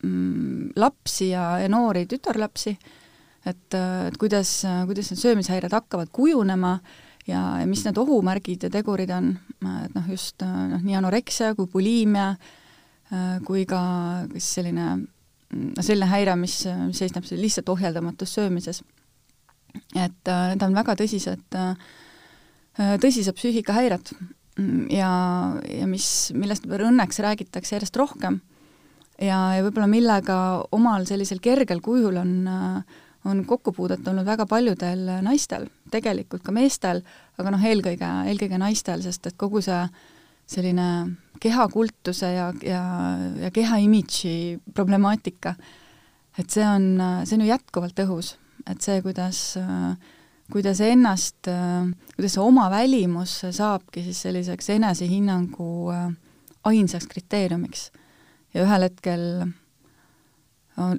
mm, 0.02 0.70
lapsi 0.76 1.28
ja, 1.28 1.58
ja 1.58 1.68
noori 1.68 2.06
tütarlapsi 2.06 2.78
et, 3.46 3.76
et 3.76 4.16
kuidas, 4.20 4.58
kuidas 4.88 5.10
need 5.12 5.22
söömishäired 5.22 5.74
hakkavad 5.74 6.10
kujunema 6.14 6.76
ja, 7.28 7.42
ja 7.60 7.66
mis 7.68 7.84
need 7.86 7.98
ohumärgid 8.00 8.66
ja 8.66 8.70
tegurid 8.72 9.10
on, 9.14 9.34
et 9.84 9.94
noh, 9.96 10.08
just 10.10 10.42
noh, 10.42 10.82
nii 10.82 10.98
anoreksia 10.98 11.54
kui 11.58 11.70
buliimia 11.72 12.32
kui 13.46 13.62
ka 13.70 13.80
kas 14.32 14.48
selline, 14.56 14.86
selline 15.78 16.08
häire, 16.10 16.34
mis, 16.40 16.64
mis 16.88 17.02
seisneb 17.02 17.26
lihtsalt 17.38 17.70
ohjeldamatus 17.70 18.34
söömises. 18.34 18.82
et 19.94 20.30
need 20.30 20.62
on 20.64 20.74
väga 20.74 20.96
tõsised, 20.98 21.58
tõsised 22.74 23.36
psüühikahäired. 23.36 24.10
Ja, 24.88 25.10
ja 25.68 25.86
mis, 25.86 26.32
millest 26.32 26.64
õnneks 26.64 27.20
räägitakse 27.20 27.76
järjest 27.76 27.96
rohkem. 28.00 28.40
Ja, 29.20 29.52
ja 29.52 29.64
võib-olla 29.64 29.86
millega 29.88 30.36
omal 30.72 31.04
sellisel 31.08 31.42
kergel 31.44 31.82
kujul 31.84 32.16
on 32.20 32.32
äh, 32.48 32.96
on 33.26 33.44
kokkupuudet 33.48 34.06
olnud 34.08 34.26
väga 34.26 34.46
paljudel 34.48 35.04
naistel, 35.24 35.68
tegelikult 35.90 36.44
ka 36.46 36.54
meestel, 36.54 37.02
aga 37.38 37.52
noh, 37.54 37.64
eelkõige, 37.70 38.10
eelkõige 38.30 38.60
naistel, 38.60 39.02
sest 39.04 39.26
et 39.30 39.38
kogu 39.40 39.62
see 39.64 39.80
selline 40.46 40.88
kehakultuse 41.42 42.28
ja, 42.32 42.50
ja, 42.62 42.82
ja 43.42 43.50
keha 43.54 43.80
imidži 43.82 44.58
problemaatika, 44.74 45.56
et 46.38 46.52
see 46.52 46.66
on, 46.66 46.94
see 47.26 47.36
on 47.36 47.42
ju 47.44 47.50
jätkuvalt 47.50 48.04
õhus, 48.06 48.36
et 48.70 48.84
see, 48.84 49.02
kuidas 49.04 49.56
kuidas 50.52 50.80
ennast, 50.84 51.48
kuidas 52.14 52.36
see 52.36 52.42
oma 52.42 52.68
välimus 52.70 53.40
saabki 53.50 54.04
siis 54.06 54.20
selliseks 54.28 54.70
enesehinnangu 54.76 55.90
ainsaks 56.66 57.08
kriteeriumiks. 57.10 57.90
ja 58.54 58.62
ühel 58.62 58.86
hetkel 58.86 59.24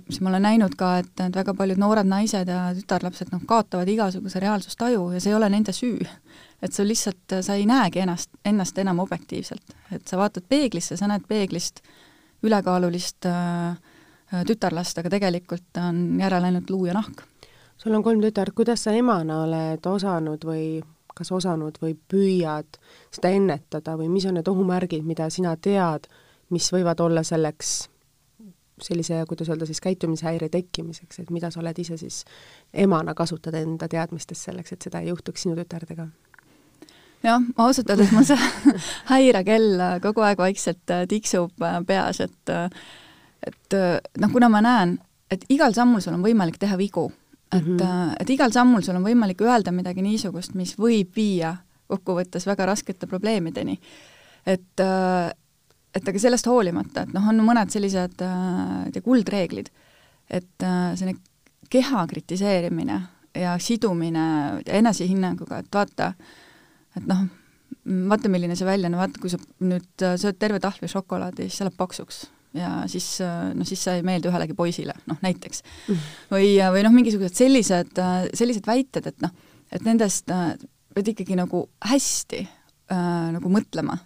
siis 0.09 0.21
ma 0.21 0.29
olen 0.29 0.41
näinud 0.41 0.73
ka, 0.77 0.97
et, 1.03 1.11
et 1.21 1.35
väga 1.35 1.53
paljud 1.53 1.79
noored 1.81 2.07
naised 2.09 2.49
ja 2.49 2.67
tütarlapsed 2.77 3.29
noh, 3.31 3.43
kaotavad 3.45 3.89
igasuguse 3.89 4.41
reaalsustaju 4.41 5.11
ja 5.13 5.21
see 5.21 5.31
ei 5.31 5.37
ole 5.37 5.49
nende 5.53 5.73
süü. 5.75 6.07
et 6.61 6.73
sa 6.73 6.83
lihtsalt, 6.87 7.37
sa 7.41 7.53
ei 7.53 7.65
näegi 7.69 8.01
ennast, 8.01 8.29
ennast 8.45 8.77
enam 8.77 8.99
objektiivselt. 8.99 9.75
et 9.91 10.07
sa 10.07 10.17
vaatad 10.17 10.43
peeglisse, 10.49 10.97
sa 10.97 11.07
näed 11.07 11.27
peeglist 11.27 11.81
ülekaalulist 12.43 13.25
äh, 13.25 13.77
tütarlast, 14.47 14.97
aga 14.97 15.09
tegelikult 15.09 15.77
on 15.81 16.19
järele 16.19 16.51
ainult 16.51 16.69
luu 16.69 16.85
ja 16.85 16.93
nahk. 16.93 17.21
sul 17.77 17.93
on 17.93 18.03
kolm 18.03 18.21
tütart, 18.21 18.53
kuidas 18.55 18.83
sa 18.83 18.91
emana 18.91 19.43
oled 19.43 19.85
osanud 19.85 20.45
või 20.45 20.81
kas 21.17 21.31
osanud 21.31 21.77
või 21.81 21.95
püüad 22.09 22.77
seda 23.11 23.29
ennetada 23.29 23.95
või 23.97 24.09
mis 24.09 24.25
on 24.25 24.37
need 24.37 24.47
ohumärgid, 24.47 25.05
mida 25.05 25.29
sina 25.29 25.55
tead, 25.57 26.09
mis 26.49 26.69
võivad 26.73 27.01
olla 27.01 27.23
selleks 27.23 27.89
sellise, 28.81 29.23
kuidas 29.27 29.49
öelda 29.49 29.65
siis, 29.65 29.81
käitumishäire 29.81 30.49
tekkimiseks, 30.49 31.19
et 31.19 31.29
mida 31.33 31.49
sa 31.51 31.61
oled 31.61 31.79
ise 31.81 31.97
siis 31.97 32.23
emana 32.73 33.13
kasutad 33.17 33.55
enda 33.57 33.87
teadmistes 33.89 34.43
selleks, 34.49 34.73
et 34.73 34.87
seda 34.87 35.01
ei 35.01 35.11
juhtuks 35.11 35.45
sinu 35.45 35.57
tütardega? 35.57 36.07
jah, 37.23 37.41
ausalt 37.57 37.89
öeldes 37.89 38.11
mul 38.13 38.27
see 38.27 38.73
häirekell 39.13 39.81
kogu 40.03 40.21
aeg 40.25 40.41
vaikselt 40.41 40.93
äh, 40.93 41.05
tiksub 41.09 41.65
äh, 41.65 41.79
peas, 41.87 42.21
et 42.21 42.53
et 43.47 43.75
noh, 44.19 44.31
kuna 44.33 44.49
ma 44.49 44.61
näen, 44.65 44.97
et 45.31 45.43
igal 45.53 45.73
sammul 45.73 46.01
sul 46.03 46.17
on 46.17 46.25
võimalik 46.25 46.57
teha 46.59 46.77
vigu, 46.77 47.05
et 47.51 47.63
mm, 47.63 47.77
-hmm. 47.77 48.15
et 48.19 48.29
igal 48.29 48.51
sammul 48.51 48.83
sul 48.83 48.97
on 48.97 49.05
võimalik 49.05 49.41
öelda 49.41 49.71
midagi 49.71 50.01
niisugust, 50.01 50.53
mis 50.53 50.75
võib 50.79 51.15
viia 51.15 51.55
kokkuvõttes 51.87 52.45
väga 52.47 52.65
raskete 52.65 53.07
probleemideni. 53.07 53.79
et 54.45 54.81
et 55.95 56.09
aga 56.09 56.21
sellest 56.21 56.47
hoolimata, 56.49 57.05
et 57.05 57.13
noh, 57.15 57.27
on 57.31 57.41
mõned 57.45 57.71
sellised 57.73 58.23
äh, 58.25 59.01
kuldreeglid, 59.03 59.71
et 60.29 60.65
äh, 60.65 60.91
selline 60.99 61.19
keha 61.71 62.05
kritiseerimine 62.07 63.01
ja 63.37 63.57
sidumine 63.61 64.27
enesehinnanguga, 64.65 65.61
et 65.61 65.73
vaata, 65.73 66.13
et 66.97 67.05
noh, 67.09 67.27
vaata, 68.11 68.31
milline 68.31 68.55
see 68.57 68.67
välja 68.67 68.89
on, 68.91 68.97
vaata, 68.99 69.21
kui 69.21 69.31
sa 69.31 69.39
nüüd 69.63 70.05
äh, 70.05 70.17
sööd 70.19 70.39
terve 70.41 70.61
tahvli 70.63 70.89
šokolaadi, 70.91 71.47
siis 71.47 71.61
see 71.61 71.67
läheb 71.67 71.79
paksuks. 71.79 72.25
Ja 72.57 72.71
siis 72.89 73.05
äh, 73.21 73.51
noh, 73.53 73.67
siis 73.67 73.83
sa 73.83 73.97
ei 73.97 74.05
meeldi 74.07 74.31
ühelegi 74.31 74.55
poisile, 74.57 74.95
noh 75.09 75.19
näiteks. 75.21 75.61
Mm.. 75.91 76.07
või, 76.31 76.55
või 76.73 76.83
noh, 76.87 76.95
mingisugused 76.95 77.37
sellised, 77.37 77.93
äh, 78.01 78.27
sellised 78.37 78.67
väited, 78.67 79.11
et 79.11 79.23
noh, 79.23 79.33
et 79.73 79.83
nendest 79.85 80.31
pead 80.97 81.11
ikkagi 81.11 81.35
nagu 81.37 81.67
hästi 81.85 82.39
äh, 82.41 83.27
nagu 83.35 83.51
mõtlema 83.51 83.97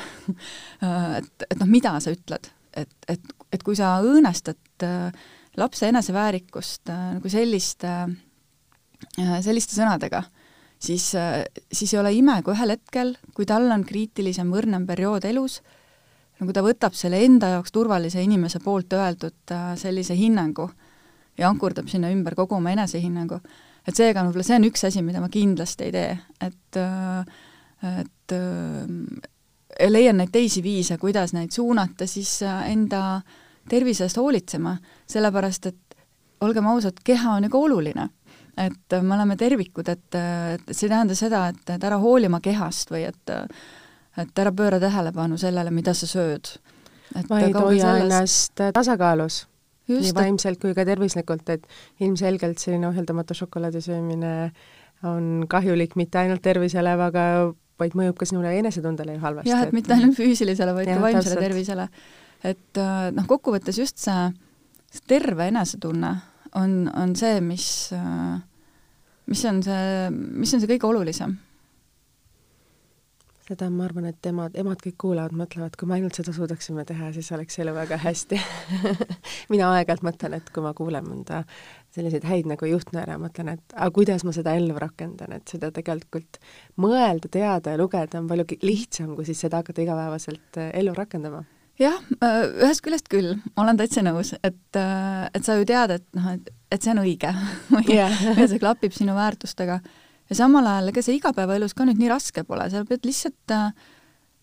et, 1.18 1.46
et 1.48 1.58
noh, 1.60 1.70
mida 1.70 1.94
sa 2.02 2.12
ütled, 2.14 2.50
et, 2.76 2.92
et, 3.10 3.32
et 3.52 3.62
kui 3.66 3.78
sa 3.78 3.96
õõnestad 4.04 4.86
äh, 4.86 5.10
lapse 5.60 5.88
eneseväärikust 5.90 6.92
äh, 6.92 7.06
nagu 7.16 7.32
selliste 7.32 7.90
äh,, 9.18 9.36
selliste 9.44 9.76
sõnadega, 9.76 10.22
siis 10.80 11.10
äh,, 11.18 11.42
siis 11.72 11.94
ei 11.94 12.02
ole 12.02 12.14
ime, 12.16 12.40
kui 12.46 12.54
ühel 12.54 12.76
hetkel, 12.76 13.16
kui 13.36 13.48
tal 13.48 13.70
on 13.70 13.84
kriitilisem, 13.86 14.52
õrnem 14.56 14.86
periood 14.88 15.26
elus, 15.30 15.60
nagu 16.40 16.54
ta 16.56 16.64
võtab 16.64 16.96
selle 16.96 17.20
enda 17.24 17.54
jaoks 17.56 17.74
turvalise 17.74 18.22
inimese 18.24 18.62
poolt 18.64 18.94
öeldud 18.96 19.54
äh, 19.56 19.74
sellise 19.80 20.16
hinnangu 20.18 20.70
ja 21.38 21.50
ankurdab 21.50 21.88
sinna 21.88 22.10
ümber 22.12 22.36
kogu 22.38 22.56
oma 22.58 22.72
enesehinnangu, 22.74 23.40
et 23.88 23.96
seega 23.96 24.24
võib-olla 24.26 24.46
see 24.46 24.58
on 24.60 24.66
üks 24.68 24.84
asi, 24.88 25.04
mida 25.04 25.22
ma 25.22 25.30
kindlasti 25.32 25.88
ei 25.88 25.94
tee, 25.94 26.18
et 26.40 26.80
äh, 26.80 27.38
et 27.80 28.32
äh, 28.36 28.88
leian 29.88 30.20
neid 30.20 30.32
teisi 30.32 30.62
viise, 30.62 30.98
kuidas 30.98 31.32
neid 31.32 31.54
suunata 31.54 32.06
siis 32.06 32.42
äh, 32.42 32.70
enda 32.72 33.20
tervise 33.70 34.04
eest 34.04 34.18
hoolitsema, 34.18 34.76
sellepärast 35.08 35.66
et 35.70 36.00
olgem 36.40 36.66
ausad, 36.66 36.98
keha 37.04 37.36
on 37.36 37.46
ju 37.46 37.50
ka 37.52 37.58
oluline. 37.58 38.08
et 38.60 38.92
me 39.02 39.14
oleme 39.14 39.36
tervikud, 39.36 39.88
et, 39.88 40.14
et 40.14 40.72
see 40.72 40.88
ei 40.88 40.90
tähenda 40.90 41.14
seda, 41.16 41.46
et, 41.48 41.62
et 41.70 41.84
ära 41.84 41.96
hooli 42.02 42.26
oma 42.28 42.40
kehast 42.44 42.90
või 42.92 43.06
et 43.08 43.32
et 44.18 44.42
ära 44.42 44.50
pööra 44.52 44.80
tähelepanu 44.82 45.38
sellele, 45.38 45.70
mida 45.70 45.94
sa 45.94 46.08
sööd. 46.10 46.50
vaid 47.28 47.54
hoia 47.54 47.86
selles... 47.86 48.02
ennast 48.04 48.62
tasakaalus. 48.74 49.46
nii 49.90 50.12
vaimselt 50.14 50.60
kui 50.62 50.74
ka 50.74 50.84
tervislikult, 50.84 51.48
et 51.50 51.66
ilmselgelt 52.00 52.58
selline 52.58 52.88
ohjeldamatu 52.88 53.34
šokolaadi 53.34 53.80
söömine 53.82 54.34
on 55.08 55.46
kahjulik 55.48 55.96
mitte 55.96 56.18
ainult 56.20 56.42
tervisele, 56.42 56.92
aga 56.92 57.24
vaid 57.80 57.96
mõjub 57.98 58.18
ka 58.20 58.28
sinule 58.28 58.52
enesetundele 58.60 59.16
ju 59.16 59.24
halvasti. 59.24 59.52
jah, 59.52 59.66
et 59.66 59.76
mitte 59.76 59.94
ainult 59.96 60.18
füüsilisele, 60.18 60.74
vaid 60.76 60.90
ja, 60.90 60.98
ka 60.98 61.06
vaimsele 61.06 61.34
täpselt. 61.34 61.46
tervisele. 61.48 61.88
et 62.52 62.82
äh, 62.82 63.10
noh, 63.16 63.28
kokkuvõttes 63.30 63.80
just 63.80 64.00
see, 64.02 64.30
see 64.90 65.06
terve 65.10 65.50
enesetunne 65.50 66.14
on, 66.60 66.80
on 66.96 67.14
see, 67.18 67.38
mis, 67.44 67.68
äh, 67.96 68.40
mis 69.30 69.44
on 69.50 69.62
see, 69.66 70.10
mis 70.10 70.54
on 70.54 70.62
see 70.62 70.74
kõige 70.74 70.90
olulisem 70.90 71.38
seda 73.50 73.66
ma 73.72 73.82
arvan, 73.88 74.06
et 74.10 74.26
emad, 74.30 74.54
emad 74.58 74.78
kõik 74.78 74.96
kuulavad, 75.00 75.34
mõtlevad, 75.34 75.74
kui 75.78 75.88
me 75.90 75.96
ainult 75.96 76.14
seda 76.14 76.30
suudaksime 76.34 76.84
teha, 76.86 77.10
siis 77.16 77.30
oleks 77.34 77.58
elu 77.58 77.74
väga 77.74 77.98
hästi 77.98 78.38
mina 79.52 79.72
aeg-ajalt 79.74 80.04
mõtlen, 80.06 80.36
et 80.38 80.52
kui 80.54 80.62
ma 80.62 80.70
kuulen 80.76 81.06
mõnda 81.08 81.42
selliseid 81.94 82.26
häid 82.28 82.48
nagu 82.50 82.68
juhtnööre, 82.68 83.16
mõtlen, 83.20 83.54
et 83.56 83.74
aga 83.74 83.90
kuidas 83.94 84.22
ma 84.26 84.34
seda 84.34 84.54
ellu 84.58 84.76
rakendan, 84.78 85.34
et 85.34 85.50
seda 85.50 85.72
tegelikult 85.74 86.38
mõelda, 86.80 87.30
teada 87.32 87.74
ja 87.74 87.80
lugeda 87.80 88.20
on 88.20 88.28
palju 88.30 88.60
lihtsam, 88.62 89.16
kui 89.16 89.26
siis 89.28 89.40
seda 89.42 89.62
hakata 89.62 89.82
igapäevaselt 89.82 90.60
äh, 90.60 90.70
ellu 90.78 90.94
rakendama. 90.96 91.42
Jah, 91.80 91.96
äh, 92.22 92.44
ühest 92.60 92.84
küljest 92.84 93.08
küll, 93.10 93.34
olen 93.58 93.78
täitsa 93.80 94.04
nõus, 94.06 94.34
et, 94.44 94.62
äh, 94.78 95.26
et 95.34 95.46
sa 95.46 95.56
ju 95.58 95.66
tead, 95.66 95.96
et 95.96 96.06
noh, 96.18 96.30
et, 96.36 96.52
et 96.70 96.84
see 96.84 96.94
on 96.94 97.02
õige. 97.02 97.32
Või 97.74 97.96
yeah. 97.96 98.22
see 98.44 98.60
klapib 98.62 98.94
sinu 98.94 99.16
väärtustega. 99.18 99.80
Ja 100.30 100.38
samal 100.38 100.68
ajal 100.70 100.92
ega 100.92 101.02
see 101.02 101.18
igapäevaelus 101.18 101.74
ka 101.74 101.88
nüüd 101.88 101.98
nii 101.98 102.12
raske 102.12 102.44
pole, 102.46 102.68
sa 102.70 102.84
pead 102.86 103.08
lihtsalt 103.08 103.56
äh, 103.56 103.70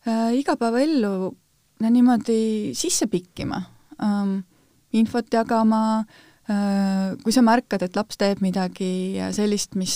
äh, 0.04 0.32
igapäevaellu 0.42 1.14
no, 1.32 1.90
niimoodi 1.94 2.74
sisse 2.76 3.08
pikkima 3.08 3.62
ähm,, 4.04 4.42
infot 4.98 5.32
jagama 5.32 5.84
äh,, 6.02 6.26
kui 6.48 7.34
sa 7.36 7.42
märkad, 7.44 7.82
et 7.84 7.98
laps 8.00 8.20
teeb 8.20 8.40
midagi 8.40 9.18
sellist, 9.36 9.76
mis, 9.76 9.96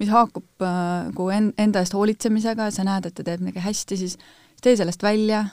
mis 0.00 0.10
haakub 0.12 0.64
äh, 0.64 1.06
nagu 1.08 1.30
en, 1.32 1.52
enda 1.56 1.80
eest 1.80 1.96
hoolitsemisega 1.96 2.68
ja 2.68 2.74
sa 2.74 2.84
näed, 2.84 3.08
et 3.08 3.16
ta 3.16 3.24
teeb 3.24 3.40
midagi 3.44 3.64
hästi, 3.64 3.96
siis 4.00 4.18
tee 4.60 4.76
sellest 4.76 5.02
välja, 5.02 5.46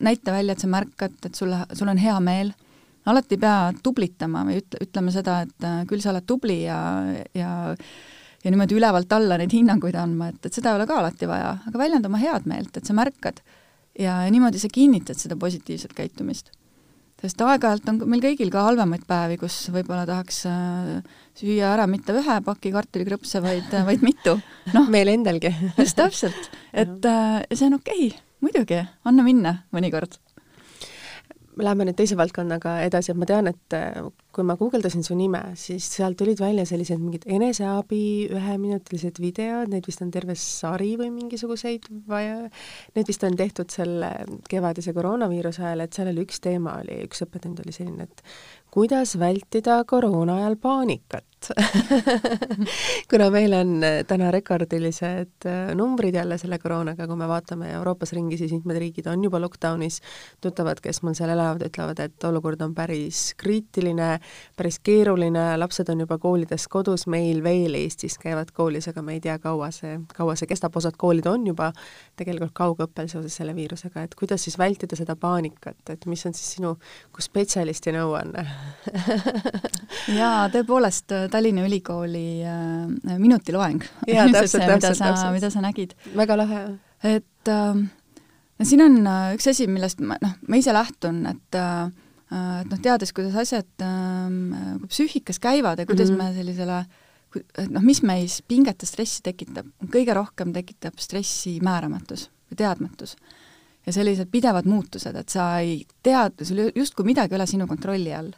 näita 0.00 0.34
välja, 0.36 0.54
et 0.54 0.62
sa 0.62 0.70
märkad, 0.70 1.18
et 1.26 1.34
sulle, 1.34 1.64
sul 1.74 1.90
on 1.90 1.98
hea 1.98 2.20
meel 2.22 2.54
alati 3.06 3.36
ei 3.36 3.42
pea 3.42 3.56
tublitama 3.82 4.42
või 4.46 4.60
ütle, 4.60 4.82
ütlema 4.86 5.14
seda, 5.14 5.40
et 5.46 5.66
äh, 5.66 5.82
küll 5.90 6.02
sa 6.02 6.12
oled 6.12 6.26
tubli 6.26 6.62
ja, 6.64 6.78
ja 7.34 7.50
ja 8.44 8.50
niimoodi 8.52 8.76
ülevalt 8.78 9.10
alla 9.10 9.38
neid 9.40 9.50
hinnanguid 9.50 9.96
andma, 9.98 10.28
et, 10.30 10.38
et 10.46 10.54
seda 10.54 10.70
ei 10.70 10.78
ole 10.78 10.86
ka 10.86 11.00
alati 11.00 11.26
vaja, 11.26 11.56
aga 11.66 11.80
väljenda 11.80 12.10
oma 12.10 12.20
head 12.22 12.46
meelt, 12.46 12.76
et 12.78 12.86
sa 12.86 12.94
märkad 12.94 13.40
ja 13.98 14.20
niimoodi 14.30 14.60
sa 14.62 14.70
kinnitad 14.70 15.18
seda 15.18 15.38
positiivset 15.40 15.96
käitumist. 15.96 16.52
Sest 17.26 17.42
aeg-ajalt 17.42 17.88
on 17.90 18.02
meil 18.10 18.22
kõigil 18.22 18.50
ka 18.54 18.66
halvemaid 18.68 19.06
päevi, 19.08 19.38
kus 19.40 19.58
võib-olla 19.74 20.04
tahaks 20.08 20.44
äh, 20.50 21.16
süüa 21.38 21.72
ära 21.74 21.88
mitte 21.90 22.14
ühe 22.16 22.38
paki 22.46 22.72
kartulikrõpse, 22.74 23.42
vaid, 23.44 23.72
vaid 23.88 24.04
mitu. 24.06 24.36
noh, 24.76 24.86
meil 24.92 25.10
endalgi. 25.12 25.52
Just 25.80 25.98
täpselt, 25.98 26.52
et 26.72 27.10
äh, 27.10 27.42
see 27.52 27.66
on 27.68 27.80
okei. 27.80 28.12
Okay,, 28.12 28.22
muidugi, 28.44 28.84
anna 29.08 29.26
minna 29.26 29.58
mõnikord 29.74 30.20
Läheme 31.56 31.86
nüüd 31.88 31.96
teise 31.96 32.16
valdkonnaga 32.18 32.74
edasi, 32.84 33.12
et 33.12 33.18
ma 33.20 33.26
tean, 33.28 33.48
et 33.48 33.76
äh, 33.76 33.94
kui 34.36 34.44
ma 34.44 34.58
guugeldasin 34.60 35.04
su 35.06 35.16
nime, 35.16 35.40
siis 35.56 35.86
sealt 35.88 36.18
tulid 36.20 36.40
välja 36.42 36.66
sellised 36.68 37.00
mingid 37.00 37.24
eneseabi 37.32 38.00
üheminutilised 38.36 39.20
videod, 39.22 39.70
neid 39.72 39.88
vist 39.88 40.04
on 40.04 40.10
terve 40.12 40.36
sari 40.36 40.92
või 41.00 41.08
mingisuguseid 41.14 41.88
vaja, 42.10 42.42
need 42.98 43.08
vist 43.08 43.24
on 43.24 43.38
tehtud 43.40 43.72
selle 43.72 44.10
kevadise 44.50 44.92
koroonaviiruse 44.96 45.64
ajal, 45.64 45.86
et 45.86 45.96
seal 45.96 46.12
oli 46.12 46.26
üks 46.26 46.44
teema, 46.44 46.76
oli, 46.84 47.00
üks 47.08 47.24
õppetund 47.24 47.64
oli 47.64 47.72
selline, 47.72 48.10
et 48.10 48.22
kuidas 48.76 49.16
vältida 49.16 49.80
koroona 49.88 50.42
ajal 50.42 50.60
paanikat 50.60 51.24
kuna 53.10 53.28
meil 53.30 53.52
on 53.56 53.72
äh, 53.84 54.00
täna 54.08 54.30
rekordilised 54.34 55.46
äh, 55.46 55.74
numbrid 55.74 56.14
jälle 56.14 56.38
selle 56.38 56.58
koroonaga, 56.58 57.06
kui 57.06 57.16
me 57.16 57.28
vaatame 57.28 57.70
Euroopas 57.76 58.12
ringi, 58.16 58.38
siis 58.40 58.52
mitmed 58.52 58.78
riigid 58.80 59.06
on 59.10 59.24
juba 59.24 59.40
lockdownis, 59.42 60.00
tuttavad, 60.40 60.80
kes 60.84 61.02
mul 61.06 61.16
seal 61.18 61.32
elavad, 61.34 61.66
ütlevad, 61.68 62.00
et 62.04 62.26
olukord 62.28 62.62
on 62.66 62.74
päris 62.74 63.32
kriitiline, 63.38 64.16
päris 64.56 64.78
keeruline, 64.84 65.44
lapsed 65.60 65.90
on 65.92 66.04
juba 66.06 66.18
koolides 66.22 66.68
kodus, 66.72 67.06
meil 67.10 67.42
veel 67.44 67.76
Eestis 67.78 68.18
käivad 68.22 68.52
koolis, 68.56 68.88
aga 68.92 69.04
me 69.04 69.16
ei 69.16 69.22
tea, 69.24 69.38
kaua 69.42 69.70
see, 69.74 69.98
kaua 70.16 70.36
see 70.38 70.50
kestab, 70.50 70.76
osad 70.76 70.98
koolid 70.98 71.26
on 71.30 71.46
juba 71.46 71.72
tegelikult 72.16 72.54
kaugõppel 72.56 73.10
seoses 73.12 73.36
selle 73.36 73.54
viirusega, 73.56 74.06
et 74.06 74.14
kuidas 74.18 74.46
siis 74.46 74.58
vältida 74.58 74.96
seda 74.98 75.16
paanikat, 75.20 75.82
et 75.92 76.06
mis 76.10 76.26
on 76.26 76.34
siis 76.36 76.56
sinu 76.58 76.76
kui 77.14 77.24
spetsialisti 77.24 77.94
nõuanne 77.96 78.46
jaa, 80.20 80.46
tõepoolest, 80.52 81.12
Tallinna 81.36 81.66
Ülikooli 81.68 82.40
äh, 82.48 83.18
minutiloeng. 83.20 83.84
jaa, 84.08 84.26
täpselt, 84.32 84.64
täpselt, 84.72 84.98
täpselt. 85.02 85.32
mida 85.36 85.52
sa 85.52 85.62
nägid. 85.64 85.94
väga 86.16 86.40
lahe. 86.40 86.64
et 87.04 87.52
äh, 87.52 87.84
no 88.58 88.64
siin 88.66 88.84
on 88.84 88.98
äh, 89.04 89.30
üks 89.36 89.52
asi, 89.52 89.68
millest 89.70 90.00
ma, 90.00 90.18
noh, 90.22 90.36
ma 90.48 90.60
ise 90.60 90.74
lähtun, 90.76 91.24
et 91.34 91.60
äh, 91.60 91.86
et 92.26 92.70
noh, 92.72 92.78
teades, 92.82 93.12
kuidas 93.14 93.36
asjad 93.38 93.84
äh, 93.86 94.86
psüühikas 94.88 95.38
käivad 95.42 95.78
ja 95.78 95.86
kuidas 95.86 96.10
mm 96.10 96.16
-hmm. 96.16 96.32
me 96.32 96.38
sellisele 96.40 96.84
et 97.36 97.70
noh, 97.72 97.84
mis 97.84 98.02
meis 98.06 98.40
pinget 98.48 98.82
ja 98.82 98.88
stressi 98.88 99.22
tekitab, 99.24 99.68
kõige 99.92 100.14
rohkem 100.16 100.54
tekitab 100.54 100.98
stressi 101.02 101.58
määramatus 101.64 102.30
või 102.50 102.60
teadmatus. 102.62 103.16
ja 103.86 103.92
sellised 103.92 104.30
pidevad 104.30 104.66
muutused, 104.66 105.14
et 105.14 105.28
sa 105.28 105.58
ei 105.62 105.86
tea, 106.02 106.30
sul 106.42 106.70
justkui 106.74 107.04
midagi 107.06 107.34
ei 107.34 107.38
ole 107.38 107.46
sinu 107.46 107.66
kontrolli 107.70 108.14
all 108.14 108.32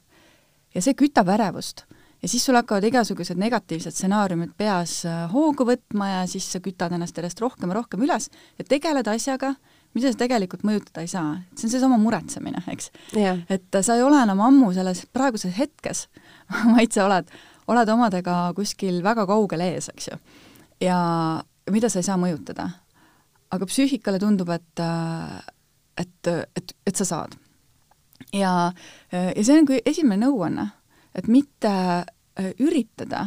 ja 0.74 0.82
see 0.82 0.94
kütab 0.94 1.28
ärevust. 1.32 1.86
Ja 2.22 2.28
siis 2.28 2.44
sul 2.44 2.58
hakkavad 2.58 2.84
igasugused 2.88 3.38
negatiivsed 3.38 3.94
stsenaariumid 3.94 4.54
peas 4.58 5.00
äh, 5.06 5.26
hoogu 5.32 5.66
võtma 5.68 6.10
ja 6.10 6.22
siis 6.30 6.48
sa 6.52 6.60
kütad 6.62 6.94
ennast 6.94 7.16
järjest 7.16 7.40
rohkem 7.42 7.70
ja 7.70 7.78
rohkem 7.78 8.02
üles 8.06 8.28
ja 8.58 8.66
tegeled 8.66 9.06
asjaga, 9.10 9.54
mida 9.94 10.10
sa 10.12 10.20
tegelikult 10.20 10.64
mõjutada 10.66 11.04
ei 11.04 11.10
saa. 11.10 11.36
see 11.54 11.68
on 11.68 11.74
seesama 11.74 11.98
muretsemine, 12.02 12.62
eks 12.72 12.90
yeah.. 13.16 13.38
et 13.48 13.80
sa 13.80 13.96
ei 13.96 14.02
ole 14.02 14.20
enam 14.22 14.42
ammu 14.48 14.72
selles 14.76 15.04
praeguses 15.12 15.54
hetkes 15.58 16.06
vaid 16.76 16.94
sa 16.94 17.06
oled, 17.06 17.30
oled 17.70 17.94
omadega 17.94 18.40
kuskil 18.56 19.02
väga 19.04 19.26
kaugel 19.28 19.64
ees, 19.68 19.90
eks 19.94 20.10
ju. 20.12 20.20
ja 20.84 20.98
mida 21.70 21.90
sa 21.92 22.00
ei 22.02 22.08
saa 22.08 22.18
mõjutada. 22.20 22.70
aga 23.50 23.66
psüühikale 23.66 24.18
tundub, 24.20 24.50
et, 24.52 24.82
et, 25.96 26.32
et, 26.32 26.74
et 26.86 26.96
sa 26.96 27.04
saad. 27.04 27.38
ja, 28.32 28.72
ja 29.12 29.44
see 29.44 29.60
on 29.60 29.70
kui 29.70 29.80
esimene 29.86 30.26
nõuanne, 30.26 30.66
et 31.18 31.26
mitte 31.28 31.72
üritada 32.62 33.26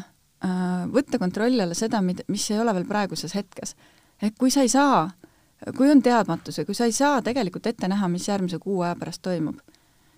võtta 0.90 1.20
kontrolli 1.22 1.62
alla 1.62 1.76
seda, 1.78 2.00
mida, 2.02 2.24
mis 2.32 2.48
ei 2.50 2.58
ole 2.58 2.74
veel 2.74 2.88
praeguses 2.90 3.36
hetkes. 3.38 3.76
et 4.22 4.38
kui 4.40 4.50
sa 4.50 4.64
ei 4.66 4.72
saa 4.72 5.04
kui 5.78 5.92
on 5.92 6.02
teadmatus 6.02 6.58
ja 6.58 6.66
kui 6.66 6.76
sa 6.76 6.88
ei 6.90 6.96
saa 6.96 7.22
tegelikult 7.22 7.68
ette 7.70 7.88
näha, 7.88 8.10
mis 8.10 8.26
järgmise 8.28 8.60
kuu 8.60 8.82
aja 8.82 8.96
pärast 8.98 9.22
toimub, 9.22 9.60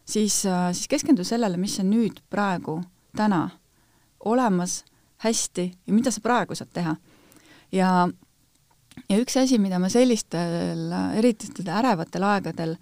siis, 0.05 0.45
äh, 0.45 0.71
siis 0.71 0.87
keskendu 0.87 1.23
sellele, 1.27 1.57
mis 1.59 1.75
on 1.83 1.91
nüüd, 1.91 2.21
praegu, 2.31 2.79
täna 3.17 3.49
olemas, 4.25 4.83
hästi 5.23 5.65
ja 5.87 5.93
mida 5.93 6.11
sa 6.11 6.23
praegu 6.23 6.55
saad 6.55 6.71
teha. 6.73 6.95
ja, 7.71 8.07
ja 9.09 9.19
üks 9.19 9.35
asi, 9.39 9.59
mida 9.59 9.79
ma 9.79 9.89
sellistel, 9.91 10.91
eriti 11.19 11.51
ärevatel 11.67 12.23
aegadel 12.23 12.75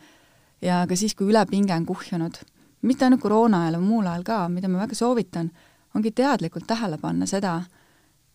ja 0.61 0.85
ka 0.87 0.95
siis, 0.95 1.15
kui 1.15 1.31
ülepinge 1.33 1.73
on 1.73 1.85
kuhjunud, 1.85 2.37
mitte 2.81 3.05
ainult 3.05 3.21
koroona 3.21 3.65
ajal, 3.65 3.81
muul 3.81 4.07
ajal 4.07 4.23
ka, 4.23 4.39
mida 4.49 4.67
ma 4.67 4.83
väga 4.85 4.95
soovitan, 4.95 5.51
ongi 5.95 6.11
teadlikult 6.11 6.67
tähele 6.67 6.97
panna 6.97 7.25
seda, 7.25 7.61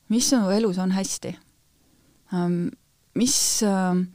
mis 0.09 0.29
su 0.31 0.37
elus 0.51 0.79
on 0.79 0.91
hästi. 0.91 1.37
mis 3.15 3.63
äh, 3.63 4.07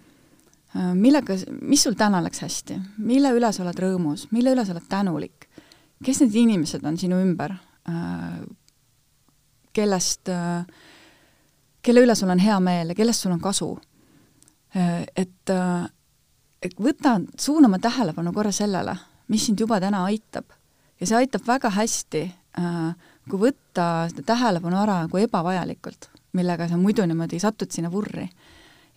Äh, 0.75 0.93
millega, 0.95 1.35
mis 1.61 1.83
sul 1.83 1.97
täna 1.99 2.21
läks 2.23 2.45
hästi, 2.45 2.77
mille 3.03 3.33
üle 3.35 3.49
sa 3.51 3.65
oled 3.65 3.79
rõõmus, 3.83 4.29
mille 4.31 4.53
üle 4.55 4.63
sa 4.63 4.71
oled 4.71 4.85
tänulik, 4.87 5.49
kes 5.99 6.21
need 6.23 6.37
inimesed 6.45 6.85
on 6.87 6.99
sinu 6.99 7.17
ümber, 7.19 7.57
äh, 7.91 8.37
kellest, 9.75 10.31
äh, 10.31 10.63
kelle 11.83 12.05
üle 12.05 12.15
sul 12.15 12.31
on 12.31 12.39
hea 12.39 12.55
meel 12.63 12.93
ja 12.93 12.95
kellest 12.95 13.25
sul 13.25 13.35
on 13.35 13.43
kasu. 13.43 13.77
et, 14.71 15.51
et 16.63 16.75
võta, 16.79 17.17
suuna 17.35 17.67
oma 17.67 17.75
tähelepanu 17.83 18.31
korra 18.31 18.53
sellele, 18.55 18.93
mis 19.31 19.47
sind 19.47 19.59
juba 19.59 19.79
täna 19.79 20.03
aitab. 20.05 20.45
ja 20.99 21.07
see 21.07 21.17
aitab 21.23 21.47
väga 21.47 21.71
hästi, 21.73 22.23
kui 23.31 23.39
võtta 23.47 23.85
seda 24.11 24.25
tähelepanu 24.33 24.77
ära 24.83 25.01
nagu 25.05 25.17
ebavajalikult, 25.17 26.09
millega 26.37 26.67
sa 26.67 26.77
muidu 26.77 27.05
niimoodi 27.07 27.39
satud 27.39 27.71
sinna 27.71 27.91
vurri 27.91 28.27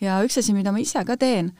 ja 0.02 0.18
üks 0.24 0.38
asi, 0.40 0.54
mida 0.56 0.72
ma 0.74 0.82
ise 0.82 1.02
ka 1.06 1.16
teen, 1.20 1.50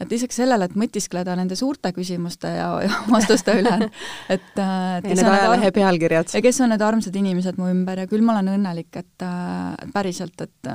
et 0.00 0.12
lisaks 0.12 0.38
sellele, 0.40 0.66
et 0.68 0.76
mõtiskleda 0.78 1.34
nende 1.36 1.56
suurte 1.58 1.92
küsimuste 1.96 2.52
ja, 2.54 2.68
ja 2.84 3.00
vastuste 3.14 3.56
üle, 3.60 3.90
et, 4.32 4.52
et 4.54 5.08
kes 5.08 5.20
need 5.20 5.32
ajalehe 5.32 5.72
pealkirjad. 5.76 6.32
ja 6.36 6.44
kes 6.44 6.60
on 6.64 6.72
need 6.74 6.84
armsad 6.84 7.16
inimesed 7.20 7.60
mu 7.60 7.70
ümber 7.72 8.04
ja 8.04 8.08
küll 8.10 8.24
ma 8.24 8.38
olen 8.38 8.54
õnnelik, 8.56 8.92
et, 9.02 9.26
et 9.26 9.92
päriselt, 9.96 10.46
et 10.46 10.72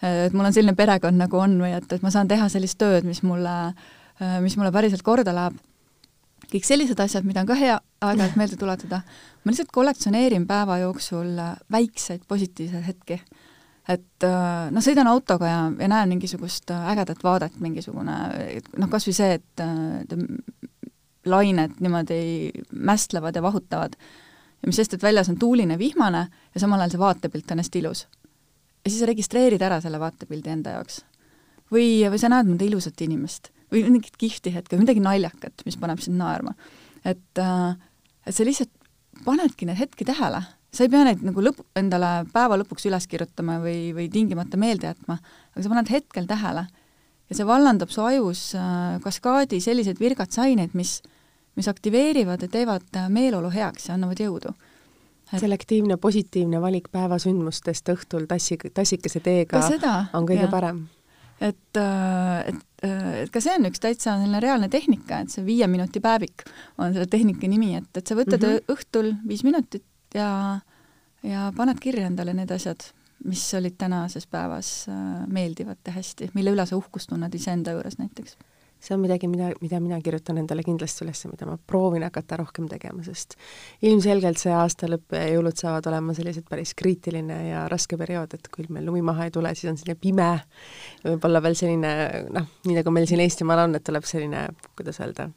et 0.00 0.32
mul 0.32 0.46
on 0.48 0.54
selline 0.56 0.72
perekond, 0.72 1.18
nagu 1.20 1.36
on 1.36 1.58
või 1.60 1.74
et, 1.76 1.90
et 1.92 2.04
ma 2.04 2.08
saan 2.12 2.28
teha 2.28 2.46
sellist 2.48 2.78
tööd, 2.80 3.04
mis 3.04 3.20
mulle, 3.20 3.74
mis 4.40 4.54
mulle 4.56 4.72
päriselt 4.72 5.04
korda 5.04 5.34
läheb. 5.36 5.58
Kõik 6.50 6.66
sellised 6.66 7.00
asjad, 7.00 7.26
mida 7.26 7.44
on 7.44 7.50
ka 7.50 7.58
hea 7.58 7.76
aeg-ajalt 8.00 8.36
meelde 8.40 8.56
tuletada, 8.58 9.02
ma 9.44 9.52
lihtsalt 9.52 9.70
kollektsioneerin 9.74 10.46
päeva 10.48 10.80
jooksul 10.82 11.36
väikseid 11.70 12.26
positiivseid 12.28 12.86
hetki 12.86 13.20
et 13.90 14.26
äh, 14.26 14.70
noh, 14.72 14.84
sõidan 14.84 15.08
autoga 15.10 15.48
ja, 15.48 15.60
ja 15.80 15.88
näen 15.90 16.14
mingisugust 16.14 16.70
äh, 16.74 16.88
ägedat 16.92 17.22
vaadet, 17.24 17.56
mingisugune 17.62 18.16
noh, 18.78 18.90
kas 18.92 19.06
või 19.08 19.16
see, 19.16 19.38
et 19.40 19.62
äh, 19.64 20.24
lained 21.30 21.80
niimoodi 21.82 22.20
mästlevad 22.72 23.36
ja 23.36 23.44
vahutavad 23.44 23.96
ja 23.96 24.68
mis 24.68 24.78
sest, 24.80 24.94
et 24.96 25.04
väljas 25.04 25.30
on 25.32 25.38
tuuline, 25.40 25.78
vihmane 25.80 26.26
ja 26.28 26.62
samal 26.62 26.80
ajal 26.80 26.94
see 26.94 27.02
vaatepilt 27.02 27.54
on 27.54 27.62
hästi 27.62 27.82
ilus. 27.82 28.06
ja 28.84 28.90
siis 28.90 29.06
registreerid 29.08 29.62
ära 29.62 29.80
selle 29.80 30.00
vaatepildi 30.00 30.52
enda 30.52 30.76
jaoks. 30.78 31.02
või, 31.72 32.04
või 32.10 32.20
sa 32.20 32.32
näed 32.32 32.52
mõnda 32.52 32.68
ilusat 32.68 33.00
inimest 33.06 33.50
või 33.72 33.84
mingit 33.88 34.16
kihvti 34.20 34.54
hetke 34.54 34.76
või 34.76 34.84
midagi 34.84 35.02
naljakat, 35.04 35.64
mis 35.66 35.78
paneb 35.80 36.02
sind 36.02 36.18
naerma. 36.20 36.54
et, 37.04 37.40
et 37.40 38.34
sa 38.34 38.46
lihtsalt 38.46 38.72
panedki 39.24 39.68
neid 39.68 39.78
hetki 39.80 40.06
tähele 40.08 40.42
sa 40.74 40.86
ei 40.86 40.90
pea 40.92 41.04
neid 41.06 41.22
nagu 41.26 41.42
lõpp, 41.42 41.62
endale 41.78 42.10
päeva 42.32 42.58
lõpuks 42.60 42.86
üles 42.90 43.06
kirjutama 43.10 43.58
või, 43.62 43.90
või 43.96 44.06
tingimata 44.12 44.58
meelde 44.60 44.90
jätma, 44.90 45.18
aga 45.54 45.64
sa 45.64 45.72
paned 45.72 45.90
hetkel 45.90 46.28
tähele 46.30 46.66
ja 47.30 47.38
see 47.38 47.46
vallandab 47.46 47.90
su 47.94 48.04
ajus 48.06 48.44
äh, 48.58 48.98
kaskaadi 49.02 49.60
selliseid 49.62 50.00
virgatsaineid, 50.02 50.74
mis, 50.78 50.98
mis 51.58 51.70
aktiveerivad 51.70 52.46
ja 52.46 52.50
teevad 52.50 52.86
äh, 52.98 53.10
meeleolu 53.10 53.50
heaks 53.54 53.90
ja 53.90 53.96
annavad 53.98 54.22
jõudu 54.22 54.54
et.... 54.54 55.40
selektiivne 55.42 55.98
positiivne 56.02 56.62
valik 56.62 56.90
päevasündmustest 56.94 57.90
õhtul 57.94 58.30
tassi, 58.30 58.58
tassikese 58.74 59.22
teega 59.26 59.62
on 60.14 60.26
kõige 60.28 60.46
ja. 60.46 60.52
parem. 60.52 60.86
Et, 61.40 61.76
äh, 61.80 62.48
et, 62.50 62.86
et 63.24 63.32
ka 63.32 63.42
see 63.42 63.56
on 63.56 63.68
üks 63.70 63.82
täitsa 63.82 64.16
selline 64.18 64.40
reaalne 64.42 64.68
tehnika, 64.72 65.22
et 65.24 65.32
see 65.32 65.44
viie 65.46 65.68
minuti 65.70 66.02
päevik 66.04 66.44
on 66.78 66.92
selle 66.92 67.08
tehnika 67.10 67.48
nimi, 67.48 67.74
et, 67.80 67.90
et 67.96 68.06
sa 68.06 68.16
võtad 68.18 68.40
mm 68.40 68.56
-hmm. 68.56 68.76
õhtul 68.76 69.12
viis 69.26 69.44
minutit 69.46 69.86
ja, 70.14 70.60
ja 71.22 71.50
paned 71.56 71.80
kirja 71.80 72.06
endale 72.06 72.34
need 72.36 72.50
asjad, 72.50 72.84
mis 73.24 73.42
olid 73.54 73.76
tänases 73.78 74.26
päevas 74.26 74.88
äh, 74.88 75.26
meeldivad 75.26 75.80
ja 75.86 75.92
hästi, 75.92 76.30
mille 76.34 76.52
üle 76.56 76.66
sa 76.66 76.76
uhkust 76.76 77.08
tunned 77.08 77.34
iseenda 77.34 77.76
juures 77.76 77.98
näiteks 77.98 78.36
see 78.80 78.94
on 78.94 79.02
midagi, 79.02 79.28
mida, 79.28 79.50
mida 79.60 79.80
mina 79.82 79.98
kirjutan 80.00 80.40
endale 80.40 80.64
kindlasti 80.64 81.04
üles, 81.04 81.20
mida 81.28 81.48
ma 81.48 81.56
proovin 81.58 82.04
hakata 82.06 82.38
rohkem 82.40 82.68
tegema, 82.70 83.04
sest 83.04 83.36
ilmselgelt 83.86 84.40
see 84.40 84.52
aasta 84.56 84.88
lõpp 84.88 85.16
ja 85.16 85.26
jõulud 85.34 85.58
saavad 85.60 85.86
olema 85.90 86.14
sellised 86.16 86.46
päris 86.48 86.72
kriitiline 86.78 87.38
ja 87.50 87.66
raske 87.70 87.98
periood, 88.00 88.34
et 88.38 88.48
kui 88.52 88.66
meil 88.72 88.88
lumi 88.88 89.02
maha 89.04 89.28
ei 89.28 89.34
tule, 89.34 89.52
siis 89.54 89.70
on 89.72 89.80
selline 89.80 90.00
pime, 90.00 90.30
võib-olla 91.04 91.44
veel 91.44 91.58
selline 91.60 91.94
noh, 92.32 92.48
nii 92.66 92.78
nagu 92.80 92.94
meil 92.94 93.08
siin 93.10 93.24
Eestimaal 93.24 93.66
on, 93.66 93.76
et 93.76 93.84
tuleb 93.86 94.06
selline, 94.08 94.46
kuidas 94.78 95.00
öelda, 95.04 95.28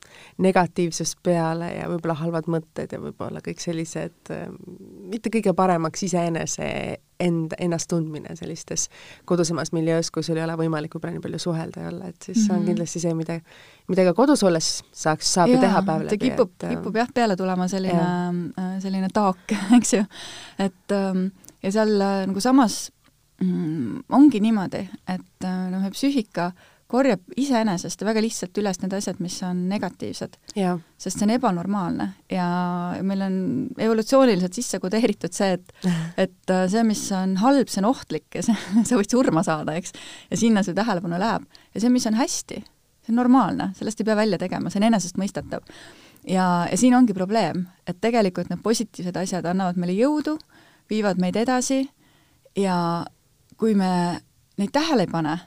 negatiivsus 0.43 1.17
peale 1.23 1.73
ja 1.75 1.89
võib-olla 1.91 2.17
halvad 2.23 2.47
mõtted 2.51 2.95
ja 2.95 3.01
võib-olla 3.03 3.43
kõik 3.43 3.63
sellised 3.63 4.31
mitte 5.11 5.31
kõige 5.33 5.53
paremaks 5.57 6.07
iseenese 6.07 6.69
end, 7.19 7.53
ennast 7.59 7.89
tundmine 7.89 8.35
sellistes 8.35 8.89
kodusemas 9.25 9.71
miljöös, 9.71 10.11
kus 10.11 10.29
sul 10.29 10.37
ei 10.37 10.45
ole 10.45 10.55
võimalik 10.59 10.95
võib-olla 10.95 11.17
nii 11.17 11.23
palju 11.23 11.39
suhelda 11.39 11.85
ja 11.85 11.91
olla, 11.91 12.09
et 12.09 12.21
siis 12.21 12.37
mm 12.37 12.43
-hmm. 12.43 12.55
on 12.55 12.59
mhm. 12.59 12.67
kindlasti 12.67 12.99
see, 12.99 13.13
mida, 13.13 13.39
mida 13.87 14.07
ka 14.09 14.13
kodus 14.13 14.43
olles 14.43 14.71
saaks, 14.91 15.33
saab 15.33 15.49
ju 15.49 15.59
teha 15.59 15.81
päev 15.81 16.05
läbi. 16.07 16.17
kipub, 16.17 16.51
kipub 16.69 16.95
jah, 16.95 17.07
peale 17.13 17.35
tulema 17.35 17.67
selline, 17.67 18.09
äh, 18.59 18.75
selline 18.79 19.07
taak, 19.13 19.55
eks 19.77 19.93
ju. 19.93 20.03
et 20.59 20.91
ähm, 20.91 21.25
ja 21.63 21.71
seal 21.71 22.01
äh, 22.01 22.27
nagu 22.27 22.39
samas 22.39 22.91
mm, 23.41 24.03
ongi 24.09 24.39
niimoodi, 24.39 24.89
et 25.07 25.45
äh, 25.45 25.71
noh, 25.71 25.89
psüühika 25.91 26.45
äh, 26.45 26.72
korjab 26.93 27.23
iseenesest 27.39 28.03
väga 28.05 28.21
lihtsalt 28.21 28.57
üles 28.61 28.79
need 28.83 28.93
asjad, 28.93 29.19
mis 29.23 29.39
on 29.45 29.63
negatiivsed. 29.69 30.37
sest 30.53 31.17
see 31.17 31.25
on 31.25 31.33
ebanormaalne 31.33 32.07
ja 32.31 32.47
meil 33.05 33.23
on 33.25 33.37
evolutsiooniliselt 33.81 34.53
sisse 34.53 34.79
kodeeritud 34.83 35.33
see, 35.33 35.57
et 35.57 35.73
et 36.25 36.53
äh, 36.53 36.65
see, 36.69 36.83
mis 36.87 37.01
on 37.17 37.37
halb, 37.41 37.71
see 37.71 37.81
on 37.81 37.89
ohtlik 37.89 38.37
ja 38.37 38.45
see, 38.45 38.57
sa 38.89 38.99
võid 38.99 39.13
surma 39.13 39.43
saada, 39.45 39.75
eks, 39.79 39.95
ja 40.29 40.39
sinna 40.39 40.63
see 40.65 40.77
tähelepanu 40.77 41.19
läheb. 41.21 41.47
ja 41.73 41.83
see, 41.83 41.93
mis 41.93 42.05
on 42.09 42.19
hästi, 42.19 42.61
see 43.03 43.13
on 43.13 43.21
normaalne, 43.21 43.71
sellest 43.79 44.01
ei 44.01 44.09
pea 44.09 44.17
välja 44.19 44.41
tegema, 44.41 44.69
see 44.69 44.81
on 44.83 44.89
enesestmõistetav. 44.91 45.65
ja, 46.29 46.47
ja 46.69 46.77
siin 46.77 46.93
ongi 46.97 47.15
probleem, 47.17 47.65
et 47.89 48.01
tegelikult 48.03 48.53
need 48.53 48.61
positiivsed 48.65 49.17
asjad 49.23 49.49
annavad 49.49 49.81
meile 49.81 49.97
jõudu, 49.97 50.37
viivad 50.91 51.17
meid 51.21 51.39
edasi 51.41 51.87
ja 52.59 52.77
kui 53.57 53.73
me 53.73 53.89
neid 54.61 54.69
tähele 54.75 55.07
ei 55.07 55.09
pane 55.09 55.39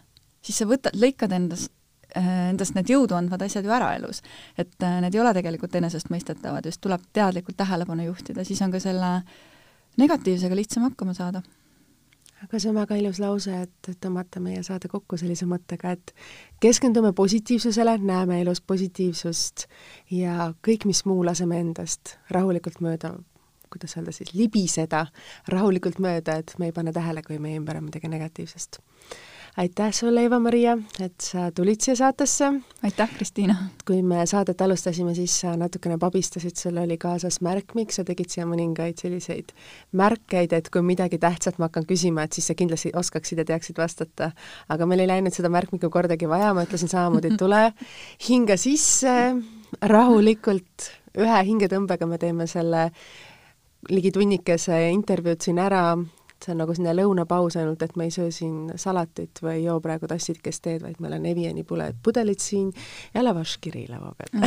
siis 0.47 0.62
sa 0.62 0.68
võtad, 0.70 0.97
lõikad 0.99 1.34
endast, 1.36 1.72
äh, 2.14 2.30
endast 2.53 2.78
need 2.78 2.92
jõudu 2.92 3.18
andvad 3.18 3.47
asjad 3.49 3.66
ju 3.66 3.74
ära 3.74 3.92
elus. 3.99 4.22
et 4.57 4.74
äh, 4.82 5.01
need 5.05 5.14
ei 5.14 5.20
ole 5.24 5.34
tegelikult 5.36 5.74
enesestmõistetavad, 5.82 6.66
just 6.66 6.80
tuleb 6.80 7.05
teadlikult 7.12 7.59
tähelepanu 7.59 8.09
juhtida, 8.11 8.44
siis 8.44 8.62
on 8.62 8.74
ka 8.74 8.80
selle 8.80 9.12
negatiivsega 9.97 10.57
lihtsam 10.57 10.88
hakkama 10.90 11.14
saada 11.16 11.42
aga 12.44 12.59
see 12.61 12.70
on 12.70 12.76
väga 12.76 12.99
ilus 13.01 13.20
lause, 13.22 13.53
et 13.64 13.90
tõmmata 14.03 14.40
meie 14.44 14.62
saade 14.66 14.90
kokku 14.92 15.18
sellise 15.20 15.49
mõttega, 15.49 15.94
et 15.97 16.12
keskendume 16.62 17.12
positiivsusele, 17.16 17.97
näeme 18.05 18.40
elus 18.42 18.61
positiivsust 18.61 19.66
ja 20.12 20.51
kõik, 20.66 20.84
mis 20.88 21.05
muu, 21.09 21.24
laseme 21.24 21.61
endast 21.62 22.16
rahulikult 22.34 22.82
mööda, 22.84 23.14
kuidas 23.72 23.97
öelda 23.97 24.12
siis, 24.14 24.34
libiseda 24.36 25.07
rahulikult 25.53 25.99
mööda, 26.03 26.38
et 26.42 26.53
me 26.61 26.70
ei 26.70 26.76
pane 26.76 26.92
tähele, 26.97 27.24
kui 27.26 27.40
meie 27.42 27.59
ümber 27.61 27.80
on 27.80 27.88
midagi 27.88 28.12
negatiivsest 28.12 28.82
aitäh 29.57 29.92
sulle, 29.92 30.24
Eva-Maria, 30.24 30.76
et 31.00 31.20
sa 31.20 31.50
tulid 31.54 31.80
siia 31.80 31.96
saatesse. 31.96 32.48
aitäh, 32.84 33.11
Kristiina! 33.14 33.57
kui 33.88 34.02
me 34.02 34.26
saadet 34.26 34.61
alustasime, 34.61 35.14
siis 35.14 35.40
sa 35.40 35.54
natukene 35.57 35.96
pabistasid, 35.98 36.57
sul 36.61 36.76
oli 36.82 36.98
kaasas 37.00 37.40
märkmik, 37.40 37.92
sa 37.92 38.04
tegid 38.04 38.28
siia 38.32 38.44
mõningaid 38.48 39.00
selliseid 39.00 39.54
märkeid, 39.96 40.52
et 40.52 40.68
kui 40.72 40.84
midagi 40.84 41.18
tähtsat 41.22 41.57
ma 41.59 41.70
hakkan 41.70 41.86
küsima, 41.88 42.26
et 42.26 42.36
siis 42.36 42.50
sa 42.50 42.57
kindlasti 42.59 42.92
oskaksid 42.96 43.40
ja 43.40 43.46
teaksid 43.48 43.80
vastata. 43.80 44.32
aga 44.68 44.86
meil 44.86 45.04
ei 45.04 45.09
läinud 45.14 45.34
seda 45.34 45.48
märkmikku 45.48 45.90
kordagi 45.90 46.28
vaja, 46.28 46.52
ma 46.54 46.66
ütlesin 46.66 46.92
samamoodi, 46.92 47.32
et 47.32 47.40
tule 47.40 47.62
hinga 48.28 48.59
sisse, 48.61 49.16
rahulikult, 49.80 50.90
ühe 51.16 51.40
hingetõmbega 51.48 52.07
me 52.07 52.20
teeme 52.20 52.46
selle 52.46 52.90
ligi 53.88 54.12
tunnikese 54.12 54.90
intervjuud 54.92 55.40
siin 55.40 55.59
ära, 55.62 55.94
see 56.45 56.53
on 56.53 56.61
nagu 56.61 56.74
selline 56.76 56.95
lõunapaus 56.99 57.57
ainult, 57.59 57.82
et 57.82 57.97
me 57.97 58.07
ei 58.09 58.12
söö 58.14 58.30
siin 58.34 58.72
salatit 58.78 59.41
või 59.43 59.55
ei 59.59 59.64
joo 59.64 59.78
praegu 59.84 60.09
tassikest 60.11 60.62
teed, 60.64 60.82
vaid 60.84 60.99
meil 61.03 61.16
on 61.16 61.26
Eviani 61.26 61.64
pudelid 61.66 62.43
siin 62.43 62.70
ja 63.14 63.24
lavaškiri 63.24 63.87
laua 63.89 64.12
peal. 64.18 64.45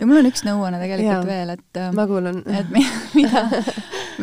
ja 0.00 0.06
mul 0.06 0.20
on 0.20 0.30
üks 0.30 0.44
nõuanne 0.46 0.80
tegelikult 0.82 1.28
veel, 1.28 1.54
et 1.56 1.80
ma 1.96 2.06
kuulan. 2.10 2.42
et 2.46 2.74
mida, 3.18 3.44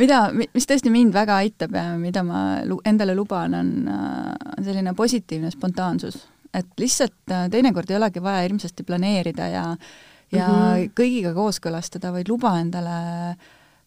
mida, 0.02 0.22
mis 0.54 0.70
tõesti 0.70 0.94
mind 0.94 1.16
väga 1.16 1.40
aitab 1.42 1.76
ja 1.78 1.88
mida 1.98 2.24
ma 2.28 2.44
endale 2.86 3.18
luban, 3.18 3.58
on, 3.58 3.74
on 3.90 4.64
selline 4.64 4.94
positiivne 4.98 5.52
spontaansus. 5.54 6.22
et 6.54 6.68
lihtsalt 6.80 7.32
äh, 7.32 7.50
teinekord 7.50 7.90
ei 7.90 7.98
olegi 7.98 8.24
vaja 8.24 8.46
hirmsasti 8.46 8.84
planeerida 8.84 9.48
ja 9.48 9.66
ja 10.32 10.48
mm 10.48 10.54
-hmm. 10.54 10.92
kõigiga 10.96 11.34
kooskõlastada, 11.36 12.12
vaid 12.12 12.30
luba 12.30 12.54
endale 12.60 13.36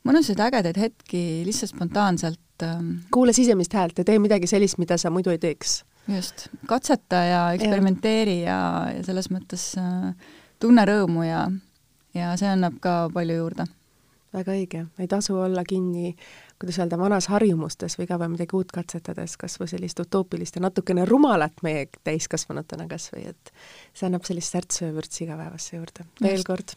mõnusaid 0.04 0.40
ägedaid 0.46 0.78
hetki 0.80 1.24
lihtsalt 1.46 1.74
spontaanselt 1.74 2.64
ähm, 2.66 2.96
kuula 3.14 3.34
sisemist 3.36 3.74
häält 3.76 4.00
ja 4.00 4.06
tee 4.06 4.18
midagi 4.22 4.48
sellist, 4.50 4.78
mida 4.82 4.98
sa 5.00 5.12
muidu 5.14 5.32
ei 5.34 5.40
teeks. 5.42 5.82
just, 6.08 6.48
katseta 6.68 7.22
ja 7.24 7.44
eksperimenteeri 7.56 8.42
ja, 8.42 8.58
ja, 8.58 8.98
ja 8.98 9.06
selles 9.06 9.30
mõttes 9.32 9.70
äh, 9.80 10.12
tunne 10.60 10.84
rõõmu 10.88 11.24
ja, 11.26 11.46
ja 12.14 12.34
see 12.40 12.50
annab 12.50 12.76
ka 12.84 13.08
palju 13.14 13.38
juurde. 13.40 13.66
väga 14.34 14.52
õige, 14.52 14.86
ei 14.98 15.08
tasu 15.08 15.38
olla 15.38 15.64
kinni 15.64 16.16
kuidas 16.58 16.78
öelda, 16.78 16.98
vanas 16.98 17.26
harjumustes 17.28 17.98
või 17.98 18.06
iga 18.06 18.18
päev 18.18 18.32
midagi 18.34 18.56
uut 18.56 18.70
katsetades, 18.72 19.36
kas 19.40 19.56
või 19.60 19.68
sellist 19.70 20.00
utoopilist 20.00 20.56
ja 20.56 20.62
natukene 20.64 21.04
rumalat 21.08 21.64
meie 21.66 21.88
täiskasvanutena 22.06 22.86
kas 22.90 23.10
või, 23.12 23.26
et 23.34 23.52
see 23.92 24.08
annab 24.08 24.24
sellist 24.28 24.54
särtsu 24.54 24.86
ja 24.86 24.94
vürtsi 24.94 25.24
igapäevasse 25.26 25.76
juurde. 25.76 26.06
veel 26.22 26.44
kord 26.46 26.76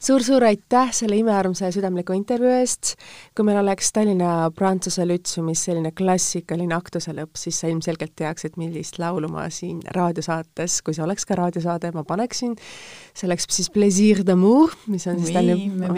suur-suur 0.00 0.44
aitäh 0.48 0.92
selle 0.96 1.18
imearmsa 1.20 1.68
ja 1.68 1.74
südamliku 1.74 2.16
intervjuu 2.16 2.52
eest, 2.58 2.94
kui 3.36 3.46
meil 3.46 3.60
oleks 3.62 3.92
Tallinna 3.94 4.50
Prantsuse 4.54 5.06
Lütseumis 5.08 5.64
selline 5.68 5.92
klassikaline 5.96 6.76
aktuse 6.76 7.14
lõpp, 7.16 7.38
siis 7.40 7.60
sa 7.60 7.70
ilmselgelt 7.70 8.14
teaksid, 8.18 8.58
millist 8.60 9.00
laulu 9.02 9.30
ma 9.32 9.48
siin 9.54 9.80
raadiosaates, 9.96 10.80
kui 10.86 10.96
see 10.96 11.04
oleks 11.04 11.28
ka 11.28 11.38
raadiosaade, 11.38 11.92
ma 11.96 12.04
paneksin, 12.08 12.56
see 13.14 13.28
oleks 13.28 13.48
siis 13.54 13.72
Plaisir 13.74 14.24
d'amour, 14.26 14.74
mis 14.86 15.06
on 15.10 15.18
siis 15.22 15.32
oui, 15.32 15.38
Tallinna 15.40 15.92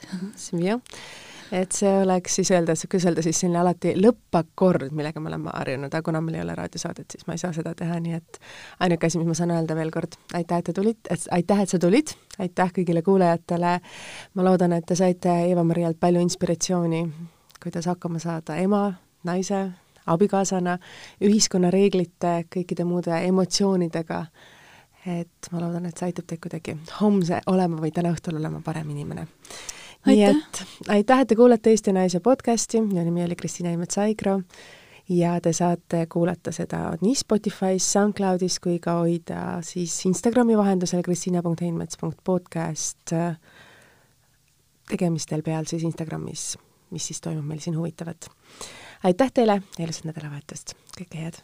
et 1.52 1.72
see 1.72 1.90
oleks 2.02 2.34
siis 2.38 2.50
öelda, 2.50 2.74
kuidas 2.90 3.06
öelda 3.08 3.22
siis 3.22 3.40
selline 3.40 3.60
alati 3.60 3.94
lõppakord, 3.98 4.92
millega 4.96 5.20
me 5.20 5.30
oleme 5.30 5.52
harjunud, 5.52 5.92
aga 5.92 6.02
kuna 6.06 6.20
meil 6.24 6.38
ei 6.38 6.42
ole 6.44 6.56
raadiosaadet, 6.58 7.06
siis 7.10 7.26
ma 7.26 7.36
ei 7.36 7.42
saa 7.42 7.52
seda 7.56 7.74
teha, 7.78 7.98
nii 8.02 8.16
et 8.16 8.40
ainuke 8.84 9.08
asi, 9.08 9.20
mis 9.20 9.28
ma 9.28 9.36
saan 9.38 9.54
öelda 9.54 9.76
veel 9.76 9.92
kord, 9.94 10.16
aitäh, 10.34 10.62
et 10.62 10.70
te 10.70 10.76
tulite, 10.76 11.18
aitäh, 11.36 11.62
et 11.64 11.74
sa 11.74 11.80
tulid, 11.82 12.14
aitäh 12.38 12.74
kõigile 12.78 13.04
kuulajatele, 13.06 13.76
ma 14.34 14.48
loodan, 14.48 14.76
et 14.78 14.86
te 14.88 14.96
saite 14.98 15.36
Eva-Marialt 15.50 16.00
palju 16.00 16.24
inspiratsiooni, 16.24 17.04
kuidas 17.62 17.88
hakkama 17.90 18.22
saada 18.22 18.58
ema, 18.62 18.86
naise, 19.24 19.66
abikaasana, 20.06 20.78
ühiskonna 21.24 21.70
reeglite, 21.72 22.42
kõikide 22.52 22.84
muude 22.88 23.14
emotsioonidega, 23.28 24.24
et 25.12 25.52
ma 25.52 25.60
loodan, 25.60 25.86
et 25.88 25.96
see 26.00 26.08
aitab 26.08 26.28
teid 26.28 26.40
kuidagi 26.40 26.76
homse 27.00 27.40
olema 27.52 27.80
või 27.80 27.92
täna 27.92 28.12
õhtul 28.14 28.40
olema 28.40 28.62
parem 28.64 28.88
inimene 28.94 29.26
nii 30.06 30.24
et 30.24 30.64
aitäh, 30.88 31.20
et 31.20 31.28
te 31.28 31.36
kuulate 31.36 31.70
Eesti 31.70 31.92
Naise 31.92 32.20
podcasti, 32.20 32.80
minu 32.84 33.04
nimi 33.04 33.24
oli 33.24 33.36
Kristina 33.36 33.72
Imets-Aigro 33.74 34.42
ja 35.08 35.40
te 35.40 35.52
saate 35.52 36.06
kuulata 36.12 36.52
seda 36.52 36.96
nii 37.00 37.14
Spotify's, 37.18 37.92
SoundCloudis 37.92 38.60
kui 38.64 38.78
ka 38.82 38.92
hoida 39.00 39.58
siis 39.66 40.06
Instagrami 40.08 40.56
vahendusel 40.58 41.02
kristina.heinmets.podcast 41.04 43.14
tegemistel 44.90 45.42
peal 45.42 45.64
siis 45.68 45.82
Instagramis, 45.84 46.58
mis 46.92 47.06
siis 47.10 47.20
toimub 47.24 47.46
meil 47.48 47.60
siin 47.64 47.76
huvitavat. 47.78 48.20
aitäh 49.04 49.32
teile 49.32 49.62
ja 49.78 49.84
ilusat 49.84 50.04
nädalavahetust, 50.12 50.66
kõike 50.98 51.16
head! 51.24 51.36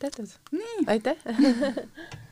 Tehtud. 0.00 0.28
aitäh 0.86 1.16